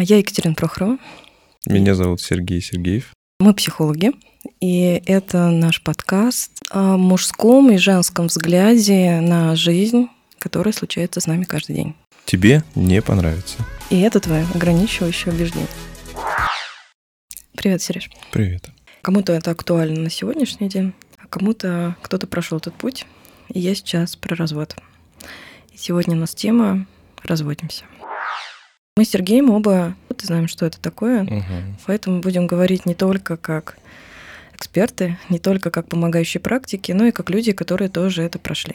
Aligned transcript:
Я 0.00 0.18
Екатерина 0.18 0.54
Прохорова. 0.54 0.96
Меня 1.66 1.96
зовут 1.96 2.20
Сергей 2.20 2.62
Сергеев. 2.62 3.12
Мы 3.40 3.52
психологи, 3.52 4.12
и 4.60 5.02
это 5.06 5.50
наш 5.50 5.82
подкаст 5.82 6.52
о 6.70 6.96
мужском 6.96 7.72
и 7.72 7.78
женском 7.78 8.28
взгляде 8.28 9.18
на 9.20 9.56
жизнь, 9.56 10.06
которая 10.38 10.72
случается 10.72 11.18
с 11.18 11.26
нами 11.26 11.42
каждый 11.42 11.74
день. 11.74 11.96
Тебе 12.26 12.62
не 12.76 13.02
понравится. 13.02 13.58
И 13.90 13.98
это 13.98 14.20
твое 14.20 14.46
ограничивающее 14.54 15.34
убеждение. 15.34 15.66
Привет, 17.56 17.82
Сереж. 17.82 18.08
Привет. 18.30 18.70
Кому-то 19.02 19.32
это 19.32 19.50
актуально 19.50 20.02
на 20.02 20.10
сегодняшний 20.10 20.68
день, 20.68 20.94
а 21.16 21.26
кому-то 21.26 21.96
кто-то 22.02 22.28
прошел 22.28 22.58
этот 22.58 22.74
путь, 22.74 23.04
и 23.48 23.58
я 23.58 23.74
сейчас 23.74 24.14
про 24.14 24.36
развод. 24.36 24.76
И 25.72 25.76
сегодня 25.76 26.14
у 26.14 26.20
нас 26.20 26.36
тема 26.36 26.86
«Разводимся». 27.24 27.84
Мы 28.98 29.04
с 29.04 29.10
Сергеем 29.10 29.50
оба 29.50 29.94
знаем, 30.20 30.48
что 30.48 30.66
это 30.66 30.80
такое, 30.80 31.22
Угу. 31.22 31.42
поэтому 31.86 32.20
будем 32.20 32.48
говорить 32.48 32.84
не 32.84 32.94
только 32.94 33.36
как 33.36 33.78
эксперты, 34.52 35.16
не 35.28 35.38
только 35.38 35.70
как 35.70 35.86
помогающие 35.86 36.40
практики, 36.40 36.90
но 36.90 37.06
и 37.06 37.12
как 37.12 37.30
люди, 37.30 37.52
которые 37.52 37.90
тоже 37.90 38.24
это 38.24 38.40
прошли. 38.40 38.74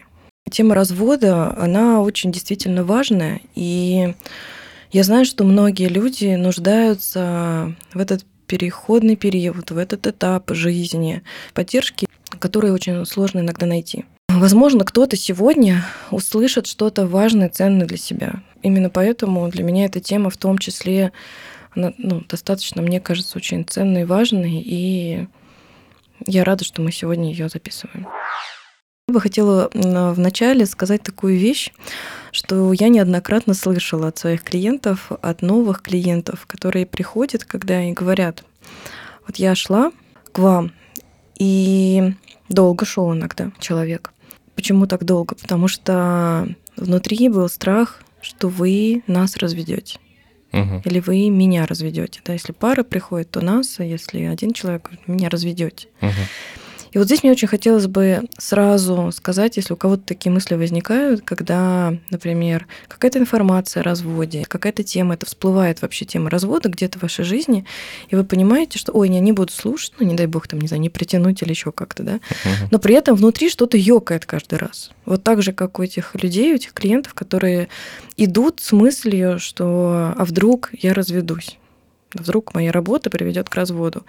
Тема 0.50 0.76
развода, 0.76 1.54
она 1.58 2.00
очень 2.00 2.32
действительно 2.32 2.86
важная, 2.86 3.42
и 3.54 4.16
я 4.94 5.04
знаю, 5.04 5.26
что 5.26 5.44
многие 5.44 5.90
люди 5.90 6.36
нуждаются 6.36 7.76
в 7.94 8.00
этот 8.00 8.24
переходный 8.48 9.18
период, 9.18 9.72
в 9.72 9.78
этот 9.78 10.08
этап 10.08 10.52
жизни, 10.52 11.22
поддержки, 11.54 12.08
которые 12.40 12.72
очень 12.72 13.06
сложно 13.06 13.42
иногда 13.42 13.66
найти. 13.66 14.06
Возможно, 14.30 14.86
кто-то 14.86 15.18
сегодня 15.18 15.84
услышит 16.12 16.66
что-то 16.66 17.08
важное, 17.08 17.50
ценное 17.50 17.86
для 17.86 17.98
себя. 17.98 18.42
Именно 18.64 18.90
поэтому 18.90 19.48
для 19.50 19.64
меня 19.64 19.86
эта 19.86 20.00
тема 20.00 20.30
в 20.30 20.38
том 20.38 20.58
числе 20.58 21.12
она, 21.76 21.94
ну, 21.98 22.22
достаточно, 22.28 22.82
мне 22.82 23.00
кажется, 23.00 23.38
очень 23.38 23.66
ценной 23.66 24.02
и 24.02 24.06
важной, 24.06 24.62
и 24.62 25.28
я 26.26 26.44
рада, 26.44 26.64
что 26.64 26.82
мы 26.82 26.92
сегодня 26.92 27.30
ее 27.30 27.50
записываем. 27.50 28.08
Я 29.10 29.14
бы 29.14 29.20
хотела 29.20 29.70
вначале 29.74 30.66
сказать 30.66 31.04
такую 31.04 31.38
вещь, 31.38 31.74
что 32.32 32.72
я 32.72 32.88
неоднократно 32.88 33.54
слышала 33.54 34.08
от 34.08 34.18
своих 34.18 34.44
клиентов, 34.44 35.12
от 35.22 35.42
новых 35.42 35.82
клиентов, 35.82 36.46
которые 36.48 36.86
приходят, 36.86 37.44
когда 37.44 37.84
и 37.84 37.92
говорят, 37.92 38.46
вот 39.28 39.36
я 39.36 39.56
шла 39.56 39.92
к 40.32 40.40
вам, 40.40 40.72
и 41.38 42.14
долго 42.48 42.86
шел 42.86 43.12
иногда 43.14 43.52
человек. 43.60 44.14
Почему 44.56 44.88
так 44.88 45.04
долго? 45.04 45.36
Потому 45.36 45.68
что 45.68 46.48
внутри 46.78 47.28
был 47.28 47.50
страх, 47.50 48.03
что 48.24 48.48
вы 48.48 49.04
нас 49.08 49.38
разведете. 49.38 50.00
Угу. 50.54 50.82
Или 50.86 51.00
вы 51.00 51.30
меня 51.30 51.66
разведете. 51.66 52.22
Да? 52.26 52.34
Если 52.34 52.52
пара 52.52 52.84
приходит, 52.84 53.32
то 53.32 53.42
нас, 53.42 53.80
а 53.80 53.84
если 53.84 54.24
один 54.24 54.54
человек 54.54 54.84
говорит, 54.84 55.08
меня 55.08 55.30
разведете. 55.30 55.88
Угу. 56.02 56.12
И 56.94 57.00
вот 57.00 57.08
здесь 57.08 57.24
мне 57.24 57.32
очень 57.32 57.48
хотелось 57.48 57.88
бы 57.88 58.22
сразу 58.38 59.12
сказать, 59.12 59.58
если 59.58 59.74
у 59.74 59.78
кого-то 59.78 60.04
такие 60.04 60.32
мысли 60.32 60.54
возникают, 60.54 61.24
когда, 61.24 61.96
например, 62.12 62.68
какая-то 62.88 63.18
информация 63.18 63.82
о 63.82 63.84
разводе, 63.84 64.46
какая-то 64.48 64.84
тема, 64.84 65.16
это 65.16 65.26
всплывает 65.26 65.82
вообще 65.82 66.06
тема 66.06 66.30
развода 66.30 66.70
где-то 66.70 67.00
в 67.00 67.02
вашей 67.02 67.26
жизни, 67.26 67.66
и 68.10 68.16
вы 68.16 68.24
понимаете, 68.24 68.78
что, 68.78 68.92
ой, 68.92 69.10
я 69.10 69.20
не 69.20 69.32
буду 69.32 69.52
слушать, 69.52 69.94
ну, 70.00 70.06
не 70.06 70.14
дай 70.14 70.28
бог, 70.28 70.48
там, 70.48 70.62
не 70.62 70.68
знаю, 70.68 70.82
не 70.82 70.90
притянуть 70.90 71.42
или 71.42 71.50
еще 71.50 71.72
как-то, 71.72 72.04
да, 72.04 72.20
но 72.70 72.78
при 72.78 72.94
этом 72.94 73.16
внутри 73.16 73.50
что-то 73.50 73.76
ёкает 73.76 74.28
каждый 74.28 74.60
раз. 74.60 74.92
Вот 75.06 75.24
так 75.24 75.42
же, 75.42 75.52
как 75.52 75.80
у 75.80 75.84
этих 75.84 76.14
людей, 76.22 76.54
у 76.54 76.56
этих 76.56 76.74
клиентов, 76.74 77.16
которые 77.16 77.70
идут 78.18 78.60
с 78.62 78.72
мыслью, 78.72 79.40
что 79.40 80.14
а 80.16 80.26
вдруг 80.26 80.70
я 80.74 80.94
разведусь, 80.94 81.58
вдруг 82.14 82.54
моя 82.54 82.72
работа 82.72 83.10
приведет 83.10 83.50
к 83.50 83.56
разводу. 83.56 84.06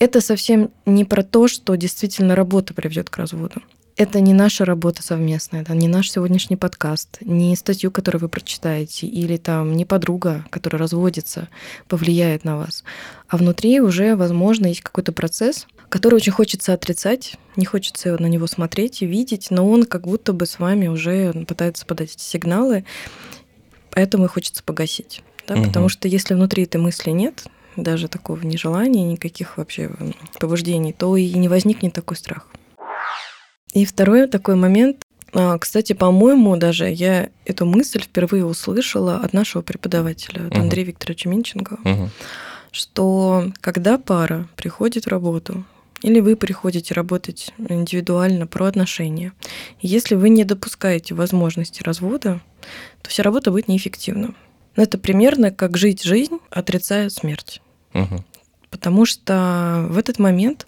Это 0.00 0.22
совсем 0.22 0.70
не 0.86 1.04
про 1.04 1.22
то, 1.22 1.46
что 1.46 1.76
действительно 1.76 2.34
работа 2.34 2.72
приведет 2.72 3.10
к 3.10 3.16
разводу. 3.18 3.62
Это 3.96 4.20
не 4.20 4.32
наша 4.32 4.64
работа 4.64 5.02
совместная, 5.02 5.62
да, 5.62 5.74
не 5.74 5.86
наш 5.86 6.10
сегодняшний 6.10 6.56
подкаст, 6.56 7.18
не 7.20 7.54
статью, 7.54 7.90
которую 7.90 8.22
вы 8.22 8.28
прочитаете, 8.30 9.06
или 9.06 9.36
там 9.36 9.74
не 9.74 9.84
подруга, 9.84 10.46
которая 10.48 10.80
разводится, 10.80 11.48
повлияет 11.86 12.44
на 12.44 12.56
вас. 12.56 12.82
А 13.28 13.36
внутри 13.36 13.78
уже, 13.82 14.16
возможно, 14.16 14.68
есть 14.68 14.80
какой-то 14.80 15.12
процесс, 15.12 15.66
который 15.90 16.14
очень 16.14 16.32
хочется 16.32 16.72
отрицать, 16.72 17.36
не 17.56 17.66
хочется 17.66 18.16
на 18.18 18.26
него 18.26 18.46
смотреть 18.46 19.02
и 19.02 19.06
видеть, 19.06 19.48
но 19.50 19.68
он 19.68 19.84
как 19.84 20.06
будто 20.06 20.32
бы 20.32 20.46
с 20.46 20.58
вами 20.58 20.86
уже 20.86 21.34
пытается 21.46 21.84
подать 21.84 22.14
эти 22.14 22.22
сигналы, 22.22 22.86
поэтому 23.90 24.24
и 24.24 24.28
хочется 24.28 24.62
погасить. 24.62 25.22
Да? 25.46 25.56
Мгм. 25.56 25.66
Потому 25.66 25.88
что 25.90 26.08
если 26.08 26.32
внутри 26.32 26.62
этой 26.62 26.80
мысли 26.80 27.10
нет, 27.10 27.44
даже 27.76 28.08
такого 28.08 28.40
нежелания, 28.42 29.04
никаких 29.04 29.56
вообще 29.58 29.90
побуждений, 30.38 30.92
то 30.92 31.16
и 31.16 31.32
не 31.34 31.48
возникнет 31.48 31.92
такой 31.92 32.16
страх. 32.16 32.48
И 33.72 33.84
второй 33.84 34.26
такой 34.26 34.56
момент, 34.56 35.02
а, 35.32 35.56
кстати, 35.58 35.92
по-моему, 35.92 36.56
даже 36.56 36.90
я 36.90 37.28
эту 37.44 37.66
мысль 37.66 38.02
впервые 38.02 38.44
услышала 38.44 39.16
от 39.16 39.32
нашего 39.32 39.62
преподавателя, 39.62 40.46
от 40.46 40.52
Мгм. 40.52 40.60
Андрея 40.62 40.86
Викторовича 40.86 41.28
Минченко, 41.28 41.78
Угу. 41.84 42.10
что 42.72 43.52
когда 43.60 43.98
пара 43.98 44.48
приходит 44.56 45.04
в 45.04 45.08
работу, 45.08 45.64
или 46.02 46.18
вы 46.20 46.34
приходите 46.34 46.94
работать 46.94 47.52
индивидуально 47.58 48.46
про 48.46 48.66
отношения, 48.66 49.32
если 49.80 50.14
вы 50.14 50.30
не 50.30 50.44
допускаете 50.44 51.14
возможности 51.14 51.82
развода, 51.82 52.40
то 53.02 53.10
вся 53.10 53.22
работа 53.22 53.50
будет 53.50 53.68
неэффективна. 53.68 54.34
Но 54.80 54.84
это 54.84 54.96
примерно 54.96 55.50
как 55.50 55.76
жить 55.76 56.02
жизнь, 56.02 56.38
отрицая 56.48 57.10
смерть. 57.10 57.60
Угу. 57.92 58.24
Потому 58.70 59.04
что 59.04 59.84
в 59.90 59.98
этот 59.98 60.18
момент 60.18 60.66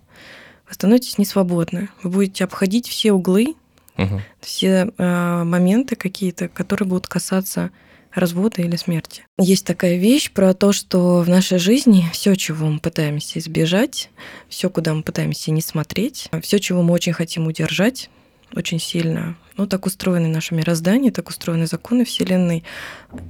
вы 0.68 0.74
становитесь 0.74 1.16
несвободны. 1.16 1.88
Вы 2.02 2.10
будете 2.10 2.44
обходить 2.44 2.88
все 2.88 3.12
углы, 3.12 3.54
Угу. 3.96 4.20
все 4.42 4.90
э, 4.98 5.44
моменты 5.44 5.96
какие-то, 5.96 6.48
которые 6.48 6.86
будут 6.86 7.06
касаться 7.06 7.70
развода 8.12 8.60
или 8.60 8.76
смерти. 8.76 9.24
Есть 9.38 9.64
такая 9.64 9.96
вещь 9.96 10.30
про 10.30 10.52
то, 10.52 10.72
что 10.72 11.22
в 11.22 11.28
нашей 11.30 11.58
жизни 11.58 12.04
все, 12.12 12.34
чего 12.34 12.66
мы 12.66 12.80
пытаемся 12.80 13.38
избежать, 13.38 14.10
все, 14.50 14.68
куда 14.68 14.92
мы 14.92 15.02
пытаемся 15.02 15.52
не 15.52 15.62
смотреть, 15.62 16.28
все, 16.42 16.58
чего 16.58 16.82
мы 16.82 16.92
очень 16.92 17.14
хотим 17.14 17.46
удержать 17.46 18.10
очень 18.54 18.80
сильно, 18.80 19.36
ну, 19.56 19.66
так 19.66 19.86
устроено 19.86 20.28
наше 20.28 20.54
мироздание, 20.54 21.12
так 21.12 21.28
устроены 21.28 21.66
законы 21.66 22.04
Вселенной, 22.04 22.64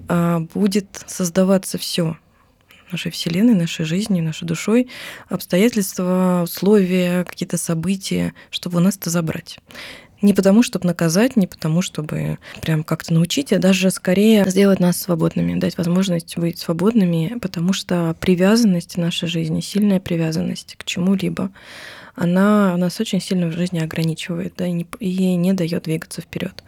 а, 0.09 0.41
будет 0.55 1.05
создаваться 1.07 1.79
все 1.79 2.17
нашей 2.91 3.11
Вселенной, 3.11 3.55
нашей 3.55 3.85
жизнью, 3.85 4.23
нашей 4.23 4.47
душой, 4.47 4.89
обстоятельства, 5.29 6.43
условия, 6.45 7.25
какие-то 7.25 7.57
события, 7.57 8.35
чтобы 8.51 8.79
у 8.79 8.81
нас 8.81 8.97
это 8.97 9.11
забрать. 9.11 9.59
Не 10.21 10.35
потому, 10.35 10.63
чтобы 10.63 10.87
наказать, 10.87 11.35
не 11.35 11.49
потому, 11.49 11.83
чтобы 11.83 12.39
прям 12.61 12.85
как-то 12.85 13.13
научить, 13.13 13.53
а 13.53 13.59
даже 13.59 13.91
скорее 13.91 14.45
сделать 14.49 14.79
нас 14.79 15.01
свободными, 15.01 15.59
дать 15.59 15.77
возможность 15.77 16.39
быть 16.39 16.61
свободными, 16.61 17.39
потому 17.43 17.73
что 17.73 18.15
привязанность 18.21 18.95
в 18.95 18.99
нашей 18.99 19.29
жизни, 19.29 19.61
сильная 19.61 19.99
привязанность 19.99 20.77
к 20.77 20.85
чему-либо, 20.85 21.51
она 22.23 22.77
нас 22.77 23.01
очень 23.01 23.21
сильно 23.21 23.47
в 23.49 23.53
жизни 23.53 23.81
ограничивает 23.81 24.55
да, 24.57 24.67
и, 24.67 24.73
не, 24.73 24.87
и 25.01 25.35
не 25.35 25.53
дает 25.53 25.83
двигаться 25.85 26.21
вперед. 26.21 26.63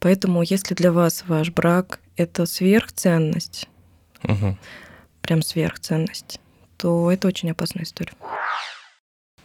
Поэтому, 0.00 0.42
если 0.42 0.74
для 0.74 0.90
вас 0.92 1.24
ваш 1.28 1.50
брак 1.50 2.00
это 2.16 2.46
сверхценность, 2.46 3.68
Угу. 4.24 4.56
прям 5.20 5.42
сверхценность, 5.42 6.40
то 6.76 7.10
это 7.10 7.28
очень 7.28 7.50
опасная 7.50 7.84
история. 7.84 8.12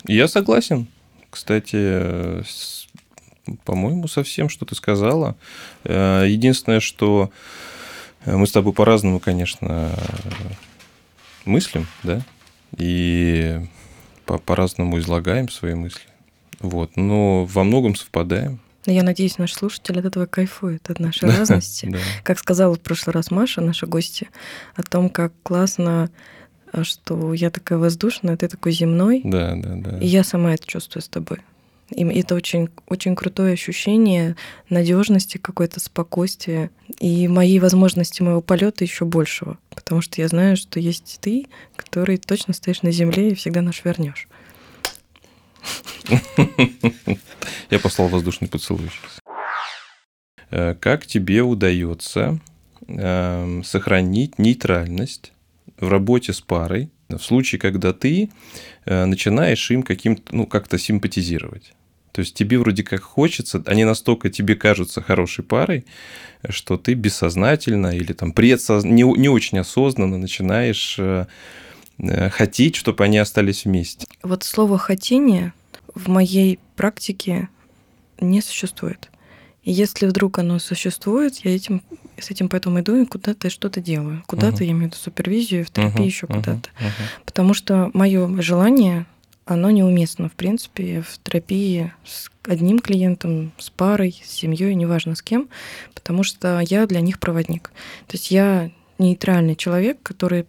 Я 0.05 0.27
согласен. 0.27 0.87
Кстати, 1.29 2.41
с- 2.43 2.87
по-моему, 3.65 4.07
со 4.07 4.23
всем, 4.23 4.47
что 4.49 4.65
ты 4.65 4.75
сказала. 4.75 5.35
Э, 5.83 6.23
Единственное, 6.27 6.79
что 6.79 7.29
мы 8.25 8.47
с 8.47 8.51
тобой 8.51 8.73
по-разному, 8.73 9.19
конечно, 9.19 9.91
мыслим, 11.45 11.87
да, 12.03 12.21
и 12.77 13.59
по- 14.29 14.37
по-разному 14.37 14.99
излагаем 14.99 15.49
свои 15.49 15.73
мысли. 15.73 16.01
Вот, 16.59 16.95
но 16.97 17.45
во 17.45 17.63
многом 17.63 17.95
совпадаем. 17.95 18.59
Но 18.85 18.93
я 18.93 19.01
надеюсь, 19.03 19.37
наш 19.39 19.53
слушатель 19.53 19.97
от 19.99 20.05
этого 20.05 20.25
кайфует, 20.27 20.89
от 20.89 20.99
нашей 20.99 21.29
разности. 21.37 21.87
Да. 21.87 21.97
Как 22.23 22.37
сказала 22.37 22.75
в 22.75 22.79
прошлый 22.79 23.13
раз 23.13 23.31
Маша, 23.31 23.61
наша 23.61 23.87
гостья, 23.87 24.27
о 24.75 24.83
том, 24.83 25.09
как 25.09 25.33
классно, 25.41 26.09
а, 26.71 26.83
что 26.83 27.33
я 27.33 27.49
такая 27.49 27.79
воздушная, 27.79 28.37
ты 28.37 28.47
такой 28.47 28.71
земной, 28.71 29.21
Да, 29.23 29.55
да, 29.55 29.73
да. 29.75 29.97
и 29.99 30.05
я 30.05 30.23
сама 30.23 30.53
это 30.53 30.67
чувствую 30.67 31.01
с 31.01 31.07
тобой. 31.09 31.39
И 31.91 32.03
это 32.03 32.35
очень, 32.35 32.69
очень 32.87 33.15
крутое 33.15 33.53
ощущение 33.53 34.35
надежности, 34.69 35.37
какое-то 35.37 35.79
спокойствие 35.79 36.69
и 36.99 37.27
мои 37.27 37.59
возможности 37.59 38.21
моего 38.21 38.41
полета 38.41 38.83
еще 38.83 39.05
большего. 39.05 39.57
Потому 39.69 40.01
что 40.01 40.21
я 40.21 40.27
знаю, 40.27 40.55
что 40.55 40.79
есть 40.79 41.19
ты, 41.21 41.47
который 41.75 42.17
точно 42.17 42.53
стоишь 42.53 42.83
на 42.83 42.91
земле 42.91 43.29
и 43.29 43.35
всегда 43.35 43.61
наш 43.61 43.83
вернешь. 43.83 44.27
Я 47.69 47.79
послал 47.79 48.07
воздушный 48.07 48.47
поцелуй. 48.47 48.89
Э, 50.51 50.75
Как 50.75 51.05
тебе 51.05 51.41
удается 51.41 52.39
эм, 52.87 53.63
сохранить 53.63 54.39
нейтральность 54.39 55.33
в 55.79 55.87
работе 55.89 56.33
с 56.33 56.41
парой, 56.41 56.89
в 57.07 57.19
случае, 57.19 57.59
когда 57.59 57.93
ты 57.93 58.29
э, 58.85 59.05
начинаешь 59.05 59.71
им 59.71 59.83
каким-то, 59.83 60.35
ну, 60.35 60.45
как-то 60.45 60.77
симпатизировать. 60.77 61.73
То 62.11 62.21
есть 62.21 62.33
тебе 62.33 62.57
вроде 62.57 62.83
как 62.83 63.01
хочется, 63.01 63.61
они 63.65 63.85
настолько 63.85 64.29
тебе 64.29 64.55
кажутся 64.55 65.01
хорошей 65.01 65.43
парой, 65.43 65.85
что 66.47 66.77
ты 66.77 66.93
бессознательно 66.93 67.95
или 67.95 68.13
там 68.13 68.31
предсоз... 68.31 68.83
не, 68.83 69.03
не 69.03 69.29
очень 69.29 69.59
осознанно 69.59 70.17
начинаешь 70.17 70.95
э, 70.97 71.25
э, 71.99 72.29
хотеть, 72.29 72.75
чтобы 72.75 73.03
они 73.03 73.17
остались 73.17 73.65
вместе. 73.65 74.07
Вот 74.23 74.43
слово 74.43 74.77
«хотение» 74.77 75.53
в 75.93 76.07
моей 76.09 76.59
практике 76.75 77.49
не 78.19 78.41
существует. 78.41 79.09
И 79.63 79.71
если 79.71 80.07
вдруг 80.07 80.39
оно 80.39 80.57
существует, 80.59 81.37
я 81.43 81.55
этим, 81.55 81.83
с 82.17 82.31
этим 82.31 82.49
поэтому 82.49 82.79
иду 82.79 82.95
и 82.95 83.05
куда-то 83.05 83.49
что-то 83.49 83.81
делаю. 83.81 84.23
Куда-то, 84.25 84.63
uh-huh. 84.63 84.67
я 84.67 84.71
имею 84.71 84.89
в 84.89 84.93
виду 84.93 84.95
супервизию, 84.95 85.65
в 85.65 85.69
терапии 85.69 86.01
uh-huh. 86.01 86.05
еще 86.05 86.27
куда-то. 86.27 86.69
Uh-huh. 86.79 87.23
Потому 87.25 87.53
что 87.53 87.91
мое 87.93 88.41
желание 88.41 89.05
оно 89.49 89.71
неуместно, 89.71 90.29
в 90.29 90.33
принципе, 90.33 91.01
в 91.01 91.17
терапии 91.23 91.91
с 92.05 92.29
одним 92.43 92.79
клиентом, 92.79 93.51
с 93.57 93.69
парой, 93.71 94.21
с 94.23 94.29
семьей, 94.29 94.75
неважно 94.75 95.15
с 95.15 95.23
кем, 95.23 95.49
потому 95.95 96.23
что 96.23 96.59
я 96.59 96.85
для 96.85 97.01
них 97.01 97.19
проводник. 97.19 97.71
То 98.07 98.13
есть 98.13 98.29
я 98.29 98.69
нейтральный 98.99 99.55
человек, 99.55 99.97
который 100.03 100.45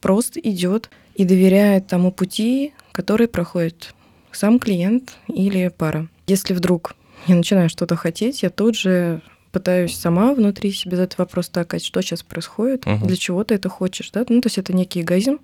просто 0.00 0.38
идет 0.38 0.88
и 1.16 1.24
доверяет 1.24 1.88
тому 1.88 2.12
пути, 2.12 2.72
который 2.92 3.26
проходит 3.26 3.92
сам 4.30 4.60
клиент 4.60 5.14
или 5.26 5.68
пара. 5.68 6.08
Если 6.28 6.54
вдруг 6.54 6.94
я 7.26 7.34
начинаю 7.34 7.68
что-то 7.68 7.96
хотеть, 7.96 8.42
я 8.42 8.50
тут 8.50 8.76
же 8.76 9.20
пытаюсь 9.54 9.96
сама 9.96 10.34
внутри 10.34 10.72
себе 10.72 10.96
задать 10.96 11.16
вопрос 11.16 11.48
так, 11.48 11.72
а 11.74 11.78
что 11.78 12.02
сейчас 12.02 12.24
происходит, 12.24 12.86
угу. 12.86 13.06
для 13.06 13.16
чего 13.16 13.44
ты 13.44 13.54
это 13.54 13.68
хочешь, 13.68 14.10
да? 14.10 14.24
Ну, 14.28 14.40
то 14.40 14.48
есть 14.48 14.58
это 14.58 14.74
некий 14.74 15.02
эгоизм 15.02 15.38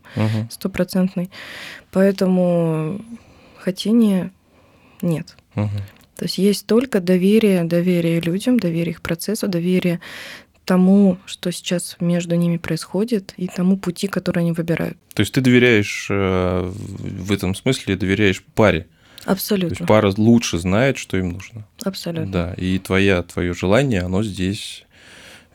стопроцентный. 0.50 1.24
Угу. 1.24 1.32
Поэтому 1.92 3.00
хотения 3.56 4.32
нет. 5.00 5.36
Угу. 5.54 5.78
То 6.16 6.24
есть 6.24 6.38
есть 6.38 6.66
только 6.66 7.00
доверие, 7.00 7.62
доверие 7.64 8.20
людям, 8.20 8.58
доверие 8.58 8.90
их 8.90 9.00
процессу, 9.00 9.46
доверие 9.46 10.00
тому, 10.64 11.18
что 11.24 11.52
сейчас 11.52 11.96
между 12.00 12.34
ними 12.34 12.56
происходит, 12.56 13.32
и 13.36 13.46
тому 13.46 13.76
пути, 13.76 14.08
который 14.08 14.40
они 14.40 14.52
выбирают. 14.52 14.98
То 15.14 15.20
есть 15.20 15.32
ты 15.32 15.40
доверяешь 15.40 16.08
э, 16.10 16.72
в 16.72 17.32
этом 17.32 17.54
смысле, 17.54 17.96
доверяешь 17.96 18.42
паре? 18.54 18.86
Абсолютно. 19.24 19.76
То 19.76 19.82
есть 19.82 19.88
пара 19.88 20.12
лучше 20.16 20.58
знает, 20.58 20.98
что 20.98 21.16
им 21.16 21.30
нужно. 21.30 21.66
Абсолютно. 21.84 22.30
Да, 22.30 22.54
и 22.54 22.78
твоя, 22.78 23.22
твое 23.22 23.54
желание, 23.54 24.02
оно 24.02 24.22
здесь, 24.22 24.84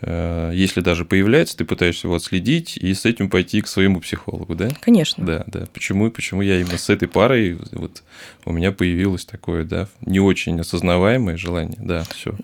э, 0.01 0.51
если 0.53 0.81
даже 0.81 1.05
появляется, 1.05 1.57
ты 1.57 1.65
пытаешься 1.65 2.07
его 2.07 2.15
отследить 2.15 2.77
и 2.77 2.93
с 2.93 3.05
этим 3.05 3.29
пойти 3.29 3.61
к 3.61 3.67
своему 3.67 4.01
психологу, 4.01 4.55
да? 4.55 4.69
Конечно. 4.81 5.25
Да, 5.25 5.43
да. 5.47 5.67
Почему, 5.73 6.11
почему 6.11 6.41
я 6.41 6.59
именно 6.61 6.77
с 6.77 6.89
этой 6.89 7.07
парой, 7.07 7.57
вот 7.71 8.03
у 8.45 8.51
меня 8.51 8.71
появилось 8.71 9.25
такое, 9.25 9.63
да, 9.63 9.87
не 10.01 10.19
очень 10.19 10.59
осознаваемое 10.59 11.37
желание, 11.37 11.79
да, 11.79 12.03
все. 12.03 12.35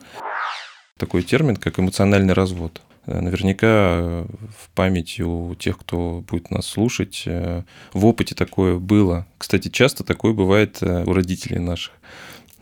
Такой 0.97 1.23
термин, 1.23 1.55
как 1.55 1.79
эмоциональный 1.79 2.33
развод. 2.33 2.81
Э, 3.05 3.19
наверняка 3.19 3.67
э, 3.67 4.25
в 4.57 4.69
памяти 4.75 5.21
у 5.23 5.55
тех, 5.55 5.77
кто 5.79 6.23
будет 6.29 6.51
нас 6.51 6.67
слушать, 6.67 7.23
э, 7.25 7.63
в 7.93 8.05
опыте 8.05 8.35
такое 8.35 8.77
было. 8.77 9.25
Кстати, 9.37 9.69
часто 9.69 10.03
такое 10.03 10.33
бывает 10.33 10.81
у 10.81 11.13
родителей 11.13 11.59
наших, 11.59 11.93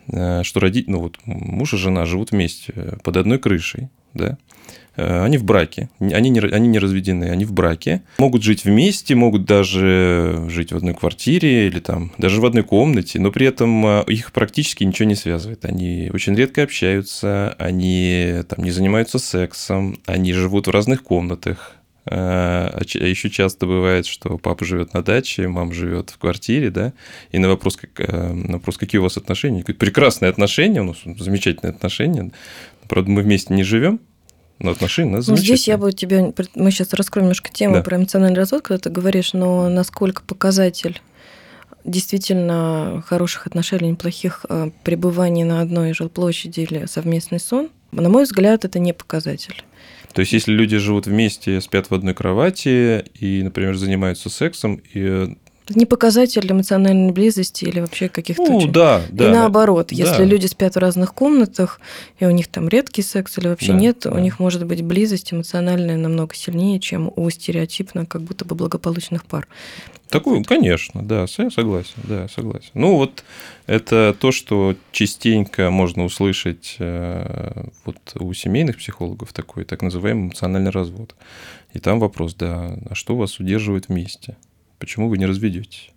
что 0.06 0.60
родители, 0.60 0.92
ну 0.92 1.00
вот 1.00 1.18
муж 1.24 1.74
и 1.74 1.76
жена 1.76 2.04
живут 2.04 2.32
вместе 2.32 2.98
под 3.04 3.16
одной 3.16 3.38
крышей, 3.38 3.90
да, 4.14 4.38
они 4.96 5.38
в 5.38 5.44
браке, 5.44 5.88
они 5.98 6.30
не, 6.30 6.40
они 6.40 6.68
не 6.68 6.78
разведены, 6.78 7.30
они 7.30 7.44
в 7.44 7.52
браке, 7.52 8.02
могут 8.18 8.42
жить 8.42 8.64
вместе, 8.64 9.14
могут 9.14 9.44
даже 9.44 10.44
жить 10.48 10.72
в 10.72 10.76
одной 10.76 10.94
квартире 10.94 11.68
или 11.68 11.80
там 11.80 12.12
даже 12.18 12.40
в 12.40 12.46
одной 12.46 12.64
комнате, 12.64 13.18
но 13.18 13.30
при 13.30 13.46
этом 13.46 13.86
э, 13.86 14.04
их 14.08 14.32
практически 14.32 14.84
ничего 14.84 15.08
не 15.08 15.14
связывает. 15.14 15.64
Они 15.64 16.10
очень 16.12 16.34
редко 16.34 16.62
общаются, 16.62 17.54
они 17.58 18.42
там 18.48 18.64
не 18.64 18.70
занимаются 18.70 19.18
сексом, 19.18 19.98
они 20.06 20.32
живут 20.32 20.66
в 20.66 20.70
разных 20.70 21.02
комнатах, 21.02 21.76
э, 22.04 22.10
а 22.12 22.80
еще 22.82 23.30
часто 23.30 23.66
бывает, 23.66 24.06
что 24.06 24.36
папа 24.38 24.64
живет 24.64 24.92
на 24.92 25.02
даче, 25.02 25.48
мама 25.48 25.72
живет 25.72 26.10
в 26.10 26.18
квартире, 26.18 26.70
да, 26.70 26.92
и 27.32 27.38
на 27.38 27.48
вопрос, 27.48 27.76
как, 27.76 28.06
на 28.08 28.54
вопрос 28.54 28.76
какие 28.76 28.98
у 28.98 29.04
вас 29.04 29.16
отношения, 29.16 29.60
говорит, 29.60 29.78
прекрасные 29.78 30.28
отношения, 30.28 30.82
у 30.82 30.86
нас 30.86 30.98
замечательные 31.04 31.70
отношения, 31.70 32.32
правда, 32.88 33.10
мы 33.10 33.22
вместе 33.22 33.54
не 33.54 33.62
живем, 33.62 34.00
но 34.60 34.72
отношения 34.72 35.22
ну, 35.26 35.36
здесь 35.36 35.66
я 35.66 35.78
бы 35.78 35.92
тебе... 35.92 36.32
Мы 36.54 36.70
сейчас 36.70 36.92
раскроем 36.92 37.24
немножко 37.24 37.50
тему 37.50 37.76
да. 37.76 37.82
про 37.82 37.96
эмоциональный 37.96 38.36
развод, 38.36 38.62
когда 38.62 38.78
ты 38.78 38.90
говоришь, 38.90 39.32
но 39.32 39.68
насколько 39.68 40.22
показатель 40.22 41.00
действительно 41.84 43.02
хороших 43.06 43.46
отношений, 43.46 43.90
неплохих 43.90 44.44
э, 44.48 44.70
пребываний 44.84 45.44
на 45.44 45.62
одной 45.62 45.94
жилплощади 45.94 46.60
или 46.60 46.86
совместный 46.86 47.40
сон, 47.40 47.70
на 47.90 48.08
мой 48.10 48.24
взгляд, 48.24 48.66
это 48.66 48.78
не 48.78 48.92
показатель. 48.92 49.64
То 50.12 50.20
есть, 50.20 50.32
если 50.32 50.52
люди 50.52 50.76
живут 50.76 51.06
вместе, 51.06 51.60
спят 51.60 51.88
в 51.88 51.94
одной 51.94 52.14
кровати 52.14 53.04
и, 53.18 53.42
например, 53.42 53.76
занимаются 53.76 54.28
сексом, 54.28 54.80
и 54.92 55.36
не 55.74 55.86
показатель 55.86 56.50
эмоциональной 56.50 57.12
близости 57.12 57.64
или 57.64 57.80
вообще 57.80 58.08
каких-то... 58.08 58.44
Ну, 58.44 58.66
да, 58.66 59.02
да. 59.10 59.28
И 59.28 59.32
наоборот, 59.32 59.88
да. 59.90 59.96
если 59.96 60.24
люди 60.24 60.46
спят 60.46 60.74
в 60.74 60.78
разных 60.78 61.14
комнатах, 61.14 61.80
и 62.18 62.26
у 62.26 62.30
них 62.30 62.48
там 62.48 62.68
редкий 62.68 63.02
секс 63.02 63.38
или 63.38 63.48
вообще 63.48 63.72
да, 63.72 63.78
нет, 63.78 63.98
да. 64.04 64.10
у 64.10 64.18
них 64.18 64.38
может 64.38 64.66
быть 64.66 64.82
близость 64.82 65.32
эмоциональная 65.32 65.96
намного 65.96 66.34
сильнее, 66.34 66.80
чем 66.80 67.12
у 67.14 67.30
стереотипно 67.30 68.06
как 68.06 68.22
будто 68.22 68.44
бы 68.44 68.54
благополучных 68.54 69.24
пар. 69.24 69.46
Такую, 70.08 70.42
конечно, 70.44 71.02
да, 71.02 71.26
я 71.38 71.50
согласен, 71.50 71.94
да, 72.02 72.26
согласен. 72.28 72.70
Ну 72.74 72.96
вот 72.96 73.22
это 73.66 74.14
то, 74.18 74.32
что 74.32 74.74
частенько 74.90 75.70
можно 75.70 76.04
услышать 76.04 76.74
э, 76.80 77.66
вот 77.84 77.96
у 78.16 78.32
семейных 78.34 78.78
психологов 78.78 79.32
такой 79.32 79.64
так 79.64 79.82
называемый 79.82 80.24
эмоциональный 80.24 80.72
развод. 80.72 81.14
И 81.74 81.78
там 81.78 82.00
вопрос, 82.00 82.34
да, 82.34 82.76
а 82.88 82.94
что 82.96 83.14
вас 83.14 83.38
удерживает 83.38 83.86
вместе? 83.86 84.36
Почему 84.80 85.10
вы 85.10 85.18
не 85.18 85.26
разведетесь? 85.26 85.90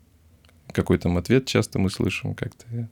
Какой 0.73 0.97
там 0.97 1.17
ответ 1.17 1.47
часто 1.47 1.79
мы 1.79 1.89
слышим 1.89 2.35
как-то? 2.35 2.89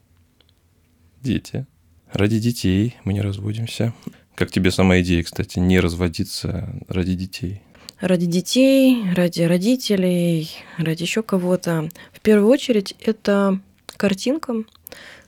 Дети. 1.20 1.66
Ради 2.10 2.38
детей 2.38 2.96
мы 3.04 3.12
не 3.12 3.20
разводимся. 3.20 3.92
Как 4.34 4.50
тебе 4.50 4.70
сама 4.70 5.00
идея, 5.02 5.22
кстати, 5.22 5.58
не 5.58 5.78
разводиться 5.78 6.74
ради 6.88 7.14
детей? 7.14 7.60
Ради 8.00 8.24
детей, 8.24 9.04
ради 9.14 9.42
родителей, 9.42 10.50
ради 10.78 11.02
еще 11.02 11.22
кого-то. 11.22 11.90
В 12.12 12.20
первую 12.20 12.48
очередь 12.48 12.94
это 12.98 13.60
картинка, 13.86 14.64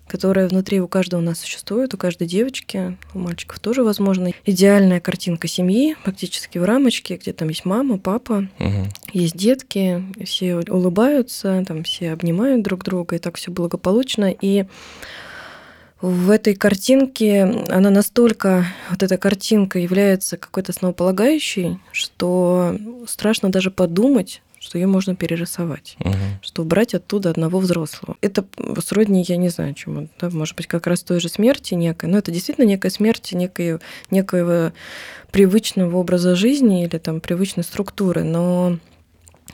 которая 0.07 0.49
внутри 0.49 0.81
у 0.81 0.89
каждого 0.89 1.21
у 1.21 1.25
нас 1.25 1.41
существует, 1.41 1.95
у 1.95 1.97
каждой 1.97 2.27
девочки, 2.27 2.97
у 3.15 3.19
мальчиков 3.19 3.59
тоже, 3.59 3.83
возможно, 3.83 4.33
идеальная 4.45 5.01
картинка 5.01 5.49
семьи, 5.49 5.97
практически 6.05 6.59
в 6.59 6.65
рамочке, 6.65 7.17
где 7.17 7.33
там 7.33 7.49
есть 7.49 7.65
мама, 7.65 7.99
папа, 7.99 8.49
угу. 8.59 8.89
есть 9.13 9.37
детки, 9.37 10.05
все 10.25 10.57
улыбаются, 10.57 11.65
там 11.67 11.85
все 11.85 12.13
обнимают 12.13 12.63
друг 12.63 12.85
друга, 12.85 13.17
и 13.17 13.19
так 13.19 13.37
все 13.37 13.51
благополучно. 13.51 14.35
И 14.41 14.67
в 16.01 16.31
этой 16.31 16.55
картинке, 16.55 17.65
она 17.71 17.89
настолько, 17.89 18.67
вот 18.91 19.03
эта 19.03 19.17
картинка 19.17 19.79
является 19.79 20.37
какой-то 20.37 20.73
основополагающей, 20.73 21.79
что 21.93 22.77
страшно 23.07 23.51
даже 23.51 23.71
подумать, 23.71 24.43
что 24.65 24.79
ее 24.79 24.87
можно 24.87 25.15
перерисовать, 25.15 25.97
угу. 26.01 26.15
что 26.41 26.63
убрать 26.63 26.95
оттуда 26.95 27.31
одного 27.31 27.59
взрослого. 27.59 28.17
Это 28.23 28.45
сродни, 28.83 29.25
я 29.29 29.37
не 29.37 29.51
знаю, 29.51 29.75
чему, 29.75 30.09
да, 30.19 30.31
может 30.31 30.57
быть, 30.57 30.67
как 30.67 30.87
раз 30.87 31.03
той 31.03 31.21
же 31.21 31.29
смерти 31.29 31.75
некой, 31.75 32.09
но 32.09 32.19
это 32.19 32.33
действительно 32.33 32.65
некая 32.65 32.91
смерть 32.91 33.33
некой, 33.33 33.79
некоего 34.11 34.73
привычного 35.31 35.97
образа 35.97 36.35
жизни 36.35 36.85
или 36.85 36.97
там 36.97 37.21
привычной 37.21 37.65
структуры, 37.65 38.25
но 38.25 38.79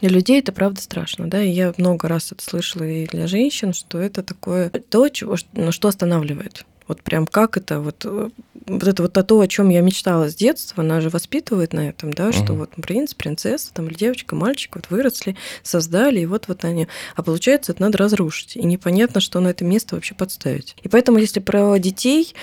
для 0.00 0.10
людей 0.10 0.38
это 0.38 0.52
правда 0.52 0.80
страшно, 0.80 1.28
да, 1.28 1.42
и 1.42 1.50
я 1.50 1.74
много 1.76 2.06
раз 2.06 2.30
это 2.30 2.44
слышала 2.44 2.84
и 2.84 3.06
для 3.06 3.26
женщин, 3.26 3.72
что 3.72 3.98
это 3.98 4.22
такое 4.22 4.70
то, 4.70 5.08
чего, 5.08 5.36
ну, 5.54 5.72
что 5.72 5.88
останавливает. 5.88 6.64
Вот 6.86 7.02
прям 7.02 7.26
как 7.26 7.56
это, 7.56 7.80
вот, 7.80 8.04
э, 8.04 8.30
вот 8.70 8.88
это 8.88 9.02
вот 9.02 9.12
то, 9.12 9.40
о 9.40 9.48
чем 9.48 9.68
я 9.68 9.80
мечтала 9.80 10.30
с 10.30 10.34
детства, 10.34 10.82
она 10.82 11.00
же 11.00 11.10
воспитывает 11.10 11.72
на 11.72 11.88
этом, 11.88 12.12
да, 12.12 12.32
что 12.32 12.54
вот 12.54 12.70
принц, 12.70 13.14
принцесса, 13.14 13.72
там, 13.74 13.88
или 13.88 13.94
девочка, 13.94 14.34
мальчик 14.34 14.76
вот 14.76 14.86
выросли, 14.90 15.36
создали, 15.62 16.20
и 16.20 16.26
вот 16.26 16.48
вот 16.48 16.64
они. 16.64 16.88
А 17.16 17.22
получается, 17.22 17.72
это 17.72 17.82
надо 17.82 17.98
разрушить. 17.98 18.56
И 18.56 18.62
непонятно, 18.62 19.20
что 19.20 19.40
на 19.40 19.48
это 19.48 19.64
место 19.64 19.94
вообще 19.94 20.14
подставить. 20.14 20.76
И 20.82 20.88
поэтому, 20.88 21.18
если 21.18 21.40
про 21.40 21.78
детей 21.78 22.34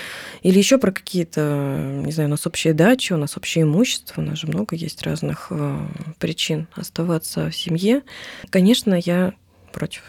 или 0.42 0.58
еще 0.58 0.78
про 0.78 0.92
какие-то, 0.92 2.02
не 2.04 2.12
знаю, 2.12 2.28
у 2.28 2.30
нас 2.32 2.46
общие 2.46 2.74
дачи, 2.74 3.12
у 3.12 3.16
нас 3.16 3.36
общее 3.36 3.64
имущество, 3.64 4.20
у 4.20 4.24
нас 4.24 4.38
же 4.38 4.46
много 4.46 4.76
есть 4.76 5.02
разных 5.02 5.48
э, 5.50 5.78
причин 6.18 6.68
оставаться 6.74 7.50
в 7.50 7.56
семье, 7.56 8.02
конечно, 8.50 8.94
я 8.94 9.34
против 9.72 10.02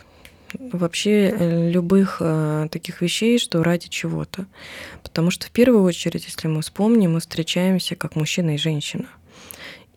вообще 0.58 1.30
э, 1.30 1.70
любых 1.70 2.18
э, 2.20 2.68
таких 2.72 3.02
вещей, 3.02 3.40
что 3.40 3.64
ради 3.64 3.88
чего-то. 3.90 4.46
Потому 5.04 5.32
что 5.32 5.48
в 5.48 5.52
первую 5.52 5.84
очередь, 5.84 6.26
если 6.26 6.48
мы 6.48 6.62
вспомним, 6.62 7.14
мы 7.14 7.20
встречаемся 7.20 7.96
как 7.96 8.16
мужчина 8.16 8.56
и 8.56 8.58
женщина. 8.58 9.08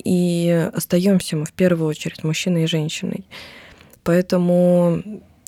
И 0.04 0.70
остаемся 0.74 1.36
мы 1.36 1.44
в 1.44 1.52
первую 1.52 1.88
очередь 1.88 2.24
мужчиной 2.24 2.64
и 2.64 2.66
женщиной. 2.66 3.24
Поэтому 4.02 5.02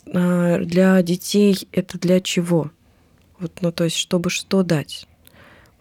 а, 0.06 0.58
для 0.58 1.02
детей 1.02 1.68
это 1.72 1.98
для 1.98 2.20
чего? 2.20 2.70
Вот, 3.38 3.52
ну, 3.60 3.72
то 3.72 3.84
есть, 3.84 3.96
чтобы 3.96 4.30
что 4.30 4.62
дать? 4.62 5.08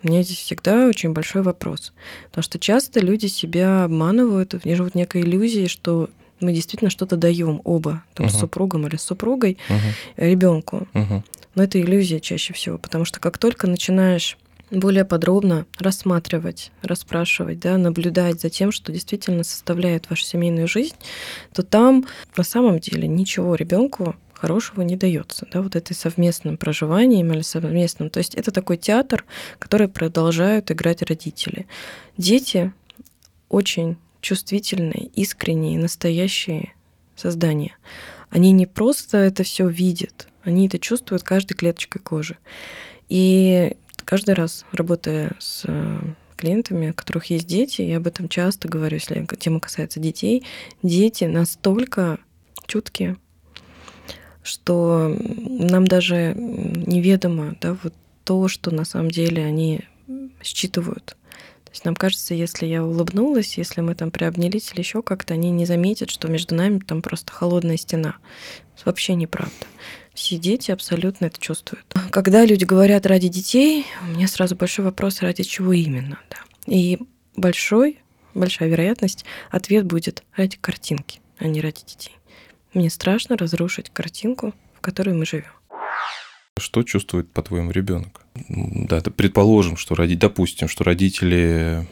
Меня 0.01 0.23
здесь 0.23 0.39
всегда 0.39 0.87
очень 0.87 1.13
большой 1.13 1.43
вопрос. 1.43 1.93
Потому 2.25 2.43
что 2.43 2.59
часто 2.59 2.99
люди 2.99 3.27
себя 3.27 3.85
обманывают, 3.85 4.53
они 4.63 4.75
живут 4.75 4.95
некой 4.95 5.21
иллюзии, 5.21 5.67
что 5.67 6.09
мы 6.39 6.53
действительно 6.53 6.89
что-то 6.89 7.15
даем 7.15 7.61
оба, 7.63 8.03
там, 8.13 8.27
uh-huh. 8.27 8.29
с 8.29 8.39
супругом 8.39 8.87
или 8.87 8.95
с 8.95 9.03
супругой, 9.03 9.57
uh-huh. 9.69 10.29
ребенку. 10.29 10.87
Uh-huh. 10.93 11.21
Но 11.55 11.63
это 11.63 11.79
иллюзия 11.79 12.19
чаще 12.19 12.53
всего, 12.53 12.77
потому 12.77 13.05
что 13.05 13.19
как 13.19 13.37
только 13.37 13.67
начинаешь 13.67 14.37
более 14.71 15.05
подробно 15.05 15.65
рассматривать, 15.77 16.71
расспрашивать, 16.81 17.59
да, 17.59 17.77
наблюдать 17.77 18.41
за 18.41 18.49
тем, 18.49 18.71
что 18.71 18.91
действительно 18.91 19.43
составляет 19.43 20.09
вашу 20.09 20.23
семейную 20.23 20.67
жизнь, 20.67 20.95
то 21.53 21.63
там 21.63 22.05
на 22.35 22.43
самом 22.43 22.79
деле 22.79 23.07
ничего 23.07 23.55
ребенку 23.55 24.15
хорошего 24.33 24.81
не 24.81 24.97
дается, 24.97 25.47
да, 25.51 25.61
вот 25.61 25.75
этой 25.75 25.93
совместным 25.93 26.57
проживанием 26.57 27.31
или 27.31 27.41
совместным. 27.41 28.09
То 28.09 28.17
есть 28.17 28.35
это 28.35 28.51
такой 28.51 28.77
театр, 28.77 29.23
который 29.59 29.87
продолжают 29.87 30.71
играть 30.71 31.01
родители. 31.01 31.67
Дети 32.17 32.73
очень 33.49 33.97
чувствительные, 34.23 35.11
искренние, 35.13 35.77
настоящие 35.77 36.73
создания. 37.15 37.77
Они 38.29 38.51
не 38.51 38.65
просто 38.65 39.17
это 39.17 39.43
все 39.43 39.67
видят, 39.67 40.27
они 40.43 40.67
это 40.67 40.79
чувствуют 40.79 41.23
каждой 41.23 41.53
клеточкой 41.53 42.01
кожи. 42.01 42.37
И 43.09 43.75
каждый 44.05 44.33
раз, 44.33 44.65
работая 44.71 45.33
с 45.39 45.63
э, 45.67 45.99
клиентами, 46.37 46.89
у 46.89 46.93
которых 46.93 47.25
есть 47.25 47.45
дети, 47.45 47.81
я 47.83 47.97
об 47.97 48.07
этом 48.07 48.29
часто 48.29 48.67
говорю, 48.67 48.95
если 48.95 49.27
тема 49.37 49.59
касается 49.59 49.99
детей, 49.99 50.43
дети 50.81 51.25
настолько 51.25 52.17
чуткие, 52.65 53.17
что 54.41 55.15
нам 55.19 55.85
даже 55.85 56.33
неведомо 56.33 57.55
да, 57.61 57.77
вот 57.83 57.93
то, 58.23 58.47
что 58.47 58.71
на 58.71 58.85
самом 58.85 59.11
деле 59.11 59.43
они 59.43 59.81
считывают. 60.41 61.17
То 61.73 61.77
есть 61.77 61.85
нам 61.85 61.95
кажется, 61.95 62.35
если 62.35 62.67
я 62.67 62.85
улыбнулась, 62.85 63.57
если 63.57 63.81
мы 63.81 63.95
там 63.95 64.11
приобнялись 64.11 64.71
или 64.71 64.81
еще 64.81 65.01
как-то, 65.01 65.33
они 65.33 65.49
не 65.49 65.65
заметят, 65.65 66.11
что 66.11 66.27
между 66.27 66.53
нами 66.53 66.77
там 66.77 67.01
просто 67.01 67.33
холодная 67.33 67.77
стена. 67.77 68.17
Вообще 68.85 69.15
неправда. 69.15 69.65
Все 70.13 70.37
дети 70.37 70.69
абсолютно 70.69 71.25
это 71.25 71.39
чувствуют. 71.39 71.83
Когда 72.11 72.45
люди 72.45 72.63
говорят 72.63 73.07
ради 73.07 73.27
детей, 73.27 73.87
у 74.03 74.11
меня 74.11 74.27
сразу 74.27 74.55
большой 74.55 74.85
вопрос, 74.85 75.21
ради 75.21 75.41
чего 75.41 75.73
именно. 75.73 76.19
Да. 76.29 76.37
И 76.67 76.99
большой, 77.35 77.97
большая 78.35 78.69
вероятность, 78.69 79.25
ответ 79.49 79.87
будет 79.87 80.23
ради 80.35 80.57
картинки, 80.57 81.21
а 81.39 81.47
не 81.47 81.59
ради 81.59 81.83
детей. 81.83 82.15
Мне 82.75 82.91
страшно 82.91 83.35
разрушить 83.35 83.89
картинку, 83.89 84.53
в 84.75 84.79
которой 84.81 85.15
мы 85.15 85.25
живем. 85.25 85.49
Что 86.59 86.83
чувствует, 86.83 87.31
по-твоему, 87.31 87.71
ребенок? 87.71 88.21
Да, 88.49 89.01
предположим, 89.01 89.75
что 89.75 89.95
роди, 89.95 90.15
допустим, 90.15 90.67
что 90.67 90.83
родители 90.83 91.87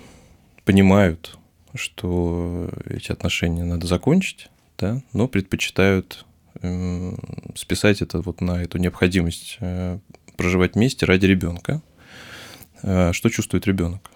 понимают, 0.65 1.37
что 1.73 2.69
эти 2.85 3.11
отношения 3.11 3.63
надо 3.63 3.87
закончить, 3.87 4.49
да, 4.77 5.01
но 5.13 5.27
предпочитают 5.27 6.25
э, 6.61 7.13
списать 7.55 8.01
это 8.01 8.21
вот 8.21 8.41
на 8.41 8.61
эту 8.61 8.77
необходимость 8.77 9.57
э, 9.61 9.97
проживать 10.37 10.75
вместе 10.75 11.05
ради 11.05 11.25
ребенка. 11.25 11.81
Э, 12.83 13.13
что 13.13 13.29
чувствует 13.29 13.65
ребенок? 13.65 14.11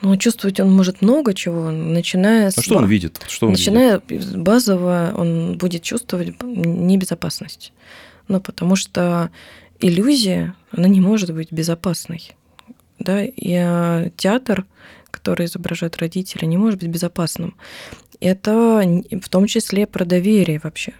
Ну, 0.00 0.16
чувствовать 0.16 0.60
он 0.60 0.72
может 0.72 1.02
много 1.02 1.34
чего, 1.34 1.70
начиная 1.70 2.50
с... 2.50 2.58
А 2.58 2.62
что 2.62 2.76
он 2.76 2.86
видит? 2.86 3.20
Что 3.28 3.46
он 3.46 3.52
начиная 3.52 4.00
видит? 4.08 4.36
базово, 4.36 5.12
он 5.16 5.58
будет 5.58 5.82
чувствовать 5.82 6.40
небезопасность. 6.42 7.72
Ну, 8.28 8.40
потому 8.40 8.76
что 8.76 9.30
иллюзия, 9.80 10.54
она 10.70 10.88
не 10.88 11.00
может 11.00 11.32
быть 11.32 11.50
безопасной. 11.50 12.36
Да? 12.98 13.24
И 13.24 13.54
а, 13.54 14.10
театр, 14.16 14.66
который 15.10 15.46
изображает 15.46 15.96
родители, 15.96 16.44
не 16.44 16.56
может 16.56 16.80
быть 16.80 16.88
безопасным. 16.88 17.56
Это 18.20 18.82
в 19.22 19.28
том 19.28 19.46
числе 19.46 19.86
про 19.86 20.04
доверие 20.04 20.60
вообще 20.62 20.94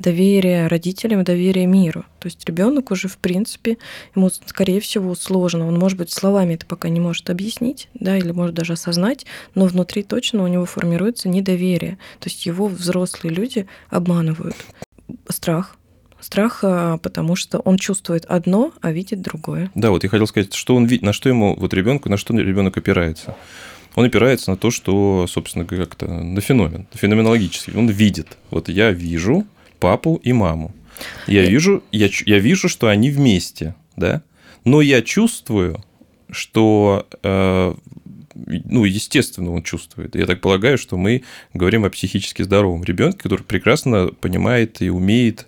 доверие 0.00 0.66
родителям, 0.66 1.22
доверие 1.24 1.66
миру. 1.66 2.04
То 2.18 2.26
есть 2.26 2.44
ребенок 2.46 2.90
уже, 2.90 3.08
в 3.08 3.18
принципе, 3.18 3.76
ему, 4.16 4.30
скорее 4.30 4.80
всего, 4.80 5.14
сложно. 5.14 5.68
Он, 5.68 5.78
может 5.78 5.98
быть, 5.98 6.10
словами 6.10 6.54
это 6.54 6.66
пока 6.66 6.88
не 6.88 7.00
может 7.00 7.30
объяснить, 7.30 7.88
да, 7.94 8.16
или 8.16 8.32
может 8.32 8.54
даже 8.54 8.72
осознать, 8.72 9.26
но 9.54 9.66
внутри 9.66 10.02
точно 10.02 10.42
у 10.42 10.46
него 10.46 10.64
формируется 10.64 11.28
недоверие. 11.28 11.98
То 12.18 12.28
есть 12.28 12.46
его 12.46 12.66
взрослые 12.66 13.34
люди 13.34 13.66
обманывают. 13.90 14.56
Страх, 15.28 15.76
Страх, 16.20 16.60
потому 17.02 17.36
что 17.36 17.58
он 17.60 17.78
чувствует 17.78 18.24
одно, 18.26 18.72
а 18.80 18.92
видит 18.92 19.22
другое. 19.22 19.70
Да, 19.74 19.90
вот 19.90 20.02
я 20.04 20.10
хотел 20.10 20.26
сказать, 20.26 20.54
что 20.54 20.76
он 20.76 20.86
видит, 20.86 21.02
на 21.02 21.12
что 21.12 21.28
ему, 21.28 21.56
вот 21.56 21.72
ребенку, 21.74 22.08
на 22.08 22.16
что 22.16 22.34
ребенок 22.34 22.76
опирается. 22.76 23.36
Он 23.94 24.04
опирается 24.04 24.50
на 24.50 24.56
то, 24.56 24.70
что, 24.70 25.26
собственно, 25.28 25.64
как-то 25.64 26.06
на 26.06 26.40
феномен, 26.40 26.86
феноменологический. 26.92 27.74
Он 27.74 27.88
видит. 27.88 28.38
Вот 28.50 28.68
я 28.68 28.92
вижу, 28.92 29.46
папу 29.80 30.20
и 30.22 30.32
маму. 30.32 30.74
Я 31.26 31.44
вижу, 31.44 31.82
я, 31.90 32.08
я 32.26 32.38
вижу, 32.38 32.68
что 32.68 32.88
они 32.88 33.10
вместе, 33.10 33.74
да, 33.96 34.22
но 34.64 34.80
я 34.80 35.02
чувствую, 35.02 35.82
что, 36.30 37.06
э, 37.22 37.74
ну, 38.46 38.84
естественно, 38.84 39.52
он 39.52 39.62
чувствует. 39.62 40.14
Я 40.14 40.26
так 40.26 40.40
полагаю, 40.40 40.78
что 40.78 40.96
мы 40.96 41.22
говорим 41.54 41.84
о 41.84 41.90
психически 41.90 42.42
здоровом 42.42 42.84
ребенке, 42.84 43.18
который 43.18 43.42
прекрасно 43.42 44.08
понимает 44.08 44.82
и 44.82 44.90
умеет 44.90 45.46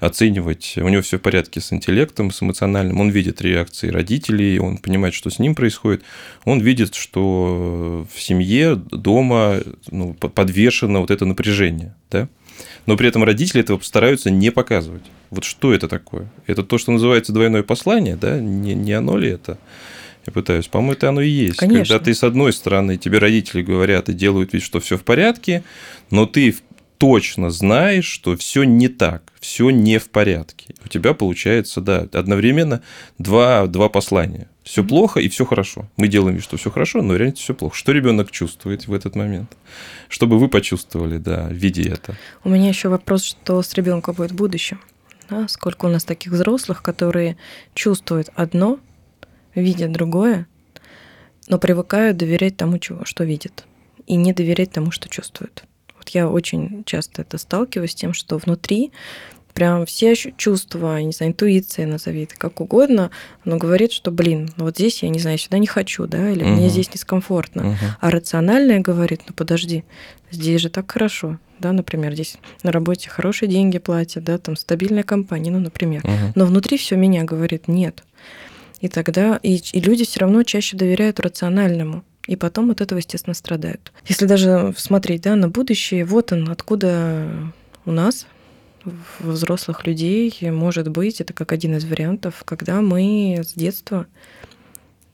оценивать. 0.00 0.74
У 0.76 0.88
него 0.88 1.02
все 1.02 1.18
в 1.18 1.22
порядке 1.22 1.60
с 1.60 1.72
интеллектом, 1.72 2.30
с 2.30 2.42
эмоциональным. 2.42 3.00
Он 3.00 3.10
видит 3.10 3.42
реакции 3.42 3.88
родителей, 3.88 4.58
он 4.58 4.78
понимает, 4.78 5.14
что 5.14 5.30
с 5.30 5.38
ним 5.38 5.54
происходит. 5.54 6.02
Он 6.44 6.60
видит, 6.60 6.94
что 6.94 8.06
в 8.14 8.20
семье, 8.20 8.76
дома 8.76 9.60
ну, 9.90 10.14
подвешено 10.14 11.00
вот 11.00 11.10
это 11.10 11.24
напряжение, 11.24 11.94
да 12.10 12.28
но 12.86 12.96
при 12.96 13.08
этом 13.08 13.24
родители 13.24 13.60
этого 13.60 13.78
постараются 13.78 14.30
не 14.30 14.50
показывать. 14.50 15.02
Вот 15.30 15.44
что 15.44 15.72
это 15.74 15.88
такое? 15.88 16.28
Это 16.46 16.62
то, 16.62 16.78
что 16.78 16.92
называется 16.92 17.32
двойное 17.32 17.62
послание, 17.62 18.16
да? 18.16 18.40
Не, 18.40 18.74
не 18.74 18.92
оно 18.92 19.16
ли 19.16 19.28
это? 19.28 19.58
Я 20.28 20.32
пытаюсь. 20.32 20.68
По-моему, 20.68 20.92
это 20.92 21.08
оно 21.08 21.22
и 21.22 21.28
есть. 21.30 21.56
Конечно. 21.56 21.84
Когда 21.84 22.04
ты, 22.04 22.12
с 22.12 22.22
одной 22.22 22.52
стороны, 22.52 22.98
тебе 22.98 23.16
родители 23.16 23.62
говорят 23.62 24.10
и 24.10 24.12
делают 24.12 24.52
вид, 24.52 24.62
что 24.62 24.78
все 24.78 24.98
в 24.98 25.02
порядке, 25.02 25.64
но 26.10 26.26
ты 26.26 26.54
точно 26.98 27.50
знаешь, 27.50 28.04
что 28.04 28.36
все 28.36 28.64
не 28.64 28.88
так, 28.88 29.32
все 29.40 29.70
не 29.70 29.96
в 29.96 30.10
порядке. 30.10 30.74
У 30.84 30.88
тебя 30.88 31.14
получается, 31.14 31.80
да, 31.80 32.06
одновременно 32.12 32.82
два, 33.16 33.66
два 33.68 33.88
послания. 33.88 34.48
Все 34.64 34.82
mm-hmm. 34.82 34.88
плохо 34.88 35.20
и 35.20 35.30
все 35.30 35.46
хорошо. 35.46 35.88
Мы 35.96 36.08
делаем 36.08 36.34
вид, 36.34 36.44
что 36.44 36.58
все 36.58 36.70
хорошо, 36.70 37.00
но 37.00 37.16
реально 37.16 37.36
все 37.36 37.54
плохо. 37.54 37.74
Что 37.74 37.92
ребенок 37.92 38.30
чувствует 38.30 38.86
в 38.86 38.92
этот 38.92 39.16
момент? 39.16 39.56
Чтобы 40.10 40.38
вы 40.38 40.48
почувствовали, 40.48 41.16
да, 41.16 41.46
в 41.48 41.54
виде 41.54 41.88
это. 41.88 42.18
У 42.44 42.50
меня 42.50 42.68
еще 42.68 42.90
вопрос, 42.90 43.24
что 43.24 43.62
с 43.62 43.72
ребенком 43.72 44.14
будет 44.14 44.32
в 44.32 44.36
будущем. 44.36 44.78
Да? 45.30 45.48
Сколько 45.48 45.86
у 45.86 45.88
нас 45.88 46.04
таких 46.04 46.32
взрослых, 46.32 46.82
которые 46.82 47.38
чувствуют 47.72 48.28
одно, 48.34 48.78
видят 49.60 49.92
другое, 49.92 50.46
но 51.48 51.58
привыкают 51.58 52.16
доверять 52.16 52.56
тому, 52.56 52.78
чего, 52.78 53.04
что 53.04 53.24
видят, 53.24 53.64
и 54.06 54.16
не 54.16 54.32
доверять 54.32 54.72
тому, 54.72 54.90
что 54.90 55.08
чувствуют 55.08 55.64
я 56.14 56.28
очень 56.28 56.82
часто 56.84 57.22
это 57.22 57.38
сталкиваюсь 57.38 57.92
с 57.92 57.94
тем, 57.94 58.12
что 58.12 58.38
внутри 58.38 58.92
прям 59.54 59.86
все 59.86 60.14
чувства, 60.14 61.00
не 61.00 61.10
знаю, 61.10 61.32
интуиция 61.32 61.86
назови 61.86 62.24
это 62.24 62.36
как 62.36 62.60
угодно, 62.60 63.10
но 63.44 63.56
говорит, 63.56 63.90
что, 63.90 64.12
блин, 64.12 64.50
ну 64.56 64.64
вот 64.64 64.76
здесь 64.76 65.02
я, 65.02 65.08
не 65.08 65.18
знаю, 65.18 65.36
сюда 65.36 65.58
не 65.58 65.66
хочу, 65.66 66.06
да, 66.06 66.30
или 66.30 66.44
угу. 66.44 66.50
мне 66.50 66.68
здесь 66.68 66.88
дискомфортно. 66.88 67.70
Угу. 67.70 67.76
А 68.00 68.10
рациональное 68.10 68.78
говорит, 68.78 69.22
ну 69.26 69.34
подожди, 69.34 69.84
здесь 70.30 70.60
же 70.60 70.70
так 70.70 70.90
хорошо, 70.90 71.38
да, 71.58 71.72
например, 71.72 72.14
здесь 72.14 72.36
на 72.62 72.70
работе 72.70 73.10
хорошие 73.10 73.48
деньги 73.48 73.78
платят, 73.78 74.22
да, 74.22 74.38
там 74.38 74.54
стабильная 74.54 75.02
компания, 75.02 75.50
ну, 75.50 75.58
например. 75.58 76.04
Угу. 76.04 76.32
Но 76.36 76.46
внутри 76.46 76.78
все 76.78 76.94
меня 76.94 77.24
говорит, 77.24 77.66
нет. 77.66 78.04
И 78.80 78.88
тогда 78.88 79.38
и, 79.42 79.56
и 79.56 79.80
люди 79.80 80.04
все 80.04 80.20
равно 80.20 80.42
чаще 80.42 80.76
доверяют 80.76 81.20
рациональному 81.20 82.04
и 82.26 82.36
потом 82.36 82.70
от 82.70 82.80
этого, 82.80 82.98
естественно, 82.98 83.34
страдают. 83.34 83.92
Если 84.06 84.26
даже 84.26 84.74
смотреть 84.76 85.22
да, 85.22 85.34
на 85.34 85.48
будущее, 85.48 86.04
вот 86.04 86.30
он, 86.32 86.50
откуда 86.50 87.26
у 87.86 87.90
нас, 87.90 88.26
взрослых 89.18 89.86
людей, 89.86 90.32
может 90.42 90.88
быть, 90.88 91.20
это 91.20 91.32
как 91.32 91.52
один 91.52 91.76
из 91.76 91.84
вариантов, 91.84 92.42
когда 92.44 92.80
мы 92.82 93.40
с 93.42 93.54
детства 93.54 94.06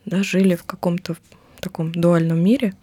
да, 0.04 0.22
жили 0.22 0.56
в 0.56 0.64
каком-то 0.64 1.16
таком 1.60 1.92
дуальном 1.92 2.42
мире, 2.42 2.74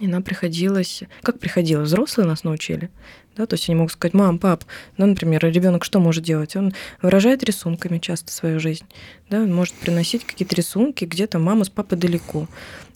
И 0.00 0.06
нам 0.06 0.22
приходилось, 0.22 1.02
как 1.22 1.40
приходилось, 1.40 1.88
взрослые 1.88 2.28
нас 2.28 2.44
научили, 2.44 2.90
да, 3.38 3.46
то 3.46 3.54
есть 3.54 3.68
они 3.68 3.78
могут 3.78 3.92
сказать, 3.92 4.14
мам, 4.14 4.38
пап, 4.38 4.64
ну, 4.96 5.06
например, 5.06 5.44
ребенок 5.46 5.84
что 5.84 6.00
может 6.00 6.24
делать? 6.24 6.56
Он 6.56 6.74
выражает 7.00 7.44
рисунками 7.44 7.98
часто 7.98 8.32
свою 8.32 8.58
жизнь, 8.60 8.84
да, 9.30 9.38
он 9.38 9.54
может 9.54 9.74
приносить 9.74 10.24
какие-то 10.24 10.56
рисунки, 10.56 11.04
где-то 11.04 11.38
мама 11.38 11.64
с 11.64 11.70
папой 11.70 11.96
далеко. 11.96 12.48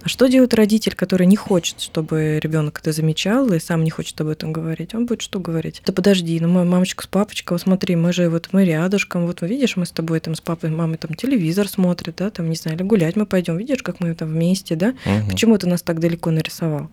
А 0.02 0.08
что 0.08 0.26
делает 0.26 0.52
родитель, 0.52 0.94
который 0.96 1.26
не 1.26 1.36
хочет, 1.36 1.80
чтобы 1.80 2.40
ребенок 2.42 2.80
это 2.80 2.90
замечал 2.90 3.52
и 3.52 3.60
сам 3.60 3.84
не 3.84 3.90
хочет 3.90 4.20
об 4.20 4.28
этом 4.28 4.52
говорить? 4.52 4.94
Он 4.94 5.06
будет 5.06 5.22
что 5.22 5.38
говорить? 5.38 5.80
Да 5.86 5.92
подожди, 5.92 6.40
ну 6.40 6.48
мой 6.48 6.64
мамочка 6.64 7.04
с 7.04 7.06
папочкой, 7.06 7.54
вот 7.54 7.62
смотри, 7.62 7.94
мы 7.94 8.12
же 8.12 8.28
вот 8.28 8.48
мы 8.50 8.64
рядышком, 8.64 9.26
вот 9.26 9.42
видишь, 9.42 9.76
мы 9.76 9.86
с 9.86 9.92
тобой 9.92 10.18
там 10.18 10.34
с 10.34 10.40
папой, 10.40 10.70
мамой 10.70 10.98
там 10.98 11.14
телевизор 11.14 11.68
смотрят, 11.68 12.16
да, 12.16 12.30
там 12.30 12.50
не 12.50 12.56
знаю, 12.56 12.76
или 12.76 12.84
гулять 12.84 13.14
мы 13.14 13.26
пойдем, 13.26 13.56
видишь, 13.56 13.82
как 13.82 14.00
мы 14.00 14.12
там 14.14 14.28
вместе, 14.28 14.74
да? 14.74 14.94
Угу. 15.06 15.30
Почему 15.30 15.56
ты 15.56 15.68
нас 15.68 15.82
так 15.82 16.00
далеко 16.00 16.30
нарисовал? 16.32 16.90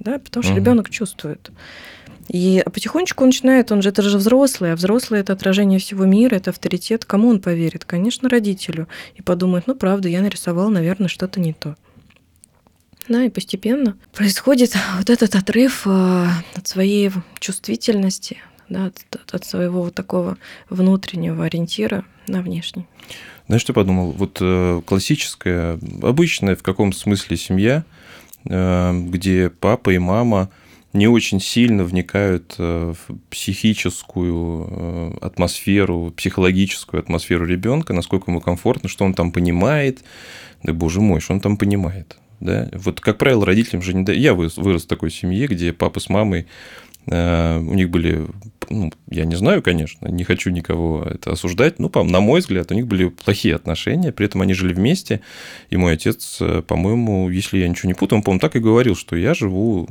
Да, 0.00 0.18
потому 0.18 0.42
что 0.42 0.52
угу. 0.52 0.60
ребенок 0.60 0.90
чувствует. 0.90 1.50
И 2.28 2.62
потихонечку 2.64 3.24
он 3.24 3.28
начинает, 3.28 3.72
он 3.72 3.80
же 3.80 3.88
это 3.88 4.02
же 4.02 4.18
взрослый, 4.18 4.72
а 4.72 4.76
взрослый 4.76 5.20
это 5.20 5.32
отражение 5.32 5.78
всего 5.78 6.04
мира, 6.04 6.36
это 6.36 6.50
авторитет. 6.50 7.04
Кому 7.04 7.28
он 7.28 7.40
поверит? 7.40 7.84
Конечно, 7.86 8.28
родителю. 8.28 8.86
И 9.14 9.22
подумает, 9.22 9.66
ну 9.66 9.74
правда, 9.74 10.08
я 10.08 10.20
нарисовал, 10.20 10.68
наверное, 10.68 11.08
что-то 11.08 11.40
не 11.40 11.54
то. 11.54 11.76
Да, 13.08 13.24
и 13.24 13.30
постепенно 13.30 13.96
происходит 14.12 14.76
вот 14.98 15.08
этот 15.08 15.34
отрыв 15.34 15.86
а, 15.86 16.28
от 16.54 16.68
своей 16.68 17.10
чувствительности, 17.38 18.36
да, 18.68 18.86
от, 18.86 19.34
от 19.34 19.44
своего 19.46 19.82
вот 19.82 19.94
такого 19.94 20.36
внутреннего 20.68 21.46
ориентира 21.46 22.04
на 22.26 22.42
внешний. 22.42 22.86
Знаешь, 23.46 23.62
что 23.62 23.72
подумал? 23.72 24.10
Вот 24.10 24.36
э, 24.42 24.82
классическая, 24.84 25.78
обычная 26.02 26.54
в 26.54 26.62
каком 26.62 26.92
смысле 26.92 27.38
семья, 27.38 27.84
э, 28.44 28.92
где 29.06 29.48
папа 29.48 29.88
и 29.88 29.96
мама– 29.96 30.50
не 30.92 31.06
очень 31.06 31.40
сильно 31.40 31.84
вникают 31.84 32.54
э, 32.58 32.94
в 32.94 33.18
психическую 33.30 34.68
э, 34.70 35.12
атмосферу, 35.20 36.12
психологическую 36.16 37.00
атмосферу 37.00 37.44
ребенка, 37.44 37.92
насколько 37.92 38.30
ему 38.30 38.40
комфортно, 38.40 38.88
что 38.88 39.04
он 39.04 39.12
там 39.12 39.32
понимает. 39.32 40.02
Да 40.62 40.72
боже 40.72 41.00
мой, 41.00 41.20
что 41.20 41.34
он 41.34 41.40
там 41.40 41.56
понимает. 41.56 42.16
Да? 42.40 42.70
Вот, 42.72 43.00
как 43.00 43.18
правило, 43.18 43.44
родителям 43.44 43.82
же 43.82 43.94
не 43.94 44.02
да. 44.02 44.12
Я 44.12 44.32
вырос, 44.32 44.56
в 44.56 44.86
такой 44.86 45.10
семье, 45.10 45.46
где 45.46 45.74
папа 45.74 46.00
с 46.00 46.08
мамой 46.08 46.46
э, 47.06 47.58
у 47.58 47.74
них 47.74 47.90
были, 47.90 48.26
ну, 48.70 48.90
я 49.10 49.26
не 49.26 49.36
знаю, 49.36 49.62
конечно, 49.62 50.08
не 50.08 50.24
хочу 50.24 50.48
никого 50.48 51.02
это 51.02 51.32
осуждать, 51.32 51.78
но, 51.78 51.90
на 52.02 52.20
мой 52.20 52.40
взгляд, 52.40 52.70
у 52.70 52.74
них 52.74 52.86
были 52.86 53.08
плохие 53.08 53.56
отношения, 53.56 54.10
при 54.10 54.24
этом 54.24 54.40
они 54.40 54.54
жили 54.54 54.72
вместе, 54.72 55.20
и 55.68 55.76
мой 55.76 55.92
отец, 55.92 56.40
по-моему, 56.66 57.28
если 57.28 57.58
я 57.58 57.68
ничего 57.68 57.88
не 57.88 57.94
путаю, 57.94 58.18
он, 58.18 58.22
по-моему, 58.22 58.40
так 58.40 58.56
и 58.56 58.60
говорил, 58.60 58.96
что 58.96 59.16
я 59.16 59.34
живу 59.34 59.88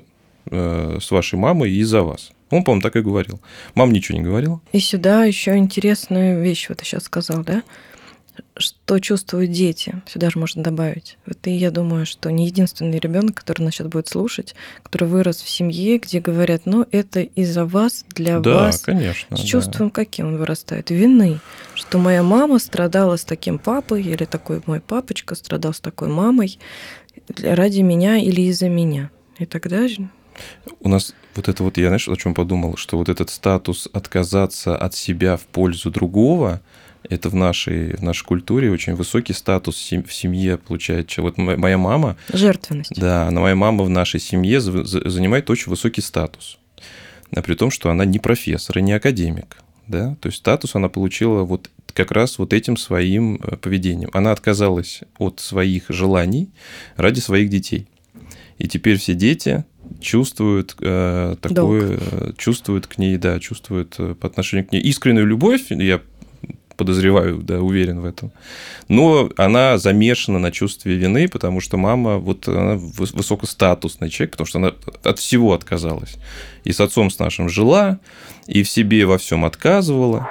Э, 0.50 1.00
с 1.02 1.12
вашей 1.12 1.38
мамой 1.38 1.72
из-за 1.72 2.04
вас. 2.04 2.32
Он, 2.50 2.64
по-моему, 2.64 2.82
так 2.82 2.96
и 2.96 3.02
говорил. 3.02 3.42
Мам 3.76 3.92
ничего 3.92 4.18
не 4.18 4.24
говорила. 4.24 4.62
И 4.72 4.80
сюда 4.80 5.26
еще 5.26 5.58
интересную 5.58 6.42
вещь 6.42 6.70
вот 6.70 6.78
ты 6.78 6.86
сейчас 6.86 7.04
сказал, 7.04 7.44
да? 7.44 7.64
Что 8.56 9.00
чувствуют 9.00 9.52
дети? 9.52 10.02
Сюда 10.06 10.30
же 10.30 10.40
можно 10.40 10.64
добавить. 10.64 11.18
Вот 11.26 11.46
и 11.48 11.52
я 11.52 11.72
думаю, 11.72 12.06
что 12.06 12.32
не 12.32 12.46
единственный 12.46 13.00
ребенок, 13.00 13.36
который 13.36 13.64
нас 13.64 13.74
сейчас 13.74 13.88
будет 13.88 14.08
слушать, 14.08 14.56
который 14.84 15.08
вырос 15.08 15.42
в 15.42 15.50
семье, 15.50 15.98
где 15.98 16.22
говорят, 16.22 16.62
ну, 16.66 16.86
это 16.92 17.22
из-за 17.22 17.66
вас, 17.66 18.06
для 18.10 18.40
да, 18.40 18.54
вас. 18.54 18.82
конечно. 18.82 19.36
С 19.36 19.42
чувством, 19.42 19.88
да. 19.88 19.96
каким 19.96 20.28
он 20.28 20.38
вырастает? 20.38 20.92
Вины. 20.92 21.40
Что 21.74 21.98
моя 21.98 22.24
мама 22.24 22.60
страдала 22.60 23.18
с 23.18 23.26
таким 23.26 23.58
папой, 23.58 24.04
или 24.04 24.26
такой 24.26 24.62
мой 24.66 24.80
папочка 24.80 25.36
страдал 25.36 25.74
с 25.74 25.80
такой 25.80 26.08
мамой 26.08 26.60
ради 27.42 27.82
меня 27.82 28.18
или 28.18 28.42
из-за 28.42 28.70
меня. 28.70 29.10
И 29.40 29.46
тогда 29.46 29.88
у 30.80 30.90
нас 30.90 31.14
вот 31.36 31.48
это 31.48 31.64
вот, 31.64 31.78
я, 31.78 31.88
знаешь, 31.88 32.08
о 32.08 32.16
чем 32.16 32.34
подумал, 32.34 32.78
что 32.78 32.98
вот 32.98 33.10
этот 33.10 33.30
статус 33.30 33.88
отказаться 33.94 34.76
от 34.76 34.96
себя 34.96 35.38
в 35.38 35.46
пользу 35.46 35.92
другого, 35.92 36.62
это 37.10 37.30
в 37.30 37.36
нашей, 37.36 37.96
в 37.96 38.04
нашей 38.04 38.26
культуре 38.26 38.72
очень 38.72 38.96
высокий 38.96 39.34
статус 39.34 39.76
в 39.76 40.14
семье 40.14 40.58
получает. 40.58 41.16
Вот 41.18 41.38
моя 41.38 41.78
мама... 41.78 42.18
Жертвенность. 42.34 43.00
Да, 43.00 43.30
но 43.32 43.42
моя 43.42 43.56
мама 43.56 43.84
в 43.84 43.90
нашей 43.90 44.20
семье 44.20 44.60
занимает 44.60 45.50
очень 45.50 45.70
высокий 45.70 46.02
статус. 46.02 46.58
А 47.32 47.42
при 47.42 47.56
том, 47.56 47.72
что 47.72 47.90
она 47.90 48.06
не 48.06 48.20
профессор 48.20 48.80
и 48.80 48.82
не 48.82 48.94
академик. 48.94 49.58
Да? 49.88 50.16
То 50.22 50.28
есть 50.28 50.40
статус 50.40 50.76
она 50.76 50.90
получила 50.90 51.44
вот 51.44 51.70
как 51.94 52.12
раз 52.12 52.38
вот 52.38 52.54
этим 52.54 52.78
своим 52.78 53.38
э, 53.42 53.56
поведением. 53.56 54.10
Она 54.14 54.32
отказалась 54.32 55.02
от 55.18 55.40
своих 55.40 55.86
желаний 55.90 56.50
ради 56.96 57.20
своих 57.20 57.50
детей. 57.50 57.88
И 58.60 58.68
теперь 58.68 58.98
все 58.98 59.14
дети 59.14 59.66
чувствуют 60.00 60.76
э, 60.82 61.36
такое, 61.42 61.98
Долг. 61.98 62.38
чувствуют 62.38 62.88
к 62.88 62.98
ней, 62.98 63.18
да, 63.18 63.40
чувствуют 63.40 63.96
э, 64.00 64.16
по 64.16 64.28
отношению 64.28 64.68
к 64.68 64.72
ней 64.72 64.82
искреннюю 64.82 65.26
любовь, 65.26 65.72
я 65.72 66.02
подозреваю, 66.78 67.40
да, 67.40 67.60
уверен 67.60 68.00
в 68.00 68.06
этом. 68.06 68.32
Но 68.88 69.30
она 69.36 69.78
замешана 69.78 70.40
на 70.40 70.52
чувстве 70.52 70.96
вины, 70.96 71.28
потому 71.28 71.60
что 71.60 71.76
мама 71.76 72.18
вот 72.18 72.48
она 72.48 72.76
высокостатусный 72.76 74.10
человек, 74.10 74.32
потому 74.32 74.48
что 74.48 74.60
она 74.60 74.74
от 75.04 75.20
всего 75.20 75.54
отказалась. 75.54 76.18
И 76.64 76.72
с 76.72 76.80
отцом 76.80 77.10
с 77.10 77.20
нашим 77.20 77.50
жила, 77.50 78.00
и 78.46 78.64
в 78.64 78.70
себе 78.70 79.06
во 79.06 79.18
всем 79.18 79.44
отказывала. 79.44 80.30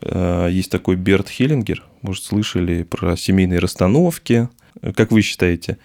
Э, 0.00 0.48
есть 0.50 0.70
такой 0.70 0.96
Берт 0.96 1.28
Хиллингер, 1.28 1.84
может, 2.02 2.24
слышали 2.24 2.82
про 2.82 3.16
семейные 3.16 3.58
расстановки. 3.58 4.48
Как 4.94 5.10
вы 5.10 5.22
считаете, 5.22 5.78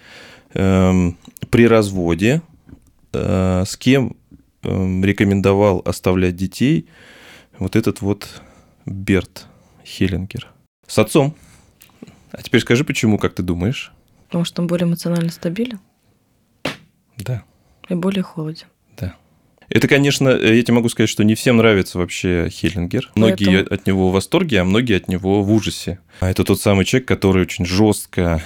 при 0.54 1.66
разводе 1.66 2.42
э, 3.12 3.64
с 3.66 3.76
кем 3.76 4.16
эм, 4.62 5.04
рекомендовал 5.04 5.82
оставлять 5.84 6.36
детей 6.36 6.88
вот 7.58 7.76
этот 7.76 8.00
вот 8.00 8.42
Берт 8.86 9.46
Хеллингер? 9.84 10.48
С 10.86 10.98
отцом. 10.98 11.34
А 12.30 12.42
теперь 12.42 12.60
скажи, 12.60 12.84
почему, 12.84 13.18
как 13.18 13.34
ты 13.34 13.42
думаешь? 13.42 13.92
Потому 14.26 14.44
что 14.44 14.62
он 14.62 14.68
более 14.68 14.86
эмоционально 14.86 15.30
стабилен. 15.30 15.80
Да. 17.16 17.44
И 17.88 17.94
более 17.94 18.22
холоден. 18.22 18.66
Да. 18.96 19.14
Это, 19.68 19.86
конечно, 19.88 20.28
я 20.28 20.62
тебе 20.62 20.74
могу 20.74 20.88
сказать, 20.88 21.10
что 21.10 21.24
не 21.24 21.34
всем 21.34 21.58
нравится 21.58 21.98
вообще 21.98 22.48
Хеллингер. 22.50 23.10
Многие 23.14 23.58
Поэтому... 23.58 23.74
от 23.74 23.86
него 23.86 24.10
в 24.10 24.12
восторге, 24.12 24.60
а 24.60 24.64
многие 24.64 24.96
от 24.96 25.08
него 25.08 25.42
в 25.42 25.52
ужасе. 25.52 26.00
А 26.20 26.30
это 26.30 26.44
тот 26.44 26.60
самый 26.60 26.84
человек, 26.84 27.06
который 27.08 27.42
очень 27.42 27.64
жестко 27.64 28.42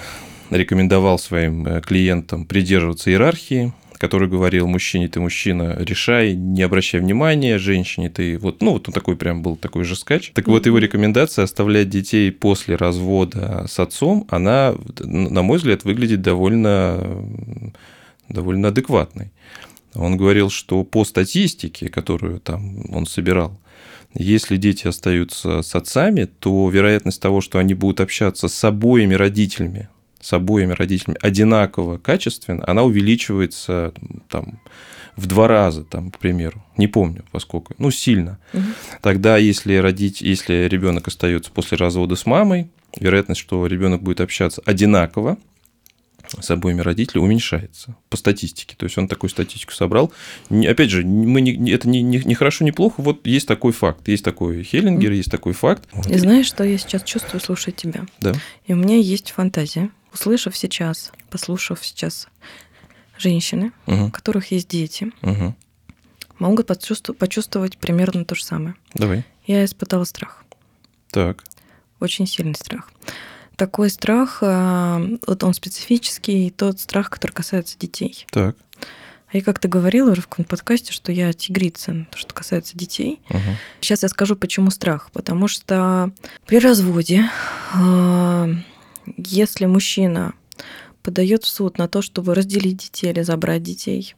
рекомендовал 0.51 1.19
своим 1.19 1.67
э, 1.67 1.81
клиентам 1.81 2.47
придерживаться 2.47 3.11
иерархии, 3.11 3.73
который 3.99 4.29
говорил, 4.29 4.67
мужчине 4.67 5.09
ты 5.09 5.21
мужчина, 5.21 5.77
решай, 5.79 6.35
не 6.35 6.63
обращай 6.63 7.01
внимания, 7.01 7.59
женщине 7.59 8.09
ты 8.09 8.39
вот, 8.39 8.63
ну 8.63 8.73
вот 8.73 8.89
он 8.89 8.95
такой 8.95 9.17
прям 9.17 9.43
был 9.43 9.57
такой 9.57 9.85
же 9.85 9.97
скач. 9.97 10.31
Так 10.35 10.47
вот 10.47 10.67
его 10.67 10.79
рекомендация 10.79 11.45
оставлять 11.45 11.91
детей 11.91 12.31
после 12.31 12.77
развода 12.77 13.67
с 13.69 13.79
отцом, 13.79 14.27
она, 14.31 14.75
на 15.01 15.43
мой 15.43 15.59
взгляд, 15.59 15.85
выглядит 15.85 16.23
довольно, 16.23 17.25
довольно 18.29 18.69
адекватной. 18.69 19.33
Он 19.95 20.17
говорил, 20.17 20.49
что 20.49 20.85
по 20.85 21.05
статистике, 21.05 21.89
которую 21.89 22.41
там 22.41 22.85
он 22.95 23.07
собирал, 23.07 23.59
если 24.15 24.57
дети 24.57 24.87
остаются 24.87 25.63
с 25.63 25.75
отцами, 25.75 26.25
то 26.25 26.71
вероятность 26.71 27.21
того, 27.21 27.41
что 27.41 27.59
они 27.59 27.75
будут 27.75 28.01
общаться 28.01 28.49
с 28.49 28.65
обоими 28.65 29.15
родителями 29.15 29.89
с 30.21 30.33
обоими 30.33 30.73
родителями 30.73 31.19
одинаково 31.23 31.99
качественно, 31.99 32.65
она 32.67 32.83
увеличивается 32.83 33.93
там, 34.29 34.61
в 35.17 35.27
два 35.27 35.49
раза, 35.49 35.85
там, 35.85 36.11
к 36.11 36.19
примеру. 36.19 36.65
Не 36.77 36.87
помню, 36.87 37.25
поскольку. 37.33 37.75
Ну, 37.79 37.91
сильно. 37.91 38.39
Угу. 38.53 38.63
Тогда, 39.03 39.37
если, 39.37 39.77
родить, 39.77 40.21
если 40.21 40.69
ребенок 40.69 41.09
остается 41.09 41.51
после 41.51 41.77
развода 41.77 42.17
с 42.17 42.27
мамой, 42.27 42.71
вероятность, 42.99 43.41
что 43.41 43.67
ребенок 43.67 44.03
будет 44.03 44.21
общаться 44.21 44.63
одинаково 44.65 45.39
с 46.41 46.51
обоими 46.51 46.83
родителями 46.83 47.25
уменьшается 47.25 47.97
по 48.11 48.17
статистике. 48.17 48.77
То 48.77 48.85
есть 48.85 48.99
он 48.99 49.09
такую 49.09 49.31
статистику 49.31 49.73
собрал. 49.73 50.13
Опять 50.51 50.91
же, 50.91 51.05
мы 51.05 51.41
не, 51.41 51.71
это 51.71 51.89
не, 51.89 52.03
не, 52.03 52.19
не 52.19 52.35
хорошо, 52.35 52.65
не 52.65 52.73
плохо. 52.73 53.01
Вот 53.01 53.27
есть 53.27 53.49
такой 53.49 53.73
факт. 53.73 54.07
Есть 54.09 54.25
такой 54.25 54.63
Хеллингер, 54.63 55.13
mm. 55.13 55.17
есть 55.17 55.31
такой 55.31 55.55
факт. 55.55 55.89
И 56.09 56.19
знаешь, 56.19 56.47
что 56.47 56.65
я 56.65 56.77
сейчас 56.77 57.03
чувствую, 57.03 57.41
слушая 57.41 57.75
тебя? 57.75 58.05
Да. 58.21 58.35
И 58.67 58.73
у 58.73 58.77
меня 58.77 58.97
есть 58.97 59.31
фантазия 59.31 59.91
услышав 60.19 60.57
сейчас, 60.57 61.13
послушав 61.31 61.85
сейчас 61.85 62.29
женщины, 63.17 63.73
угу. 63.87 64.07
у 64.07 64.11
которых 64.11 64.51
есть 64.51 64.69
дети, 64.69 65.13
угу. 65.23 65.55
могут 66.39 66.67
почувствовать, 66.67 67.19
почувствовать 67.19 67.79
примерно 67.79 68.25
то 68.25 68.35
же 68.35 68.45
самое. 68.45 68.75
Давай. 68.95 69.25
Я 69.47 69.65
испытала 69.65 70.05
страх. 70.05 70.45
Так. 71.11 71.45
Очень 72.01 72.27
сильный 72.27 72.55
страх. 72.55 72.91
Такой 73.57 73.91
страх, 73.91 74.39
а, 74.43 75.01
вот 75.27 75.43
он 75.43 75.55
специфический, 75.55 76.51
тот 76.51 76.81
страх, 76.81 77.11
который 77.11 77.33
касается 77.33 77.79
детей. 77.79 78.27
Так. 78.31 78.57
А 79.31 79.37
я 79.37 79.43
как-то 79.43 79.69
говорила 79.69 80.13
уже 80.13 80.23
в 80.23 80.29
каком-то 80.29 80.49
подкасте, 80.49 80.93
что 80.93 81.13
я 81.13 81.33
тигрица, 81.33 82.07
что 82.15 82.35
касается 82.35 82.79
детей. 82.79 83.21
Угу. 83.29 83.41
Сейчас 83.81 84.03
я 84.03 84.09
скажу, 84.09 84.37
почему 84.37 84.71
страх. 84.71 85.11
Потому 85.13 85.49
что 85.49 86.13
при 86.47 86.59
разводе 86.59 87.29
а, 87.75 88.49
если 89.17 89.67
мужчина 89.67 90.35
подает 91.03 91.45
в 91.45 91.49
суд 91.49 91.79
на 91.79 91.89
то, 91.89 92.03
чтобы 92.03 92.35
разделить 92.35 92.79
детей 92.79 93.11
или 93.11 93.23
забрать 93.23 93.63
детей, 93.63 94.15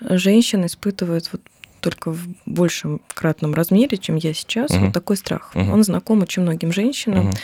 женщина 0.00 0.66
испытывает 0.66 1.30
вот 1.32 1.42
только 1.80 2.12
в 2.12 2.26
большем 2.44 3.00
кратном 3.14 3.54
размере, 3.54 3.98
чем 3.98 4.16
я 4.16 4.34
сейчас, 4.34 4.70
угу. 4.70 4.86
вот 4.86 4.94
такой 4.94 5.16
страх. 5.16 5.52
Угу. 5.54 5.72
Он 5.72 5.84
знаком 5.84 6.22
очень 6.22 6.42
многим 6.42 6.72
женщинам. 6.72 7.28
Угу. 7.28 7.36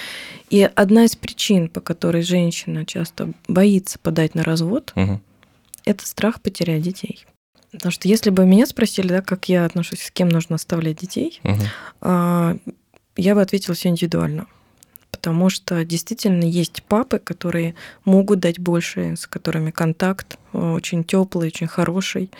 И 0.51 0.63
одна 0.75 1.05
из 1.05 1.17
причин, 1.17 1.69
по 1.69 1.81
которой 1.81 2.23
женщина 2.23 2.85
часто 2.85 3.33
боится 3.49 3.99
подать 3.99 4.35
на 4.35 4.43
развод, 4.43 4.93
угу. 4.97 5.21
это 5.85 6.07
страх 6.07 6.41
потерять 6.41 6.83
детей. 6.83 7.25
Потому 7.71 7.93
что 7.93 8.09
если 8.09 8.31
бы 8.31 8.45
меня 8.45 8.67
спросили, 8.67 9.09
да, 9.09 9.21
как 9.21 9.49
я 9.49 9.65
отношусь, 9.65 10.03
с 10.03 10.11
кем 10.11 10.29
нужно 10.29 10.57
оставлять 10.57 10.99
детей, 10.99 11.41
угу. 11.43 11.63
я 13.17 13.35
бы 13.35 13.41
ответила 13.41 13.75
все 13.75 13.89
индивидуально 13.89 14.47
потому 15.25 15.49
что 15.49 15.87
действительно 15.87 16.45
есть 16.45 16.83
папы, 16.83 17.19
которые 17.19 17.75
могут 18.05 18.41
дать 18.41 18.59
больше, 18.59 19.17
с 19.17 19.27
которыми 19.27 19.71
контакт 19.71 20.37
э, 20.53 20.59
очень 20.59 21.03
теплый, 21.03 21.47
очень 21.47 21.67
хороший. 21.67 22.31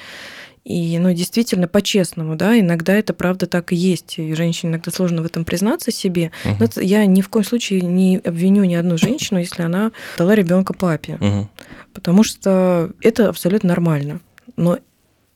И, 0.65 0.99
ну, 0.99 1.11
действительно, 1.15 1.67
по-честному, 1.67 2.37
да, 2.37 2.61
иногда 2.61 2.95
это 2.95 3.15
правда 3.15 3.47
так 3.47 3.73
и 3.73 3.77
есть. 3.77 4.19
И 4.19 4.35
женщине 4.35 4.73
иногда 4.73 4.91
сложно 4.91 5.23
в 5.23 5.25
этом 5.25 5.47
признаться 5.47 5.91
себе. 5.91 6.31
Uh-huh. 6.45 6.57
Но 6.77 6.83
я 6.83 7.07
ни 7.07 7.23
в 7.23 7.31
коем 7.31 7.47
случае 7.47 7.81
не 7.81 8.19
обвиню 8.19 8.65
ни 8.65 8.75
одну 8.75 8.99
женщину, 8.99 9.41
если 9.41 9.63
она 9.63 9.91
дала 10.19 10.35
ребенка 10.35 10.75
папе. 10.75 11.17
Uh-huh. 11.19 11.47
Потому 11.95 12.23
что 12.23 12.91
это 13.01 13.31
абсолютно 13.31 13.71
нормально. 13.71 14.21
Но 14.57 14.79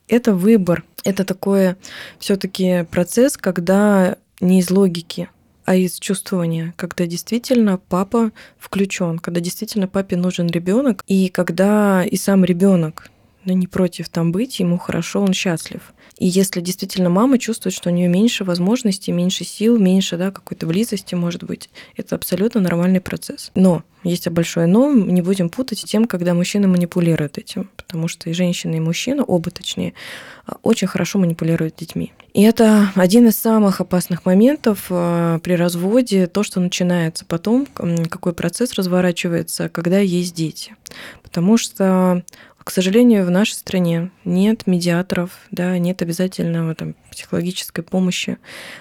это 0.07 0.35
выбор, 0.35 0.85
это 1.03 1.25
такое 1.25 1.79
все-таки 2.19 2.85
процесс, 2.91 3.39
когда 3.39 4.19
не 4.39 4.61
из 4.61 4.71
логики, 4.71 5.31
а 5.69 5.75
из 5.75 5.99
чувствования, 5.99 6.73
когда 6.79 7.05
действительно 7.05 7.77
папа 7.77 8.33
включен, 8.59 9.19
когда 9.19 9.43
действительно 9.43 9.87
папе 9.87 10.17
нужен 10.17 10.47
ребенок, 10.47 11.05
и 11.07 11.29
когда 11.29 12.03
и 12.07 12.17
сам 12.17 12.43
ребенок 12.43 13.11
ну, 13.45 13.53
не 13.53 13.67
против 13.67 14.09
там 14.09 14.33
быть, 14.33 14.61
ему 14.61 14.79
хорошо, 14.79 15.21
он 15.21 15.35
счастлив. 15.35 15.93
И 16.19 16.27
если 16.27 16.63
действительно 16.63 17.11
мама 17.11 17.39
чувствует, 17.39 17.75
что 17.75 17.91
у 17.91 17.93
нее 17.93 18.09
меньше 18.09 18.45
возможностей, 18.45 19.13
меньше 19.13 19.45
сил, 19.45 19.79
меньше 19.79 20.17
да, 20.17 20.31
какой-то 20.31 20.67
близости, 20.67 21.15
может 21.15 21.45
быть, 21.45 21.69
это 21.97 22.17
абсолютно 22.17 22.63
нормальный 22.63 23.03
процесс. 23.03 23.51
Но 23.55 23.85
есть 24.05 24.27
большое 24.29 24.67
но, 24.67 24.91
не 24.93 25.21
будем 25.21 25.51
путать 25.51 25.85
тем, 25.85 26.07
когда 26.07 26.33
мужчина 26.33 26.67
манипулирует 26.67 27.37
этим, 27.37 27.69
потому 27.77 28.09
что 28.09 28.31
и 28.31 28.33
женщина, 28.33 28.77
и 28.77 28.81
мужчина, 28.81 29.23
оба 29.23 29.51
точнее, 29.51 29.93
очень 30.63 30.89
хорошо 30.89 31.19
манипулируют 31.19 31.77
детьми. 31.77 32.13
И 32.35 32.43
это 32.43 32.93
один 32.95 33.29
из 33.29 33.39
самых 33.39 33.81
опасных 33.81 34.25
моментов 34.27 34.87
а, 34.91 35.39
при 35.41 35.55
разводе, 35.55 36.27
то, 36.27 36.43
что 36.43 36.61
начинается 36.61 37.25
потом, 37.25 37.67
какой 37.67 38.33
процесс 38.33 38.75
разворачивается, 38.75 39.69
когда 39.69 39.99
есть 39.99 40.35
дети. 40.35 40.77
Потому 41.23 41.57
что 41.57 42.23
к 42.69 42.71
сожалению, 42.71 43.25
в 43.25 43.31
нашей 43.31 43.55
стране 43.55 44.11
нет 44.27 44.67
медиаторов, 44.67 45.31
да, 45.51 45.79
нет 45.79 46.03
обязательного 46.03 46.75
там, 46.75 46.97
психологической 47.11 47.83
помощи 47.83 48.37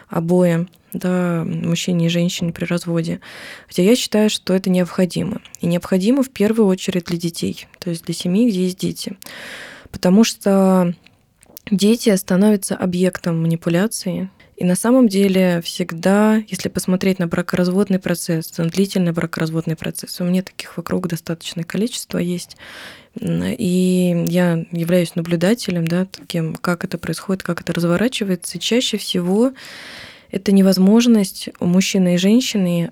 обоим, 0.10 0.67
да, 0.91 1.45
мужчине 1.45 2.07
и 2.07 2.10
женщине 2.10 2.51
при 2.51 2.65
разводе. 2.65 3.21
Хотя 3.65 3.83
я 3.83 3.95
считаю, 3.95 4.29
что 4.29 4.53
это 4.53 4.69
необходимо. 4.69 5.39
И 5.62 5.67
необходимо 5.67 6.21
в 6.21 6.29
первую 6.31 6.67
очередь 6.67 7.05
для 7.05 7.17
детей, 7.17 7.65
то 7.79 7.89
есть 7.89 8.03
для 8.03 8.13
семьи, 8.13 8.49
где 8.49 8.63
есть 8.63 8.77
дети. 8.77 9.15
Потому 9.89 10.25
что 10.25 10.93
дети 11.71 12.15
становятся 12.15 12.75
объектом 12.75 13.41
манипуляции, 13.41 14.30
и 14.56 14.63
на 14.65 14.75
самом 14.75 15.08
деле 15.08 15.62
всегда, 15.62 16.41
если 16.47 16.69
посмотреть 16.69 17.19
на 17.19 17.27
бракоразводный 17.27 17.99
процесс, 17.99 18.58
на 18.58 18.65
длительный 18.65 19.12
бракоразводный 19.12 19.75
процесс, 19.75 20.19
у 20.19 20.23
меня 20.23 20.41
таких 20.41 20.77
вокруг 20.77 21.08
достаточное 21.08 21.63
количество 21.63 22.17
есть, 22.17 22.58
и 23.19 24.25
я 24.27 24.65
являюсь 24.71 25.15
наблюдателем, 25.15 25.86
да, 25.86 26.06
таким, 26.06 26.56
как 26.56 26.84
это 26.84 26.97
происходит, 26.97 27.43
как 27.43 27.62
это 27.62 27.71
разворачивается. 27.71 28.58
Чаще 28.58 28.97
всего 28.97 29.53
это 30.32 30.51
невозможность 30.51 31.49
у 31.60 31.65
мужчины 31.65 32.15
и 32.15 32.17
женщины 32.17 32.91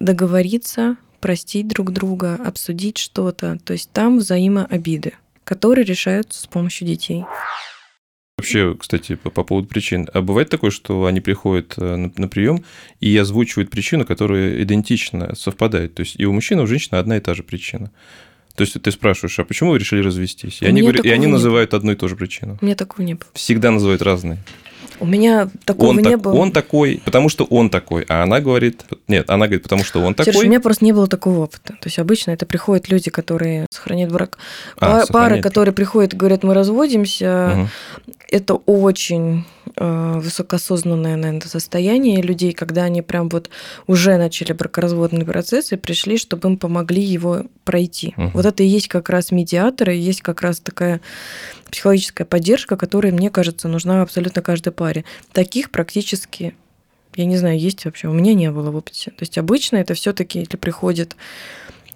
договориться, 0.00 0.96
простить 1.20 1.68
друг 1.68 1.92
друга, 1.92 2.34
обсудить 2.44 2.98
что-то. 2.98 3.58
То 3.64 3.72
есть 3.72 3.90
там 3.92 4.18
взаимообиды, 4.18 5.14
которые 5.44 5.84
решаются 5.84 6.42
с 6.42 6.46
помощью 6.46 6.88
детей. 6.88 7.24
Вообще, 8.38 8.76
кстати, 8.78 9.16
по, 9.16 9.30
по 9.30 9.42
поводу 9.42 9.66
причин. 9.66 10.08
А 10.14 10.22
бывает 10.22 10.48
такое, 10.48 10.70
что 10.70 11.06
они 11.06 11.20
приходят 11.20 11.74
э, 11.76 11.96
на, 11.96 12.12
на 12.16 12.28
прием 12.28 12.62
и 13.00 13.16
озвучивают 13.16 13.68
причину, 13.68 14.06
которая 14.06 14.62
идентично 14.62 15.34
совпадает. 15.34 15.94
То 15.94 16.00
есть 16.02 16.14
и 16.18 16.24
у 16.24 16.32
мужчины, 16.32 16.60
и 16.60 16.62
у 16.62 16.66
женщины 16.68 16.98
одна 16.98 17.16
и 17.16 17.20
та 17.20 17.34
же 17.34 17.42
причина. 17.42 17.90
То 18.54 18.62
есть 18.62 18.80
ты 18.80 18.90
спрашиваешь, 18.92 19.38
а 19.40 19.44
почему 19.44 19.72
вы 19.72 19.78
решили 19.78 20.02
развестись? 20.02 20.62
И 20.62 20.66
они, 20.66 20.82
говорят, 20.82 21.04
и 21.04 21.10
они 21.10 21.26
называют 21.26 21.74
одну 21.74 21.92
и 21.92 21.94
ту 21.96 22.08
же 22.08 22.14
причину. 22.14 22.58
У 22.60 22.64
меня 22.64 22.76
такого 22.76 23.04
не 23.04 23.14
было. 23.14 23.26
Всегда 23.34 23.72
называют 23.72 24.02
разные. 24.02 24.38
У 25.00 25.06
меня 25.06 25.48
такого 25.64 25.90
он 25.90 25.96
не 25.98 26.02
так, 26.02 26.20
было. 26.20 26.34
Он 26.34 26.52
такой, 26.52 27.00
потому 27.04 27.28
что 27.28 27.44
он 27.44 27.70
такой, 27.70 28.04
а 28.08 28.22
она 28.22 28.40
говорит... 28.40 28.84
Нет, 29.06 29.28
она 29.30 29.46
говорит, 29.46 29.62
потому 29.62 29.84
что 29.84 30.00
он 30.00 30.14
такой. 30.14 30.32
Серж, 30.32 30.44
у 30.44 30.48
меня 30.48 30.60
просто 30.60 30.84
не 30.84 30.92
было 30.92 31.06
такого 31.06 31.44
опыта. 31.44 31.74
То 31.74 31.86
есть 31.86 31.98
обычно 31.98 32.32
это 32.32 32.46
приходят 32.46 32.88
люди, 32.88 33.10
которые 33.10 33.66
сохраняют 33.70 34.12
брак. 34.12 34.38
А, 34.78 35.06
Пары, 35.06 35.40
которые 35.40 35.74
приходят 35.74 36.14
и 36.14 36.16
говорят, 36.16 36.42
мы 36.42 36.54
разводимся, 36.54 37.52
угу. 37.54 37.68
это 38.28 38.54
очень 38.54 39.44
э, 39.76 40.12
высокоосознанное, 40.18 41.16
наверное, 41.16 41.48
состояние 41.48 42.22
людей, 42.22 42.52
когда 42.52 42.84
они 42.84 43.02
прям 43.02 43.28
вот 43.28 43.50
уже 43.86 44.16
начали 44.16 44.52
бракоразводный 44.52 45.24
процесс 45.24 45.72
и 45.72 45.76
пришли, 45.76 46.18
чтобы 46.18 46.48
им 46.48 46.58
помогли 46.58 47.02
его 47.02 47.44
пройти. 47.64 48.14
Угу. 48.16 48.30
Вот 48.34 48.46
это 48.46 48.62
и 48.62 48.66
есть 48.66 48.88
как 48.88 49.08
раз 49.10 49.30
медиаторы, 49.30 49.94
есть 49.94 50.22
как 50.22 50.42
раз 50.42 50.60
такая 50.60 51.00
психологическая 51.70 52.26
поддержка, 52.26 52.76
которая, 52.76 53.12
мне 53.12 53.30
кажется, 53.30 53.68
нужна 53.68 54.02
абсолютно 54.02 54.42
каждой 54.42 54.72
паре. 54.72 55.04
Таких 55.32 55.70
практически, 55.70 56.54
я 57.14 57.24
не 57.24 57.36
знаю, 57.36 57.58
есть 57.58 57.84
вообще, 57.84 58.08
у 58.08 58.12
меня 58.12 58.34
не 58.34 58.50
было 58.50 58.70
в 58.70 58.76
опыте. 58.76 59.10
То 59.10 59.22
есть 59.22 59.38
обычно 59.38 59.76
это 59.76 59.94
все 59.94 60.12
таки 60.12 60.40
если 60.40 60.56
приходит 60.56 61.16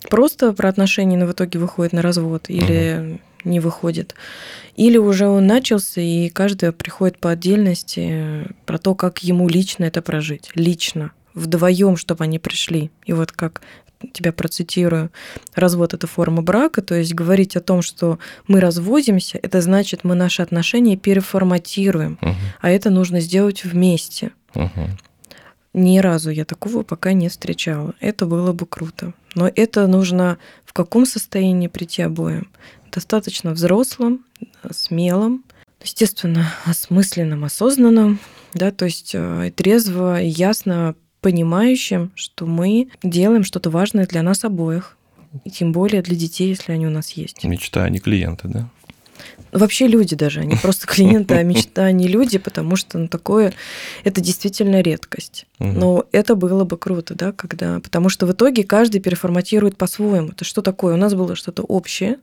просто 0.08 0.52
про 0.52 0.68
отношения, 0.68 1.16
но 1.16 1.26
в 1.26 1.32
итоге 1.32 1.58
выходит 1.58 1.92
на 1.92 2.02
развод, 2.02 2.44
или 2.48 3.12
угу. 3.12 3.20
Не 3.44 3.60
выходит. 3.60 4.14
Или 4.76 4.98
уже 4.98 5.26
он 5.28 5.46
начался, 5.46 6.00
и 6.00 6.28
каждый 6.28 6.72
приходит 6.72 7.18
по 7.18 7.30
отдельности 7.30 8.46
про 8.66 8.78
то, 8.78 8.94
как 8.94 9.22
ему 9.22 9.48
лично 9.48 9.84
это 9.84 10.02
прожить. 10.02 10.50
Лично 10.54 11.12
вдвоем, 11.34 11.96
чтобы 11.96 12.24
они 12.24 12.38
пришли. 12.38 12.90
И 13.06 13.12
вот 13.12 13.32
как 13.32 13.62
тебя 14.12 14.32
процитирую, 14.32 15.10
развод– 15.54 15.94
это 15.94 16.06
форма 16.06 16.42
брака, 16.42 16.82
то 16.82 16.94
есть 16.94 17.14
говорить 17.14 17.56
о 17.56 17.60
том, 17.60 17.82
что 17.82 18.18
мы 18.48 18.60
разводимся, 18.60 19.38
это 19.40 19.60
значит, 19.60 20.02
мы 20.02 20.14
наши 20.14 20.42
отношения 20.42 20.96
переформатируем, 20.96 22.18
угу. 22.20 22.34
а 22.60 22.70
это 22.70 22.90
нужно 22.90 23.20
сделать 23.20 23.64
вместе. 23.64 24.32
Угу. 24.54 24.88
Ни 25.74 25.98
разу 26.00 26.30
я 26.30 26.44
такого 26.44 26.82
пока 26.82 27.12
не 27.12 27.28
встречала. 27.28 27.94
Это 28.00 28.26
было 28.26 28.52
бы 28.52 28.66
круто. 28.66 29.14
Но 29.34 29.50
это 29.54 29.86
нужно 29.86 30.36
в 30.66 30.74
каком 30.74 31.06
состоянии 31.06 31.68
прийти 31.68 32.02
обоим? 32.02 32.50
Достаточно 32.92 33.52
взрослым, 33.52 34.24
смелым, 34.70 35.44
естественно, 35.82 36.52
осмысленным, 36.64 37.44
осознанным, 37.44 38.18
да, 38.54 38.70
то 38.70 38.84
есть 38.84 39.12
э, 39.14 39.52
трезво 39.56 40.20
и 40.20 40.28
ясно 40.28 40.94
понимающим, 41.20 42.12
что 42.14 42.46
мы 42.46 42.88
делаем 43.02 43.44
что-то 43.44 43.70
важное 43.70 44.06
для 44.06 44.22
нас 44.22 44.44
обоих, 44.44 44.96
и 45.44 45.50
тем 45.50 45.72
более 45.72 46.02
для 46.02 46.16
детей, 46.16 46.48
если 46.48 46.72
они 46.72 46.86
у 46.86 46.90
нас 46.90 47.12
есть. 47.12 47.42
Мечта, 47.44 47.84
а 47.84 47.88
не 47.88 47.98
клиенты, 47.98 48.48
да? 48.48 48.68
Вообще 49.52 49.86
люди 49.86 50.16
даже, 50.16 50.40
они 50.40 50.56
просто 50.62 50.86
клиенты, 50.86 51.34
а 51.34 51.42
мечта 51.42 51.90
не 51.92 52.08
люди, 52.08 52.38
потому 52.38 52.76
что 52.76 52.98
ну, 52.98 53.08
такое, 53.08 53.52
это 54.04 54.20
действительно 54.20 54.80
редкость. 54.80 55.46
Но 55.58 56.06
это 56.12 56.34
было 56.34 56.64
бы 56.64 56.76
круто, 56.76 57.14
да, 57.14 57.32
когда, 57.32 57.80
потому 57.80 58.08
что 58.08 58.26
в 58.26 58.32
итоге 58.32 58.64
каждый 58.64 59.00
переформатирует 59.00 59.76
по-своему. 59.76 60.28
Это 60.28 60.44
что 60.44 60.62
такое? 60.62 60.94
У 60.94 60.98
нас 60.98 61.14
было 61.14 61.36
что-то 61.36 61.62
общее, 61.62 62.18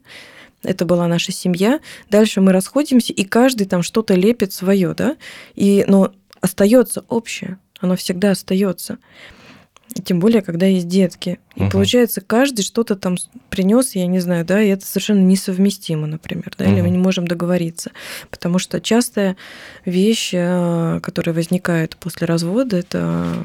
это 0.64 0.86
была 0.86 1.08
наша 1.08 1.32
семья. 1.32 1.80
Дальше 2.10 2.42
мы 2.42 2.52
расходимся, 2.52 3.14
и 3.14 3.24
каждый 3.24 3.66
там 3.66 3.84
что-то 3.84 4.16
лепит 4.16 4.54
свое, 4.54 4.94
да, 4.94 5.18
и, 5.56 5.86
но 5.88 6.12
остается 6.42 7.06
общее 7.10 7.58
оно 7.80 7.96
всегда 7.96 8.32
остается. 8.32 8.98
Тем 10.04 10.20
более, 10.20 10.44
когда 10.44 10.68
есть 10.68 10.88
детки. 10.88 11.40
И 11.56 11.64
угу. 11.64 11.72
получается, 11.72 12.22
каждый 12.22 12.62
что-то 12.62 12.96
там 12.96 13.16
принес, 13.50 13.96
я 13.96 14.06
не 14.06 14.20
знаю, 14.20 14.46
да, 14.46 14.62
и 14.62 14.68
это 14.68 14.86
совершенно 14.86 15.22
несовместимо, 15.22 16.06
например, 16.06 16.54
да, 16.58 16.66
угу. 16.66 16.74
или 16.74 16.82
мы 16.82 16.90
не 16.92 17.00
можем 17.00 17.28
договориться. 17.28 17.92
Потому 18.30 18.60
что 18.60 18.82
частая 18.82 19.36
вещь, 19.86 20.32
э, 20.34 21.00
которая 21.02 21.34
возникает 21.34 21.98
после 21.98 22.28
развода, 22.28 22.78
это 22.78 23.44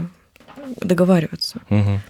договариваться. 0.80 1.62
Угу. 1.70 2.00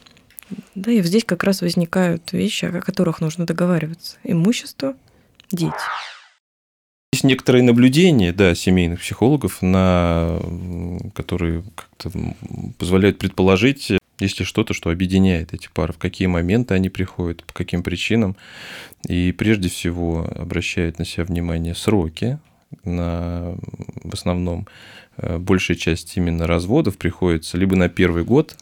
Да, 0.74 0.90
и 0.90 1.02
здесь 1.02 1.24
как 1.24 1.44
раз 1.44 1.62
возникают 1.62 2.32
вещи, 2.32 2.66
о 2.66 2.80
которых 2.80 3.20
нужно 3.20 3.46
договариваться. 3.46 4.16
Имущество, 4.24 4.94
дети. 5.50 5.72
Есть 7.12 7.24
некоторые 7.24 7.62
наблюдения, 7.62 8.32
да, 8.32 8.54
семейных 8.54 9.00
психологов, 9.00 9.62
на, 9.62 10.40
которые 11.14 11.62
как-то 11.76 12.10
позволяют 12.78 13.18
предположить, 13.18 13.92
Есть 14.18 14.38
ли 14.40 14.44
что-то, 14.44 14.74
что 14.74 14.90
объединяет 14.90 15.54
эти 15.54 15.68
пары, 15.72 15.92
в 15.92 15.98
какие 15.98 16.26
моменты 16.26 16.74
они 16.74 16.88
приходят, 16.88 17.44
по 17.44 17.52
каким 17.52 17.82
причинам. 17.82 18.36
И 19.08 19.32
прежде 19.32 19.68
всего 19.68 20.28
обращают 20.36 20.98
на 20.98 21.04
себя 21.04 21.24
внимание 21.24 21.74
сроки, 21.74 22.38
на, 22.84 23.56
в 24.02 24.12
основном 24.12 24.66
э, 25.16 25.38
большая 25.38 25.76
часть 25.76 26.16
именно 26.16 26.46
разводов 26.46 26.96
приходится 26.96 27.56
либо 27.56 27.76
на 27.76 27.88
первый 27.88 28.24
год, 28.24 28.56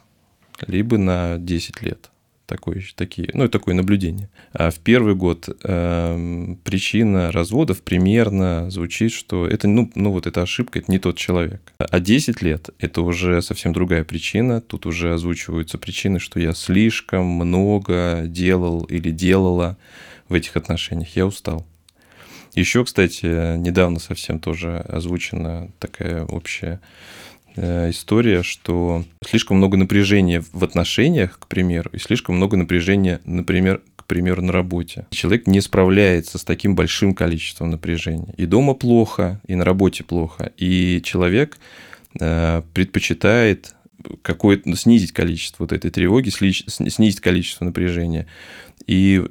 либо 0.67 0.97
на 0.97 1.37
10 1.37 1.81
лет 1.81 2.09
такое, 2.45 2.83
такие, 2.95 3.29
ну, 3.33 3.47
такое 3.47 3.73
наблюдение. 3.73 4.29
А 4.51 4.69
в 4.69 4.79
первый 4.79 5.15
год 5.15 5.49
э, 5.63 6.55
причина 6.63 7.31
разводов 7.31 7.81
примерно 7.81 8.69
звучит, 8.69 9.11
что 9.11 9.47
это, 9.47 9.67
ну, 9.67 9.91
ну, 9.95 10.11
вот 10.11 10.27
эта 10.27 10.41
ошибка, 10.41 10.79
это 10.79 10.91
не 10.91 10.99
тот 10.99 11.17
человек. 11.17 11.73
А 11.77 11.99
10 11.99 12.41
лет– 12.41 12.69
это 12.79 13.01
уже 13.01 13.41
совсем 13.41 13.73
другая 13.73 14.03
причина. 14.03 14.61
Тут 14.61 14.85
уже 14.85 15.13
озвучиваются 15.13 15.77
причины, 15.77 16.19
что 16.19 16.39
я 16.39 16.53
слишком 16.53 17.25
много 17.25 18.23
делал 18.25 18.83
или 18.83 19.11
делала 19.11 19.77
в 20.29 20.33
этих 20.33 20.55
отношениях. 20.55 21.15
Я 21.15 21.25
устал. 21.25 21.65
Еще, 22.55 22.85
кстати, 22.85 23.57
недавно 23.57 23.99
совсем 23.99 24.39
тоже 24.39 24.77
озвучена 24.77 25.71
такая 25.79 26.23
общая 26.23 26.79
история, 27.55 28.43
что 28.43 29.03
слишком 29.25 29.57
много 29.57 29.77
напряжения 29.77 30.43
в 30.51 30.63
отношениях, 30.63 31.39
к 31.39 31.47
примеру, 31.47 31.89
и 31.93 31.99
слишком 31.99 32.35
много 32.35 32.57
напряжения, 32.57 33.21
например, 33.25 33.81
к 33.95 34.05
примеру, 34.05 34.41
на 34.41 34.51
работе. 34.51 35.07
Человек 35.11 35.47
не 35.47 35.61
справляется 35.61 36.37
с 36.37 36.43
таким 36.43 36.75
большим 36.75 37.13
количеством 37.13 37.71
напряжения. 37.71 38.33
И 38.35 38.45
дома 38.45 38.73
плохо, 38.73 39.39
и 39.47 39.55
на 39.55 39.63
работе 39.63 40.03
плохо. 40.03 40.51
И 40.57 41.01
человек 41.03 41.57
э, 42.19 42.61
предпочитает 42.73 43.73
какое-то 44.21 44.69
ну, 44.69 44.75
снизить 44.75 45.13
количество 45.13 45.63
вот 45.63 45.71
этой 45.71 45.89
тревоги, 45.89 46.29
снизить 46.29 47.21
количество 47.21 47.63
напряжения. 47.63 48.27
И 48.87 49.23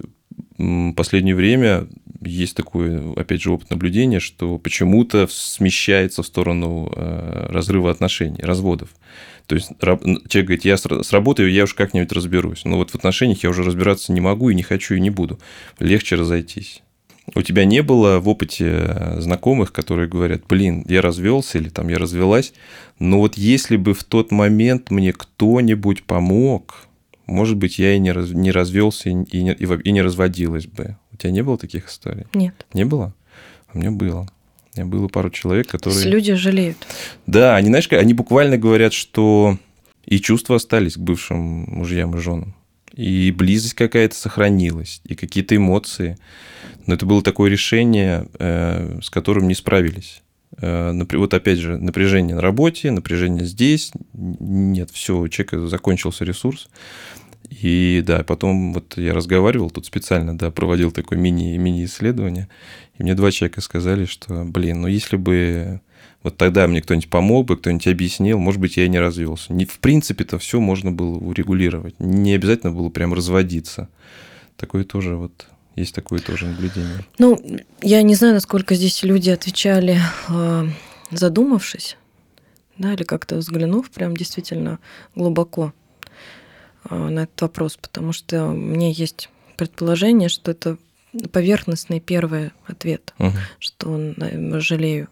последнее 0.97 1.35
время 1.35 1.87
есть 2.21 2.57
такое, 2.57 3.13
опять 3.15 3.43
же, 3.43 3.51
опыт 3.51 3.71
наблюдения, 3.71 4.21
что 4.21 4.59
почему-то 4.59 5.27
смещается 5.29 6.23
в 6.23 6.27
сторону 6.27 6.93
э, 6.95 7.47
разрыва 7.51 7.91
отношений, 7.91 8.43
разводов. 8.43 8.91
То 9.47 9.57
есть 9.57 9.71
человек 9.79 10.47
говорит, 10.47 10.65
я 10.65 10.77
сработаю, 10.77 11.51
я 11.51 11.65
уж 11.65 11.75
как-нибудь 11.75 12.13
разберусь. 12.13 12.65
Но 12.65 12.77
вот 12.77 12.91
в 12.91 12.95
отношениях 12.95 13.43
я 13.43 13.51
уже 13.51 13.63
разбираться 13.63 14.13
не 14.13 14.21
могу 14.21 14.51
и 14.51 14.55
не 14.55 14.63
хочу 14.63 14.95
и 14.95 15.01
не 15.01 15.11
буду. 15.11 15.39
Легче 15.79 16.17
разойтись. 16.17 16.83
У 17.35 17.43
тебя 17.43 17.65
не 17.65 17.83
было 17.83 18.19
в 18.19 18.29
опыте 18.29 18.67
э, 18.69 19.21
знакомых, 19.21 19.73
которые 19.73 20.09
говорят, 20.09 20.43
блин, 20.49 20.85
я 20.89 21.01
развелся 21.03 21.59
или 21.59 21.69
там 21.69 21.89
я 21.89 21.99
развелась, 21.99 22.53
но 22.99 23.19
вот 23.19 23.37
если 23.37 23.77
бы 23.77 23.95
в 23.95 24.03
тот 24.03 24.33
момент 24.33 24.91
мне 24.91 25.13
кто-нибудь 25.13 26.03
помог, 26.03 26.89
может 27.27 27.57
быть, 27.57 27.79
я 27.79 27.95
и 27.95 27.99
не, 27.99 28.13
раз, 28.13 28.31
не 28.31 28.51
развелся 28.51 29.11
и 29.11 29.15
не, 29.15 29.53
и 29.53 29.93
не 29.93 30.03
разводилась 30.03 30.67
бы. 30.67 30.97
У 31.13 31.17
тебя 31.17 31.31
не 31.31 31.43
было 31.43 31.57
таких 31.59 31.89
историй? 31.89 32.27
Нет. 32.35 32.67
Не 32.73 32.85
было? 32.85 33.15
А 33.69 33.79
мне 33.79 33.91
было. 33.91 34.29
У 34.75 34.81
меня 34.81 34.91
было 34.91 35.09
пару 35.09 35.31
человек, 35.31 35.69
которые... 35.69 36.05
люди 36.09 36.35
жалеют. 36.35 36.79
Да, 37.27 37.57
они, 37.57 37.69
знаешь, 37.69 37.89
они 37.93 38.15
буквально 38.15 38.57
говорят, 38.57 38.93
что 38.93 39.59
и 40.07 40.19
чувства 40.19 40.57
остались 40.57 40.95
к 40.95 40.99
бывшим 40.99 41.39
мужьям 41.39 42.17
и 42.17 42.21
женам, 42.21 42.55
и 42.93 43.31
близость 43.37 43.75
какая-то 43.75 44.15
сохранилась, 44.15 45.01
и 45.05 45.15
какие-то 45.15 45.57
эмоции. 45.57 46.19
Но 46.87 46.95
это 46.95 47.07
было 47.07 47.23
такое 47.23 47.51
решение, 47.51 48.27
э, 48.39 48.99
с 49.03 49.11
которым 49.11 49.47
не 49.47 49.55
справились. 49.55 50.22
Э, 50.61 50.93
вот 51.13 51.35
опять 51.35 51.59
же, 51.59 51.79
напряжение 51.79 52.37
на 52.37 52.43
работе, 52.43 52.91
напряжение 52.91 53.45
здесь. 53.45 53.93
Нет, 54.13 54.91
все, 54.91 55.19
у 55.19 55.29
человека 55.29 55.67
закончился 55.67 56.25
ресурс. 56.25 56.69
И 57.51 58.03
да, 58.07 58.25
потом 58.25 58.73
вот 58.73 58.97
я 58.97 59.13
разговаривал, 59.13 59.71
тут 59.71 59.87
специально, 59.87 60.37
да, 60.37 60.51
проводил 60.51 60.91
такое 60.91 61.19
мини, 61.19 61.57
мини-исследование, 61.59 62.49
и 62.99 63.03
мне 63.03 63.15
два 63.15 63.31
человека 63.31 63.61
сказали, 63.61 64.07
что, 64.07 64.45
блин, 64.45 64.81
ну 64.83 64.89
если 64.89 65.17
бы 65.17 65.81
вот 66.23 66.37
тогда 66.37 66.67
мне 66.67 66.81
кто-нибудь 66.81 67.11
помог 67.11 67.47
бы, 67.47 67.57
кто-нибудь 67.57 67.89
объяснил, 67.89 68.39
может 68.39 68.61
быть, 68.61 68.77
я 68.77 68.85
и 68.85 68.89
не 68.89 69.01
развелся. 69.01 69.53
Не, 69.53 69.67
в 69.67 69.79
принципе-то 69.81 70.39
все 70.39 70.61
можно 70.61 70.93
было 70.93 71.19
урегулировать. 71.19 71.95
Не 71.99 72.35
обязательно 72.35 72.73
было 72.73 72.89
прям 72.91 73.13
разводиться. 73.13 73.89
Такое 74.57 74.85
тоже 74.85 75.17
вот 75.17 75.47
есть 75.77 75.95
такое 75.95 76.21
тоже 76.21 76.47
наблюдение. 76.47 77.05
Ну, 77.19 77.41
я 77.81 78.03
не 78.03 78.15
знаю, 78.15 78.35
насколько 78.35 78.75
здесь 78.75 79.03
люди 79.03 79.31
отвечали, 79.31 79.99
а, 80.29 80.67
задумавшись, 81.11 81.97
да, 82.79 82.93
или 82.93 83.05
как-то 83.05 83.37
взглянув 83.37 83.91
прям 83.91 84.17
действительно 84.17 84.79
глубоко 85.15 85.73
а, 86.85 87.09
на 87.09 87.21
этот 87.21 87.41
вопрос, 87.41 87.77
потому 87.77 88.13
что 88.13 88.49
меня 88.49 88.91
есть 88.91 89.29
предположение, 89.57 90.29
что 90.29 90.51
это 90.51 90.77
поверхностный 91.31 92.01
первый 92.01 92.53
ответ, 92.67 93.15
угу. 93.19 93.33
что 93.59 93.91
он 93.91 94.61
жалею. 94.61 95.09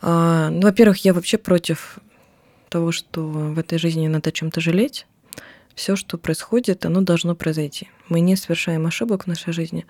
А, 0.00 0.50
ну, 0.50 0.62
во-первых, 0.62 1.04
я 1.04 1.14
вообще 1.14 1.38
против 1.38 1.98
того, 2.68 2.92
что 2.92 3.22
в 3.26 3.58
этой 3.58 3.78
жизни 3.78 4.06
надо 4.08 4.32
чем-то 4.32 4.60
жалеть 4.60 5.06
все, 5.76 5.94
что 5.94 6.18
происходит, 6.18 6.84
оно 6.84 7.02
должно 7.02 7.36
произойти. 7.36 7.88
Мы 8.08 8.20
не 8.20 8.34
совершаем 8.34 8.86
ошибок 8.86 9.24
в 9.24 9.26
нашей 9.28 9.52
жизни. 9.52 9.86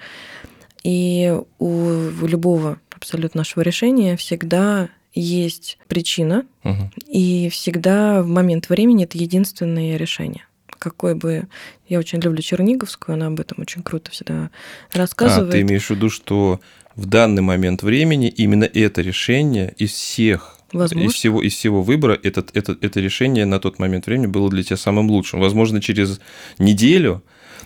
И 0.83 1.35
у 1.59 2.27
любого 2.27 2.79
абсолютно 2.91 3.39
нашего 3.39 3.63
решения 3.63 4.17
всегда 4.17 4.91
есть 5.15 5.79
причина, 5.89 6.45
угу. 6.63 6.91
и 7.07 7.49
всегда 7.49 8.23
в 8.23 8.27
момент 8.27 8.69
времени 8.69 9.05
это 9.05 9.17
единственное 9.17 9.97
решение. 9.97 10.45
Какой 10.79 11.15
бы... 11.15 11.49
Я 11.89 11.99
очень 11.99 12.21
люблю 12.21 12.43
Черниговскую, 12.43 13.15
она 13.15 13.29
об 13.29 13.41
этом 13.41 13.63
очень 13.63 13.83
круто 13.83 14.11
всегда 14.11 14.51
рассказывает. 14.93 15.49
А, 15.49 15.53
ты 15.53 15.63
имеешь 15.63 15.87
в 15.87 15.91
виду, 15.91 16.11
что 16.11 16.61
в 16.97 17.07
данный 17.07 17.43
момент 17.43 17.83
времени 17.83 18.29
именно 18.29 18.65
это 18.65 19.01
решение 19.01 19.73
из 19.79 19.93
всех 19.93 20.56
Возможно. 20.73 21.09
Из 21.09 21.15
всего, 21.15 21.43
из 21.43 21.55
всего 21.55 21.83
выбора 21.83 22.19
этот, 22.23 22.57
этот, 22.57 22.83
это 22.83 23.01
решение 23.01 23.45
на 23.45 23.61
тот 23.61 23.79
момент 23.79 24.07
времени 24.07 24.27
было 24.27 24.51
для 24.51 24.63
тебя 24.63 24.77
самым 24.77 25.11
лучшим. 25.11 25.41
Возможно, 25.41 25.81
через 25.81 26.21
неделю 26.59 27.23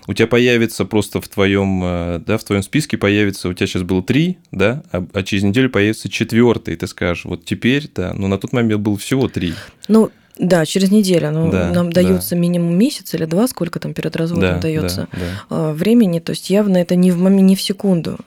у 0.07 0.15
тебя 0.15 0.27
появится 0.27 0.85
просто 0.85 1.21
в 1.21 1.29
твоем, 1.29 1.83
э, 1.85 2.23
да, 2.27 2.39
в 2.39 2.45
твоем 2.45 2.63
списке 2.63 2.99
появится, 2.99 3.49
у 3.49 3.53
тебя 3.53 3.67
сейчас 3.67 3.83
было 3.83 4.03
три, 4.03 4.39
да, 4.51 4.83
а, 4.93 5.07
а 5.13 5.23
через 5.23 5.43
неделю 5.43 5.71
появится 5.71 6.09
четвертый, 6.09 6.75
и 6.75 6.77
ты 6.77 6.87
скажешь, 6.87 7.25
вот 7.25 7.45
теперь, 7.45 7.89
да, 7.95 8.13
но 8.15 8.29
на 8.29 8.39
тот 8.39 8.53
момент 8.53 8.81
было 8.81 8.97
всего 8.97 9.29
три. 9.29 9.55
Ну, 9.89 10.11
да, 10.41 10.65
через 10.65 10.91
неделю. 10.91 11.31
Но 11.31 11.51
да, 11.51 11.71
нам 11.71 11.93
дается 11.93 12.31
да. 12.31 12.37
минимум 12.37 12.77
месяц 12.77 13.15
или 13.15 13.27
два, 13.27 13.47
сколько 13.47 13.79
там 13.79 13.93
перед 13.93 14.17
разводом 14.17 14.55
да, 14.55 14.59
дается 14.59 15.07
да, 15.13 15.19
да. 15.51 15.73
времени. 15.73 16.19
То 16.19 16.31
есть 16.31 16.49
явно 16.51 16.79
это 16.79 16.97
не 16.97 17.11
в 17.13 17.19
момент, 17.19 17.47
не 17.47 17.57
в 17.57 17.63
секунду. 17.63 18.19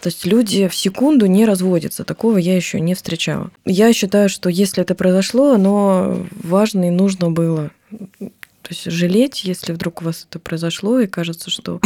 То 0.00 0.08
есть 0.08 0.24
люди 0.24 0.68
в 0.68 0.74
секунду 0.74 1.26
не 1.26 1.44
разводятся. 1.44 2.04
Такого 2.04 2.38
я 2.38 2.54
еще 2.54 2.78
не 2.78 2.94
встречала. 2.94 3.50
Я 3.64 3.92
считаю, 3.92 4.28
что 4.28 4.48
если 4.48 4.82
это 4.82 4.94
произошло, 4.94 5.54
оно 5.54 6.24
важно 6.30 6.86
и 6.86 6.90
нужно 6.90 7.30
было. 7.32 7.70
То 7.90 8.70
есть 8.70 8.90
жалеть, 8.90 9.44
если 9.44 9.72
вдруг 9.72 10.02
у 10.02 10.06
вас 10.06 10.26
это 10.28 10.38
произошло, 10.38 11.00
и 11.00 11.06
кажется, 11.06 11.50
что... 11.50 11.80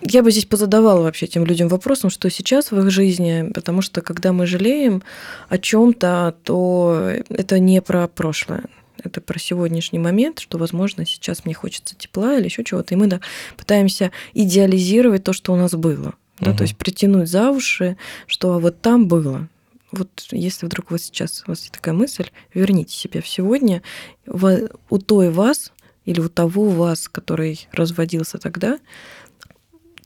Я 0.00 0.22
бы 0.22 0.30
здесь 0.30 0.44
позадавала 0.44 1.02
вообще 1.02 1.26
этим 1.26 1.44
людям 1.44 1.68
вопросом, 1.68 2.10
что 2.10 2.30
сейчас 2.30 2.70
в 2.70 2.78
их 2.78 2.90
жизни, 2.90 3.50
потому 3.52 3.82
что 3.82 4.00
когда 4.00 4.32
мы 4.32 4.46
жалеем 4.46 5.02
о 5.48 5.58
чем-то, 5.58 6.34
то 6.44 7.10
это 7.28 7.58
не 7.58 7.80
про 7.80 8.06
прошлое 8.06 8.64
это 9.04 9.20
про 9.20 9.38
сегодняшний 9.38 9.98
момент, 9.98 10.38
что, 10.38 10.58
возможно, 10.58 11.06
сейчас 11.06 11.44
мне 11.44 11.54
хочется 11.54 11.94
тепла 11.94 12.36
или 12.36 12.44
еще 12.44 12.64
чего-то, 12.64 12.94
и 12.94 12.96
мы 12.96 13.06
да, 13.06 13.20
пытаемся 13.56 14.10
идеализировать 14.32 15.24
то, 15.24 15.32
что 15.32 15.52
у 15.52 15.56
нас 15.56 15.72
было. 15.72 16.14
Да, 16.40 16.50
угу. 16.50 16.58
То 16.58 16.62
есть 16.64 16.76
притянуть 16.76 17.28
за 17.28 17.50
уши, 17.50 17.96
что 18.26 18.58
вот 18.58 18.80
там 18.80 19.06
было. 19.06 19.48
Вот 19.92 20.26
если 20.32 20.66
вдруг 20.66 20.90
вот 20.90 21.00
сейчас 21.00 21.44
у 21.46 21.50
вас 21.50 21.60
есть 21.60 21.72
такая 21.72 21.94
мысль, 21.94 22.30
верните 22.52 22.92
себя 22.94 23.22
в 23.22 23.28
сегодня, 23.28 23.82
у 24.26 24.98
той 24.98 25.30
вас 25.30 25.72
или 26.04 26.20
у 26.20 26.28
того 26.28 26.68
вас, 26.68 27.08
который 27.08 27.68
разводился 27.72 28.38
тогда, 28.38 28.78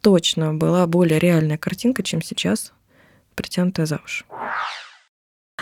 точно 0.02 0.54
была 0.54 0.86
более 0.86 1.18
реальная 1.18 1.58
картинка, 1.58 2.02
чем 2.02 2.22
сейчас 2.22 2.72
притянутая 3.34 3.86
за 3.86 4.00
уши. 4.04 4.24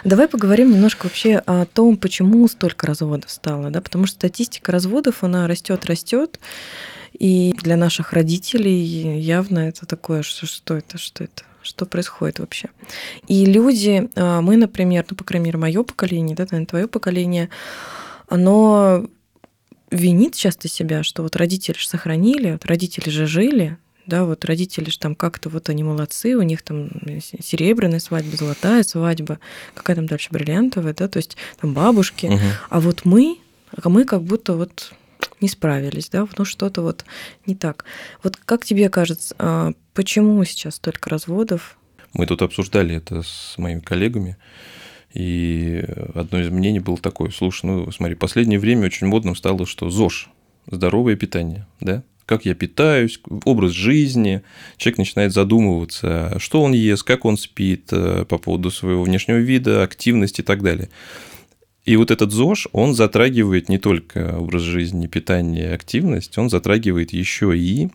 Давай 0.05 0.29
поговорим 0.29 0.73
немножко 0.73 1.07
вообще 1.07 1.37
о 1.47 1.65
том, 1.65 1.97
почему 1.97 2.47
столько 2.49 2.87
разводов 2.87 3.31
стало, 3.31 3.71
да, 3.71 3.81
потому 3.81 4.07
что 4.07 4.17
статистика 4.17 4.71
разводов, 4.71 5.25
она 5.25 5.47
растет, 5.47 5.87
растет, 5.87 6.39
и 7.19 7.55
для 7.63 7.77
наших 7.77 8.13
родителей 8.13 9.19
явно 9.19 9.61
это 9.61 9.87
такое, 9.87 10.23
что, 10.23 10.47
что 10.47 10.77
это, 10.77 10.99
что 10.99 11.25
это, 11.25 11.45
что 11.63 11.87
происходит 11.87 12.41
вообще. 12.41 12.69
И 13.27 13.47
люди, 13.47 14.11
а, 14.17 14.43
мы, 14.43 14.57
например, 14.57 15.07
ну, 15.11 15.17
по 15.17 15.25
крайней 15.25 15.47
мере, 15.47 15.59
мое 15.59 15.83
поколение, 15.83 16.37
да, 16.37 16.45
наверное, 16.45 16.67
твое 16.67 16.89
поколение, 16.89 17.49
оно 18.29 19.07
винит 19.91 20.35
часто 20.35 20.69
себя, 20.69 21.03
что 21.03 21.23
вот 21.23 21.37
родители 21.37 21.79
же 21.79 21.89
сохранили, 21.89 22.53
вот 22.53 22.67
родители 22.67 23.09
же 23.09 23.27
жили, 23.27 23.79
да, 24.07 24.25
вот 24.25 24.45
родители 24.45 24.91
же 24.91 24.99
там 24.99 25.15
как-то 25.15 25.49
вот 25.49 25.69
они 25.69 25.83
молодцы, 25.83 26.37
у 26.37 26.43
них 26.43 26.63
там 26.63 26.91
серебряная 27.21 27.99
свадьба, 27.99 28.37
золотая 28.37 28.83
свадьба, 28.83 29.39
какая 29.75 29.97
там 29.97 30.07
дальше 30.07 30.29
бриллиантовая, 30.31 30.95
да, 30.95 31.09
то 31.09 31.19
есть 31.19 31.37
там 31.61 31.75
бабушки, 31.75 32.27
угу. 32.27 32.39
а 32.71 32.81
вот 32.81 33.05
мы, 33.05 33.39
а 33.71 33.89
мы 33.89 34.05
как 34.05 34.23
будто 34.23 34.55
вот 34.55 34.93
не 35.41 35.49
справились, 35.49 36.09
да, 36.09 36.27
ну 36.39 36.45
что-то 36.45 36.83
вот 36.83 37.05
не 37.47 37.55
так. 37.55 37.85
Вот 38.23 38.37
как 38.37 38.65
тебе 38.65 38.89
кажется, 38.89 39.35
а, 39.39 39.73
почему 39.95 40.43
сейчас 40.45 40.77
столько 40.77 41.11
разводов? 41.11 41.77
Мы 42.13 42.27
тут 42.27 42.43
обсуждали 42.43 42.97
это 42.97 43.23
с 43.23 43.59
моими 43.59 43.81
коллегами, 43.81 44.37
и 45.13 45.85
одно 46.15 46.41
из 46.41 46.51
мнений 46.51 46.81
было 46.81 46.97
такое, 46.97 47.31
слушай, 47.31 47.67
ну 47.67 47.91
смотри, 47.91 48.15
в 48.15 48.19
последнее 48.19 48.59
время 48.59 48.87
очень 48.87 49.07
модным 49.07 49.37
стало, 49.37 49.67
что 49.67 49.91
ЗОЖ, 49.91 50.29
здоровое 50.71 51.17
питание, 51.17 51.67
да, 51.81 52.03
как 52.27 52.45
я 52.45 52.55
питаюсь, 52.55 53.21
образ 53.45 53.71
жизни. 53.71 54.43
Человек 54.77 54.99
начинает 54.99 55.33
задумываться, 55.33 56.37
что 56.39 56.63
он 56.63 56.73
ест, 56.73 57.05
как 57.05 57.25
он 57.25 57.39
спит 57.39 57.89
э, 57.93 58.25
по 58.29 58.37
поводу 58.39 58.71
своего 58.73 59.05
внешнего 59.05 59.39
вида, 59.39 59.85
активности 59.85 60.41
и 60.41 60.45
так 60.45 60.63
далее. 60.63 60.91
И 61.85 61.95
вот 61.97 62.11
этот 62.11 62.33
ЗОЖ, 62.33 62.67
он 62.73 62.95
затрагивает 62.95 63.69
не 63.69 63.79
только 63.79 64.37
образ 64.37 64.63
жизни, 64.63 65.07
питание, 65.07 65.73
активность, 65.73 66.37
он 66.37 66.51
затрагивает 66.51 67.13
еще 67.13 67.57
и 67.57 67.91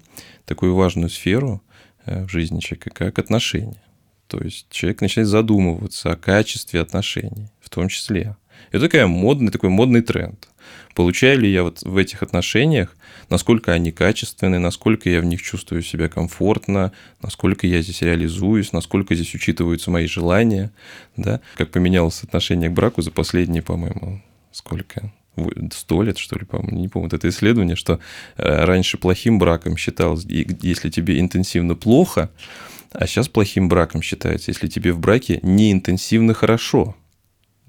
такую 0.45 0.75
важную 0.75 1.09
сферу 1.09 1.61
э, 2.05 2.23
в 2.25 2.29
жизни 2.29 2.61
человека, 2.61 2.89
как 2.89 3.19
отношения. 3.19 3.83
То 4.27 4.41
есть 4.41 4.67
человек 4.69 5.01
начинает 5.01 5.27
задумываться 5.27 6.13
о 6.13 6.15
качестве 6.15 6.79
отношений, 6.79 7.49
в 7.59 7.69
том 7.69 7.89
числе. 7.89 8.37
Это 8.71 8.87
такой 8.87 9.05
модный, 9.07 9.51
такой 9.51 9.69
модный 9.69 10.01
тренд. 10.01 10.47
Получаю 10.95 11.39
ли 11.39 11.51
я 11.51 11.63
вот 11.63 11.81
в 11.81 11.97
этих 11.97 12.21
отношениях, 12.21 12.95
насколько 13.29 13.71
они 13.71 13.91
качественны, 13.91 14.59
насколько 14.59 15.09
я 15.09 15.21
в 15.21 15.25
них 15.25 15.41
чувствую 15.41 15.81
себя 15.81 16.09
комфортно, 16.09 16.91
насколько 17.21 17.65
я 17.65 17.81
здесь 17.81 18.01
реализуюсь, 18.01 18.73
насколько 18.73 19.15
здесь 19.15 19.33
учитываются 19.33 19.89
мои 19.89 20.07
желания, 20.07 20.71
да, 21.15 21.39
как 21.55 21.71
поменялось 21.71 22.23
отношение 22.23 22.69
к 22.69 22.73
браку 22.73 23.01
за 23.01 23.11
последние, 23.11 23.63
по-моему, 23.63 24.21
сколько, 24.51 25.11
сто 25.71 26.03
лет, 26.03 26.17
что 26.17 26.37
ли, 26.37 26.45
по-моему, 26.45 26.77
не 26.77 26.87
помню, 26.89 27.07
вот 27.07 27.13
это 27.13 27.29
исследование, 27.29 27.75
что 27.75 27.99
э, 28.37 28.65
раньше 28.65 28.97
плохим 28.97 29.39
браком 29.39 29.77
считалось, 29.77 30.25
если 30.25 30.89
тебе 30.89 31.19
интенсивно 31.19 31.75
плохо, 31.75 32.29
а 32.91 33.07
сейчас 33.07 33.29
плохим 33.29 33.69
браком 33.69 34.01
считается, 34.01 34.51
если 34.51 34.67
тебе 34.67 34.91
в 34.91 34.99
браке 34.99 35.39
не 35.41 35.71
интенсивно 35.71 36.33
хорошо, 36.33 36.95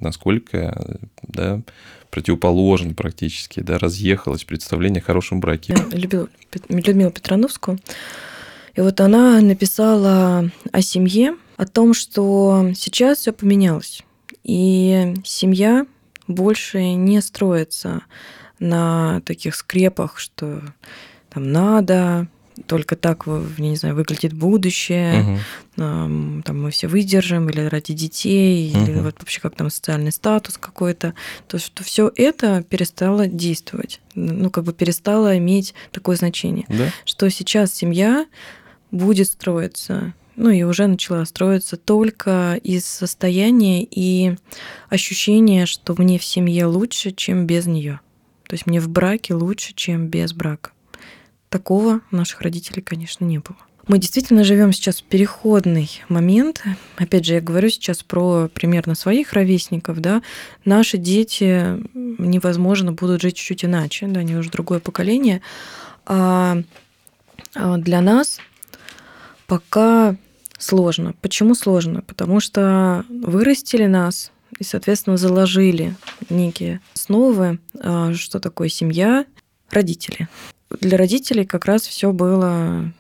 насколько 0.02 0.98
да, 1.22 1.62
противоположно 2.10 2.94
практически, 2.94 3.60
да, 3.60 3.78
разъехалось 3.78 4.44
представление 4.44 5.00
о 5.00 5.04
хорошем 5.04 5.40
браке. 5.40 5.74
Я 5.76 5.98
любила 5.98 6.28
Людмилу 6.68 7.10
Петрановскую. 7.10 7.78
И 8.74 8.80
вот 8.80 9.00
она 9.00 9.40
написала 9.40 10.50
о 10.70 10.82
семье, 10.82 11.36
о 11.56 11.66
том, 11.66 11.94
что 11.94 12.70
сейчас 12.74 13.18
все 13.18 13.32
поменялось. 13.32 14.02
И 14.44 15.14
семья 15.24 15.86
больше 16.26 16.94
не 16.94 17.20
строится 17.20 18.02
на 18.58 19.20
таких 19.22 19.54
скрепах, 19.54 20.18
что 20.18 20.62
там 21.30 21.50
надо, 21.52 22.28
только 22.66 22.96
так, 22.96 23.27
не 23.59 23.77
знаю, 23.77 23.94
выглядит 23.94 24.33
будущее, 24.33 25.22
угу. 25.22 25.38
там 25.77 26.62
мы 26.62 26.70
все 26.70 26.88
выдержим, 26.88 27.48
или 27.51 27.61
ради 27.62 27.92
детей, 27.92 28.72
угу. 28.75 28.83
или 28.85 29.01
вот 29.01 29.16
вообще 29.18 29.40
как 29.40 29.55
там 29.55 29.70
социальный 29.70 30.12
статус 30.12 30.59
какой-то, 30.59 31.14
то 31.48 31.59
что 31.59 31.85
все 31.85 32.11
это 32.16 32.62
перестало 32.62 33.27
действовать, 33.27 34.01
ну 34.14 34.51
как 34.51 34.64
бы 34.64 34.72
перестало 34.72 35.37
иметь 35.38 35.75
такое 35.90 36.16
значение, 36.16 36.66
да? 36.68 36.90
что 37.05 37.29
сейчас 37.31 37.72
семья 37.72 38.27
будет 38.90 39.29
строиться, 39.29 40.14
ну 40.37 40.51
и 40.51 40.62
уже 40.62 40.87
начала 40.87 41.25
строиться 41.25 41.77
только 41.77 42.59
из 42.62 42.87
состояния 42.87 43.85
и 43.85 44.37
ощущения, 44.88 45.66
что 45.66 45.94
мне 45.98 46.18
в 46.18 46.25
семье 46.25 46.66
лучше, 46.66 47.12
чем 47.12 47.46
без 47.46 47.66
нее. 47.66 48.01
То 48.48 48.55
есть 48.55 48.66
мне 48.66 48.81
в 48.81 48.88
браке 48.88 49.35
лучше, 49.35 49.72
чем 49.75 50.09
без 50.09 50.33
брака. 50.33 50.72
Такого 51.52 52.00
у 52.10 52.16
наших 52.16 52.40
родителей, 52.40 52.80
конечно, 52.80 53.26
не 53.26 53.36
было. 53.36 53.58
Мы 53.86 53.98
действительно 53.98 54.42
живем 54.42 54.72
сейчас 54.72 55.02
в 55.02 55.04
переходный 55.04 55.90
момент. 56.08 56.64
Опять 56.96 57.26
же, 57.26 57.34
я 57.34 57.42
говорю 57.42 57.68
сейчас 57.68 58.02
про 58.02 58.48
примерно 58.48 58.94
своих 58.94 59.34
ровесников, 59.34 60.00
да. 60.00 60.22
Наши 60.64 60.96
дети, 60.96 61.78
невозможно, 61.92 62.92
будут 62.92 63.20
жить 63.20 63.36
чуть-чуть 63.36 63.66
иначе, 63.66 64.06
да, 64.06 64.20
они 64.20 64.34
уже 64.34 64.50
другое 64.50 64.80
поколение. 64.80 65.42
А, 66.06 66.56
а 67.54 67.76
для 67.76 68.00
нас 68.00 68.38
пока 69.46 70.16
сложно. 70.56 71.14
Почему 71.20 71.54
сложно? 71.54 72.00
Потому 72.00 72.40
что 72.40 73.04
вырастили 73.10 73.84
нас 73.84 74.32
и, 74.58 74.64
соответственно, 74.64 75.18
заложили 75.18 75.94
некие 76.30 76.80
основы, 76.94 77.58
а, 77.78 78.14
что 78.14 78.40
такое 78.40 78.70
семья, 78.70 79.26
родители 79.70 80.28
для 80.80 80.96
родителей 80.96 81.44
как 81.44 81.66
раз 81.66 81.82
все 81.82 82.12
было 82.12 82.92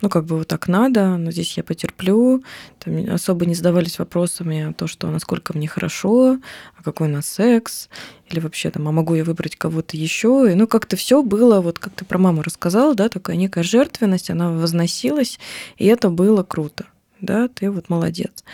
ну, 0.00 0.08
как 0.08 0.24
бы 0.24 0.38
вот 0.38 0.48
так 0.48 0.68
надо, 0.68 1.16
но 1.16 1.30
здесь 1.30 1.56
я 1.56 1.62
потерплю. 1.62 2.42
Там 2.78 3.10
особо 3.12 3.44
не 3.46 3.54
задавались 3.54 3.98
вопросами 3.98 4.70
о 4.70 4.72
том, 4.72 4.88
что 4.88 5.10
насколько 5.10 5.56
мне 5.56 5.68
хорошо, 5.68 6.38
а 6.76 6.82
какой 6.82 7.08
у 7.08 7.10
нас 7.10 7.26
секс, 7.26 7.88
или 8.28 8.40
вообще 8.40 8.70
там, 8.70 8.88
а 8.88 8.92
могу 8.92 9.14
я 9.14 9.24
выбрать 9.24 9.56
кого-то 9.56 9.96
еще. 9.96 10.48
И, 10.50 10.54
ну, 10.54 10.66
как-то 10.66 10.96
все 10.96 11.22
было, 11.22 11.60
вот 11.60 11.78
как 11.78 11.92
ты 11.94 12.04
про 12.04 12.18
маму 12.18 12.42
рассказала, 12.42 12.94
да, 12.94 13.08
такая 13.08 13.36
некая 13.36 13.62
жертвенность, 13.62 14.30
она 14.30 14.50
возносилась, 14.50 15.38
и 15.76 15.86
это 15.86 16.08
было 16.08 16.42
круто, 16.42 16.86
да, 17.20 17.48
ты 17.48 17.70
вот 17.70 17.88
молодец. 17.88 18.44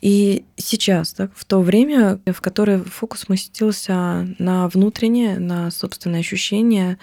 И 0.00 0.44
сейчас, 0.56 1.14
да, 1.14 1.30
в 1.34 1.44
то 1.44 1.60
время, 1.60 2.20
в 2.26 2.40
которое 2.40 2.78
фокус 2.80 3.20
сместился 3.20 4.28
на 4.38 4.68
внутреннее, 4.68 5.38
на 5.38 5.70
собственное 5.70 6.20
ощущение, 6.20 6.98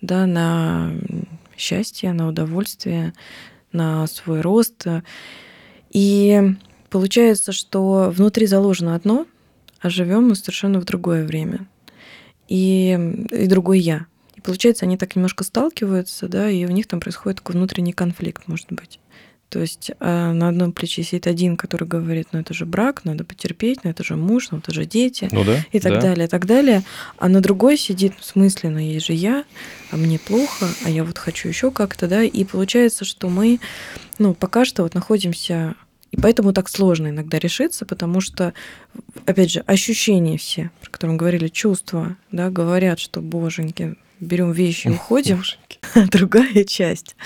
да, 0.00 0.26
на 0.26 0.92
счастье, 1.56 2.12
на 2.12 2.28
удовольствие, 2.28 3.14
на 3.72 4.06
свой 4.06 4.40
рост. 4.40 4.86
И 5.90 6.54
получается, 6.88 7.52
что 7.52 8.12
внутри 8.14 8.46
заложено 8.46 8.94
одно, 8.94 9.26
а 9.80 9.90
живем 9.90 10.28
мы 10.28 10.36
совершенно 10.36 10.80
в 10.80 10.84
другое 10.84 11.24
время. 11.24 11.66
И, 12.48 12.98
и 13.32 13.46
другой 13.46 13.80
я. 13.80 14.06
И 14.36 14.40
получается, 14.40 14.84
они 14.84 14.96
так 14.96 15.16
немножко 15.16 15.42
сталкиваются, 15.42 16.28
да, 16.28 16.48
и 16.48 16.64
у 16.64 16.70
них 16.70 16.86
там 16.86 17.00
происходит 17.00 17.38
такой 17.38 17.56
внутренний 17.56 17.92
конфликт, 17.92 18.46
может 18.46 18.70
быть. 18.70 19.00
То 19.48 19.60
есть 19.60 19.92
а 20.00 20.32
на 20.32 20.48
одном 20.48 20.72
плече 20.72 21.02
сидит 21.02 21.26
один, 21.26 21.56
который 21.56 21.86
говорит, 21.86 22.28
ну 22.32 22.40
это 22.40 22.52
же 22.52 22.66
брак, 22.66 23.04
надо 23.04 23.24
потерпеть, 23.24 23.84
ну 23.84 23.90
это 23.90 24.02
же 24.02 24.16
муж, 24.16 24.48
ну 24.50 24.58
это 24.58 24.74
же 24.74 24.84
дети, 24.86 25.28
ну, 25.30 25.44
да, 25.44 25.64
и 25.70 25.78
так 25.78 25.94
да. 25.94 26.00
далее, 26.00 26.26
и 26.26 26.28
так 26.28 26.46
далее. 26.46 26.82
А 27.18 27.28
на 27.28 27.40
другой 27.40 27.76
сидит, 27.76 28.14
в 28.18 28.24
смысле, 28.24 28.70
ну 28.70 28.78
есть 28.78 29.06
же 29.06 29.12
я, 29.12 29.44
а 29.90 29.96
мне 29.96 30.18
плохо, 30.18 30.66
а 30.84 30.90
я 30.90 31.04
вот 31.04 31.18
хочу 31.18 31.48
еще 31.48 31.70
как-то, 31.70 32.08
да, 32.08 32.24
и 32.24 32.44
получается, 32.44 33.04
что 33.04 33.28
мы, 33.28 33.60
ну 34.18 34.34
пока 34.34 34.64
что 34.64 34.82
вот 34.82 34.94
находимся 34.94 35.76
и 36.12 36.20
поэтому 36.20 36.52
так 36.52 36.68
сложно 36.68 37.08
иногда 37.08 37.38
решиться, 37.38 37.84
потому 37.84 38.20
что, 38.20 38.54
опять 39.26 39.50
же, 39.50 39.60
ощущения 39.60 40.38
все, 40.38 40.70
про 40.80 40.90
которые 40.90 41.14
мы 41.14 41.18
говорили, 41.18 41.48
чувства, 41.48 42.16
да, 42.30 42.48
говорят, 42.48 43.00
что, 43.00 43.20
боженьки, 43.20 43.96
берем 44.20 44.52
вещи 44.52 44.88
и 44.88 44.90
уходим. 44.94 45.42
Другая 46.10 46.64
часть 46.64 47.16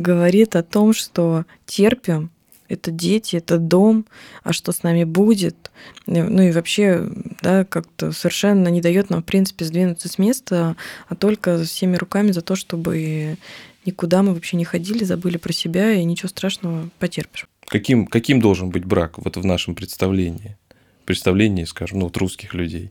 говорит 0.00 0.56
о 0.56 0.62
том, 0.62 0.92
что 0.92 1.44
терпим, 1.66 2.30
это 2.68 2.90
дети, 2.90 3.36
это 3.36 3.58
дом, 3.58 4.06
а 4.42 4.52
что 4.52 4.72
с 4.72 4.82
нами 4.82 5.04
будет, 5.04 5.70
ну 6.06 6.42
и 6.42 6.52
вообще, 6.52 7.06
да, 7.42 7.64
как-то 7.64 8.12
совершенно 8.12 8.68
не 8.68 8.80
дает 8.80 9.10
нам, 9.10 9.22
в 9.22 9.26
принципе, 9.26 9.64
сдвинуться 9.64 10.08
с 10.08 10.16
места, 10.18 10.76
а 11.08 11.14
только 11.14 11.62
всеми 11.64 11.96
руками 11.96 12.32
за 12.32 12.40
то, 12.40 12.56
чтобы 12.56 13.36
никуда 13.84 14.22
мы 14.22 14.32
вообще 14.34 14.56
не 14.56 14.64
ходили, 14.64 15.04
забыли 15.04 15.36
про 15.36 15.52
себя, 15.52 15.92
и 15.92 16.04
ничего 16.04 16.28
страшного 16.28 16.88
потерпишь. 16.98 17.46
Каким, 17.66 18.06
каким 18.06 18.40
должен 18.40 18.70
быть 18.70 18.84
брак 18.84 19.18
вот 19.18 19.36
в 19.36 19.44
нашем 19.44 19.74
представлении? 19.74 20.56
Представлении, 21.04 21.64
скажем, 21.64 22.00
ну, 22.00 22.04
вот 22.06 22.16
русских 22.16 22.54
людей. 22.54 22.90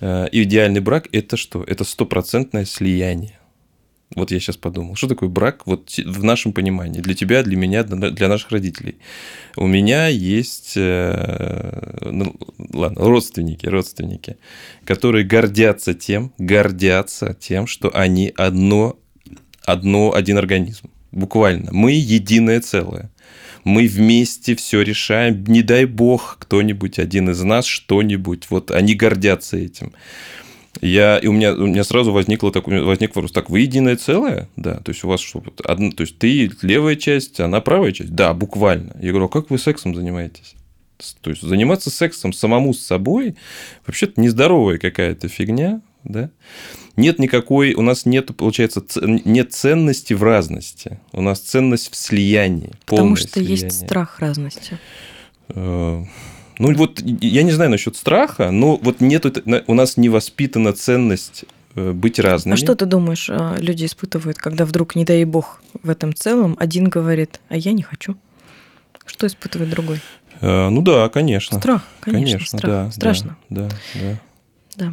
Э, 0.00 0.26
идеальный 0.32 0.80
брак– 0.80 1.08
это 1.12 1.36
что? 1.36 1.62
Это 1.62 1.84
стопроцентное 1.84 2.64
слияние. 2.64 3.38
Вот 4.14 4.30
я 4.30 4.38
сейчас 4.38 4.56
подумал, 4.56 4.94
что 4.94 5.08
такое 5.08 5.28
брак 5.28 5.66
вот 5.66 5.90
в 5.98 6.22
нашем 6.22 6.52
понимании, 6.52 7.00
для 7.00 7.14
тебя, 7.14 7.42
для 7.42 7.56
меня, 7.56 7.82
для 7.82 8.28
наших 8.28 8.52
родителей. 8.52 8.96
У 9.56 9.66
меня 9.66 10.06
есть, 10.06 10.74
э, 10.76 11.98
ну, 12.02 12.36
ладно, 12.72 13.04
родственники, 13.04 13.66
родственники, 13.66 14.36
которые 14.84 15.24
гордятся 15.24 15.92
тем, 15.92 16.32
гордятся 16.38 17.36
тем, 17.38 17.66
что 17.66 17.90
они 17.94 18.32
одно, 18.36 18.96
одно, 19.64 20.14
один 20.14 20.38
организм. 20.38 20.88
Буквально. 21.10 21.72
Мы 21.72 21.92
единое 21.92 22.60
целое. 22.60 23.10
Мы 23.64 23.88
вместе 23.88 24.54
все 24.54 24.82
решаем. 24.82 25.44
Не 25.48 25.62
дай 25.62 25.84
бог 25.84 26.36
кто-нибудь, 26.38 27.00
один 27.00 27.30
из 27.30 27.42
нас, 27.42 27.66
что-нибудь. 27.66 28.46
Вот 28.50 28.70
они 28.70 28.94
гордятся 28.94 29.56
этим. 29.56 29.92
Я, 30.80 31.18
и 31.18 31.26
у 31.26 31.32
меня, 31.32 31.52
у 31.54 31.66
меня 31.66 31.84
сразу 31.84 32.12
возникло 32.12 32.52
такой, 32.52 32.82
возник 32.82 33.14
вопрос, 33.14 33.32
так, 33.32 33.50
вы 33.50 33.60
единое 33.60 33.96
целое? 33.96 34.48
Да, 34.56 34.76
то 34.76 34.90
есть 34.90 35.04
у 35.04 35.08
вас 35.08 35.20
что, 35.20 35.42
одно, 35.64 35.90
то 35.90 36.02
есть 36.02 36.18
ты 36.18 36.50
левая 36.62 36.96
часть, 36.96 37.40
она 37.40 37.60
правая 37.60 37.92
часть? 37.92 38.14
Да, 38.14 38.34
буквально. 38.34 38.96
Я 39.00 39.10
говорю, 39.10 39.26
а 39.26 39.28
как 39.28 39.50
вы 39.50 39.58
сексом 39.58 39.94
занимаетесь? 39.94 40.54
То 41.20 41.30
есть 41.30 41.42
заниматься 41.42 41.90
сексом 41.90 42.32
самому 42.32 42.72
с 42.72 42.80
собой 42.80 43.36
вообще-то 43.86 44.20
нездоровая 44.20 44.78
какая-то 44.78 45.28
фигня, 45.28 45.82
да? 46.04 46.30
Нет 46.96 47.18
никакой, 47.18 47.74
у 47.74 47.82
нас 47.82 48.06
нет, 48.06 48.34
получается, 48.34 48.82
нет 48.96 49.52
ценности 49.52 50.14
в 50.14 50.22
разности. 50.22 50.98
У 51.12 51.20
нас 51.20 51.40
ценность 51.40 51.92
в 51.92 51.96
слиянии. 51.96 52.72
Потому 52.86 53.16
что 53.16 53.28
слияние. 53.28 53.64
есть 53.64 53.84
страх 53.84 54.18
разности. 54.20 54.78
Ну 56.58 56.74
вот 56.74 57.00
я 57.02 57.42
не 57.42 57.52
знаю 57.52 57.70
насчет 57.70 57.96
страха, 57.96 58.50
но 58.50 58.76
вот 58.76 59.00
нет, 59.00 59.26
у 59.66 59.74
нас 59.74 59.96
не 59.96 60.08
воспитана 60.08 60.72
ценность 60.72 61.44
э, 61.74 61.92
быть 61.92 62.18
разными. 62.18 62.54
А 62.54 62.56
что 62.56 62.74
ты 62.74 62.86
думаешь, 62.86 63.28
а, 63.30 63.56
люди 63.58 63.84
испытывают, 63.84 64.38
когда 64.38 64.64
вдруг, 64.64 64.96
не 64.96 65.04
дай 65.04 65.24
бог, 65.24 65.62
в 65.82 65.90
этом 65.90 66.14
целом 66.14 66.56
один 66.58 66.88
говорит, 66.88 67.40
а 67.48 67.56
я 67.56 67.72
не 67.72 67.82
хочу? 67.82 68.16
Что 69.04 69.26
испытывает 69.26 69.70
другой? 69.70 70.00
Э, 70.40 70.68
ну 70.68 70.82
да, 70.82 71.08
конечно. 71.08 71.58
Страх, 71.58 71.84
конечно, 72.00 72.24
конечно 72.24 72.58
страх. 72.58 72.72
Да, 72.72 72.90
Страшно. 72.90 73.36
Да, 73.50 73.68
да. 73.94 74.20
Да, 74.76 74.92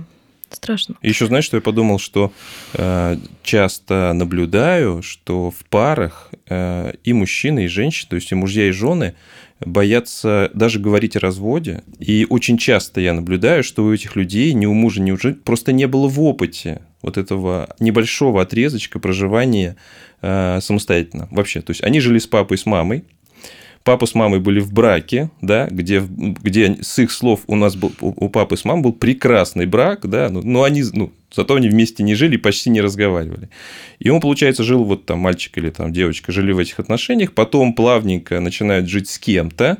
страшно. 0.50 0.96
И 1.02 1.10
еще 1.10 1.28
знаешь, 1.28 1.46
что 1.46 1.58
я 1.58 1.62
подумал, 1.62 2.00
что 2.00 2.32
э, 2.74 3.18
часто 3.44 4.14
наблюдаю, 4.14 5.02
что 5.02 5.52
в 5.52 5.66
парах 5.70 6.32
э, 6.48 6.94
и 7.04 7.14
мужчины, 7.14 7.66
и 7.66 7.68
женщины, 7.68 8.10
то 8.10 8.16
есть 8.16 8.32
и 8.32 8.36
мужья, 8.36 8.68
и 8.68 8.72
жены 8.72 9.16
боятся 9.60 10.52
даже 10.54 10.80
говорить 10.80 11.16
о 11.16 11.20
разводе. 11.20 11.84
И 12.00 12.26
очень 12.30 12.58
часто 12.58 13.02
я 13.02 13.14
наблюдаю, 13.14 13.64
что 13.64 13.84
у 13.84 13.94
этих 13.94 14.16
людей 14.16 14.54
ни 14.54 14.66
у 14.66 14.74
мужа, 14.74 15.02
ни 15.02 15.12
у 15.12 15.18
жены 15.18 15.36
просто 15.36 15.72
не 15.72 15.88
было 15.88 16.08
в 16.08 16.22
опыте 16.22 16.82
вот 17.02 17.18
этого 17.18 17.76
небольшого 17.80 18.42
отрезочка 18.42 19.00
проживания 19.00 19.76
э, 20.22 20.60
самостоятельно 20.62 21.28
вообще. 21.32 21.62
То 21.62 21.72
есть 21.72 21.84
они 21.84 22.00
жили 22.00 22.20
с 22.20 22.28
папой, 22.28 22.58
с 22.58 22.66
мамой, 22.66 23.04
папа 23.84 24.06
с 24.06 24.16
мамой 24.16 24.40
были 24.40 24.60
в 24.60 24.72
браке, 24.74 25.30
да, 25.42 25.68
где, 25.70 26.02
где 26.02 26.78
с 26.82 27.00
их 27.00 27.12
слов 27.12 27.42
у 27.48 27.56
нас 27.56 27.76
был, 27.76 27.92
у 28.00 28.30
папы 28.30 28.58
с 28.58 28.66
мамой 28.66 28.84
был 28.84 28.94
прекрасный 28.94 29.66
брак, 29.66 30.08
да, 30.08 30.30
но, 30.30 30.42
но 30.42 30.64
они, 30.64 30.84
ну, 30.94 31.12
зато 31.34 31.56
они 31.56 31.70
вместе 31.70 32.04
не 32.04 32.16
жили 32.16 32.36
и 32.36 32.38
почти 32.38 32.70
не 32.70 32.82
разговаривали. 32.82 33.50
И 34.00 34.10
он, 34.10 34.22
получается, 34.22 34.64
жил, 34.64 34.84
вот 34.84 35.06
там 35.06 35.20
мальчик 35.20 35.58
или 35.58 35.70
там 35.70 35.92
девочка 35.92 36.32
жили 36.32 36.52
в 36.52 36.60
этих 36.60 36.80
отношениях, 36.80 37.34
потом 37.34 37.74
плавненько 37.74 38.40
начинают 38.40 38.88
жить 38.88 39.10
с 39.10 39.20
кем-то, 39.20 39.80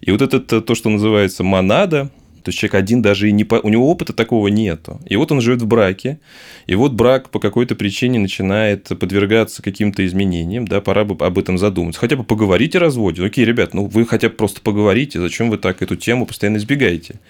и 0.00 0.10
вот 0.12 0.22
это 0.22 0.60
то, 0.60 0.74
что 0.74 0.88
называется 0.88 1.44
монада, 1.44 2.10
то 2.42 2.48
есть 2.48 2.58
человек 2.58 2.74
один 2.74 3.02
даже 3.02 3.28
и 3.28 3.32
не... 3.32 3.44
По... 3.44 3.56
У 3.56 3.68
него 3.68 3.90
опыта 3.90 4.12
такого 4.12 4.48
нету. 4.48 5.00
И 5.06 5.16
вот 5.16 5.30
он 5.32 5.40
живет 5.40 5.62
в 5.62 5.66
браке, 5.66 6.20
и 6.66 6.74
вот 6.74 6.92
брак 6.92 7.30
по 7.30 7.38
какой-то 7.38 7.74
причине 7.74 8.18
начинает 8.18 8.88
подвергаться 8.88 9.62
каким-то 9.62 10.04
изменениям, 10.06 10.66
да, 10.66 10.80
пора 10.80 11.04
бы 11.04 11.24
об 11.24 11.38
этом 11.38 11.58
задуматься. 11.58 12.00
Хотя 12.00 12.16
бы 12.16 12.24
поговорить 12.24 12.76
о 12.76 12.80
разводе. 12.80 13.24
Окей, 13.24 13.44
ребят, 13.44 13.74
ну 13.74 13.86
вы 13.86 14.06
хотя 14.06 14.28
бы 14.28 14.34
просто 14.34 14.60
поговорите, 14.60 15.20
зачем 15.20 15.50
вы 15.50 15.58
так 15.58 15.82
эту 15.82 15.96
тему 15.96 16.26
постоянно 16.26 16.56
избегаете? 16.56 17.20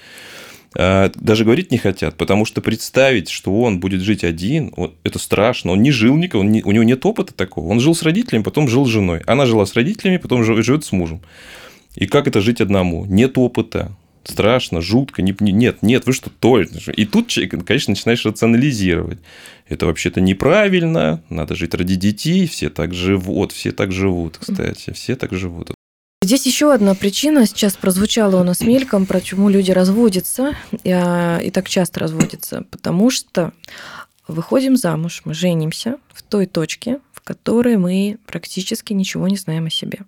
А, 0.76 1.10
даже 1.16 1.44
говорить 1.44 1.72
не 1.72 1.78
хотят, 1.78 2.16
потому 2.16 2.44
что 2.44 2.60
представить, 2.60 3.28
что 3.28 3.60
он 3.60 3.80
будет 3.80 4.02
жить 4.02 4.22
один, 4.22 4.72
это 5.02 5.18
страшно. 5.18 5.72
Он 5.72 5.82
не 5.82 5.90
жил 5.90 6.16
никого, 6.16 6.42
у 6.42 6.46
него 6.46 6.84
нет 6.84 7.04
опыта 7.04 7.34
такого. 7.34 7.68
Он 7.68 7.80
жил 7.80 7.94
с 7.94 8.02
родителями, 8.02 8.42
потом 8.42 8.68
жил 8.68 8.86
с 8.86 8.88
женой. 8.88 9.22
Она 9.26 9.46
жила 9.46 9.66
с 9.66 9.74
родителями, 9.74 10.18
потом 10.18 10.44
живет 10.44 10.84
с 10.84 10.92
мужем. 10.92 11.20
И 11.96 12.06
как 12.06 12.28
это 12.28 12.40
жить 12.40 12.60
одному? 12.60 13.04
Нет 13.04 13.36
опыта 13.36 13.92
страшно, 14.30 14.80
жутко, 14.80 15.22
не, 15.22 15.34
нет, 15.40 15.82
нет, 15.82 16.06
вы 16.06 16.12
что, 16.12 16.30
точно. 16.30 16.90
И 16.92 17.04
тут, 17.04 17.32
конечно, 17.66 17.92
начинаешь 17.92 18.24
рационализировать. 18.24 19.18
Это 19.68 19.86
вообще-то 19.86 20.20
неправильно, 20.20 21.22
надо 21.28 21.54
жить 21.54 21.74
ради 21.74 21.94
детей, 21.94 22.46
все 22.46 22.70
так 22.70 22.94
живут, 22.94 23.52
все 23.52 23.72
так 23.72 23.92
живут, 23.92 24.38
кстати, 24.38 24.92
все 24.92 25.16
так 25.16 25.32
живут. 25.32 25.72
Здесь 26.22 26.44
еще 26.44 26.72
одна 26.72 26.94
причина 26.94 27.46
сейчас 27.46 27.76
прозвучала 27.76 28.40
у 28.40 28.44
нас 28.44 28.60
мельком, 28.60 29.06
почему 29.06 29.48
люди 29.48 29.70
разводятся 29.70 30.54
и, 30.84 30.90
а, 30.90 31.38
и 31.38 31.50
так 31.50 31.68
часто 31.68 32.00
разводятся. 32.00 32.64
Потому 32.70 33.10
что 33.10 33.52
выходим 34.28 34.76
замуж, 34.76 35.22
мы 35.24 35.32
женимся 35.32 35.96
в 36.12 36.22
той 36.22 36.44
точке, 36.44 37.00
в 37.12 37.22
которой 37.22 37.78
мы 37.78 38.18
практически 38.26 38.92
ничего 38.92 39.28
не 39.28 39.36
знаем 39.36 39.66
о 39.66 39.70
себе. 39.70 39.98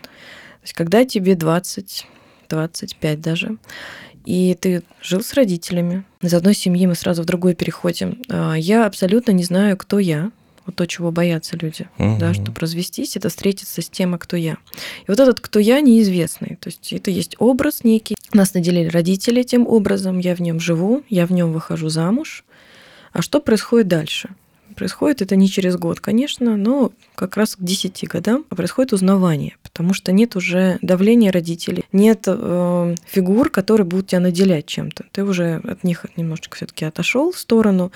То 0.00 0.64
есть, 0.64 0.72
когда 0.72 1.04
тебе 1.04 1.34
20, 1.34 2.06
25 2.52 3.20
даже. 3.20 3.56
И 4.24 4.56
ты 4.60 4.82
жил 5.00 5.22
с 5.22 5.34
родителями. 5.34 6.04
Из 6.20 6.32
одной 6.34 6.54
семьи 6.54 6.86
мы 6.86 6.94
сразу 6.94 7.22
в 7.22 7.26
другую 7.26 7.56
переходим. 7.56 8.22
А, 8.28 8.54
я 8.54 8.86
абсолютно 8.86 9.32
не 9.32 9.42
знаю, 9.42 9.76
кто 9.76 9.98
я. 9.98 10.30
Вот 10.64 10.76
то, 10.76 10.86
чего 10.86 11.10
боятся 11.10 11.56
люди, 11.56 11.88
угу. 11.98 12.18
да, 12.20 12.34
чтобы 12.34 12.60
развестись, 12.60 13.16
это 13.16 13.30
встретиться 13.30 13.82
с 13.82 13.88
тем, 13.88 14.14
а 14.14 14.18
кто 14.18 14.36
я. 14.36 14.58
И 15.06 15.08
вот 15.08 15.18
этот 15.18 15.40
кто 15.40 15.58
я 15.58 15.80
неизвестный. 15.80 16.56
То 16.60 16.68
есть 16.68 16.92
это 16.92 17.10
есть 17.10 17.34
образ 17.40 17.82
некий. 17.82 18.14
Нас 18.32 18.54
наделили 18.54 18.88
родители 18.88 19.42
тем 19.42 19.66
образом, 19.66 20.20
я 20.20 20.36
в 20.36 20.40
нем 20.40 20.60
живу, 20.60 21.02
я 21.08 21.26
в 21.26 21.32
нем 21.32 21.52
выхожу 21.52 21.88
замуж. 21.88 22.44
А 23.12 23.22
что 23.22 23.40
происходит 23.40 23.88
дальше? 23.88 24.30
Происходит 24.76 25.22
это 25.22 25.36
не 25.36 25.48
через 25.48 25.76
год, 25.76 26.00
конечно, 26.00 26.56
но 26.56 26.92
как 27.14 27.36
раз 27.36 27.56
к 27.56 27.62
10 27.62 28.08
годам 28.08 28.44
происходит 28.44 28.92
узнавание, 28.92 29.56
потому 29.62 29.94
что 29.94 30.12
нет 30.12 30.36
уже 30.36 30.78
давления 30.82 31.32
родителей, 31.32 31.84
нет 31.92 32.24
э, 32.26 32.94
фигур, 33.06 33.50
которые 33.50 33.86
будут 33.86 34.08
тебя 34.08 34.20
наделять 34.20 34.66
чем-то. 34.66 35.04
Ты 35.12 35.24
уже 35.24 35.60
от 35.64 35.84
них 35.84 36.06
немножечко 36.16 36.56
все-таки 36.56 36.84
отошел 36.84 37.32
в 37.32 37.38
сторону, 37.38 37.92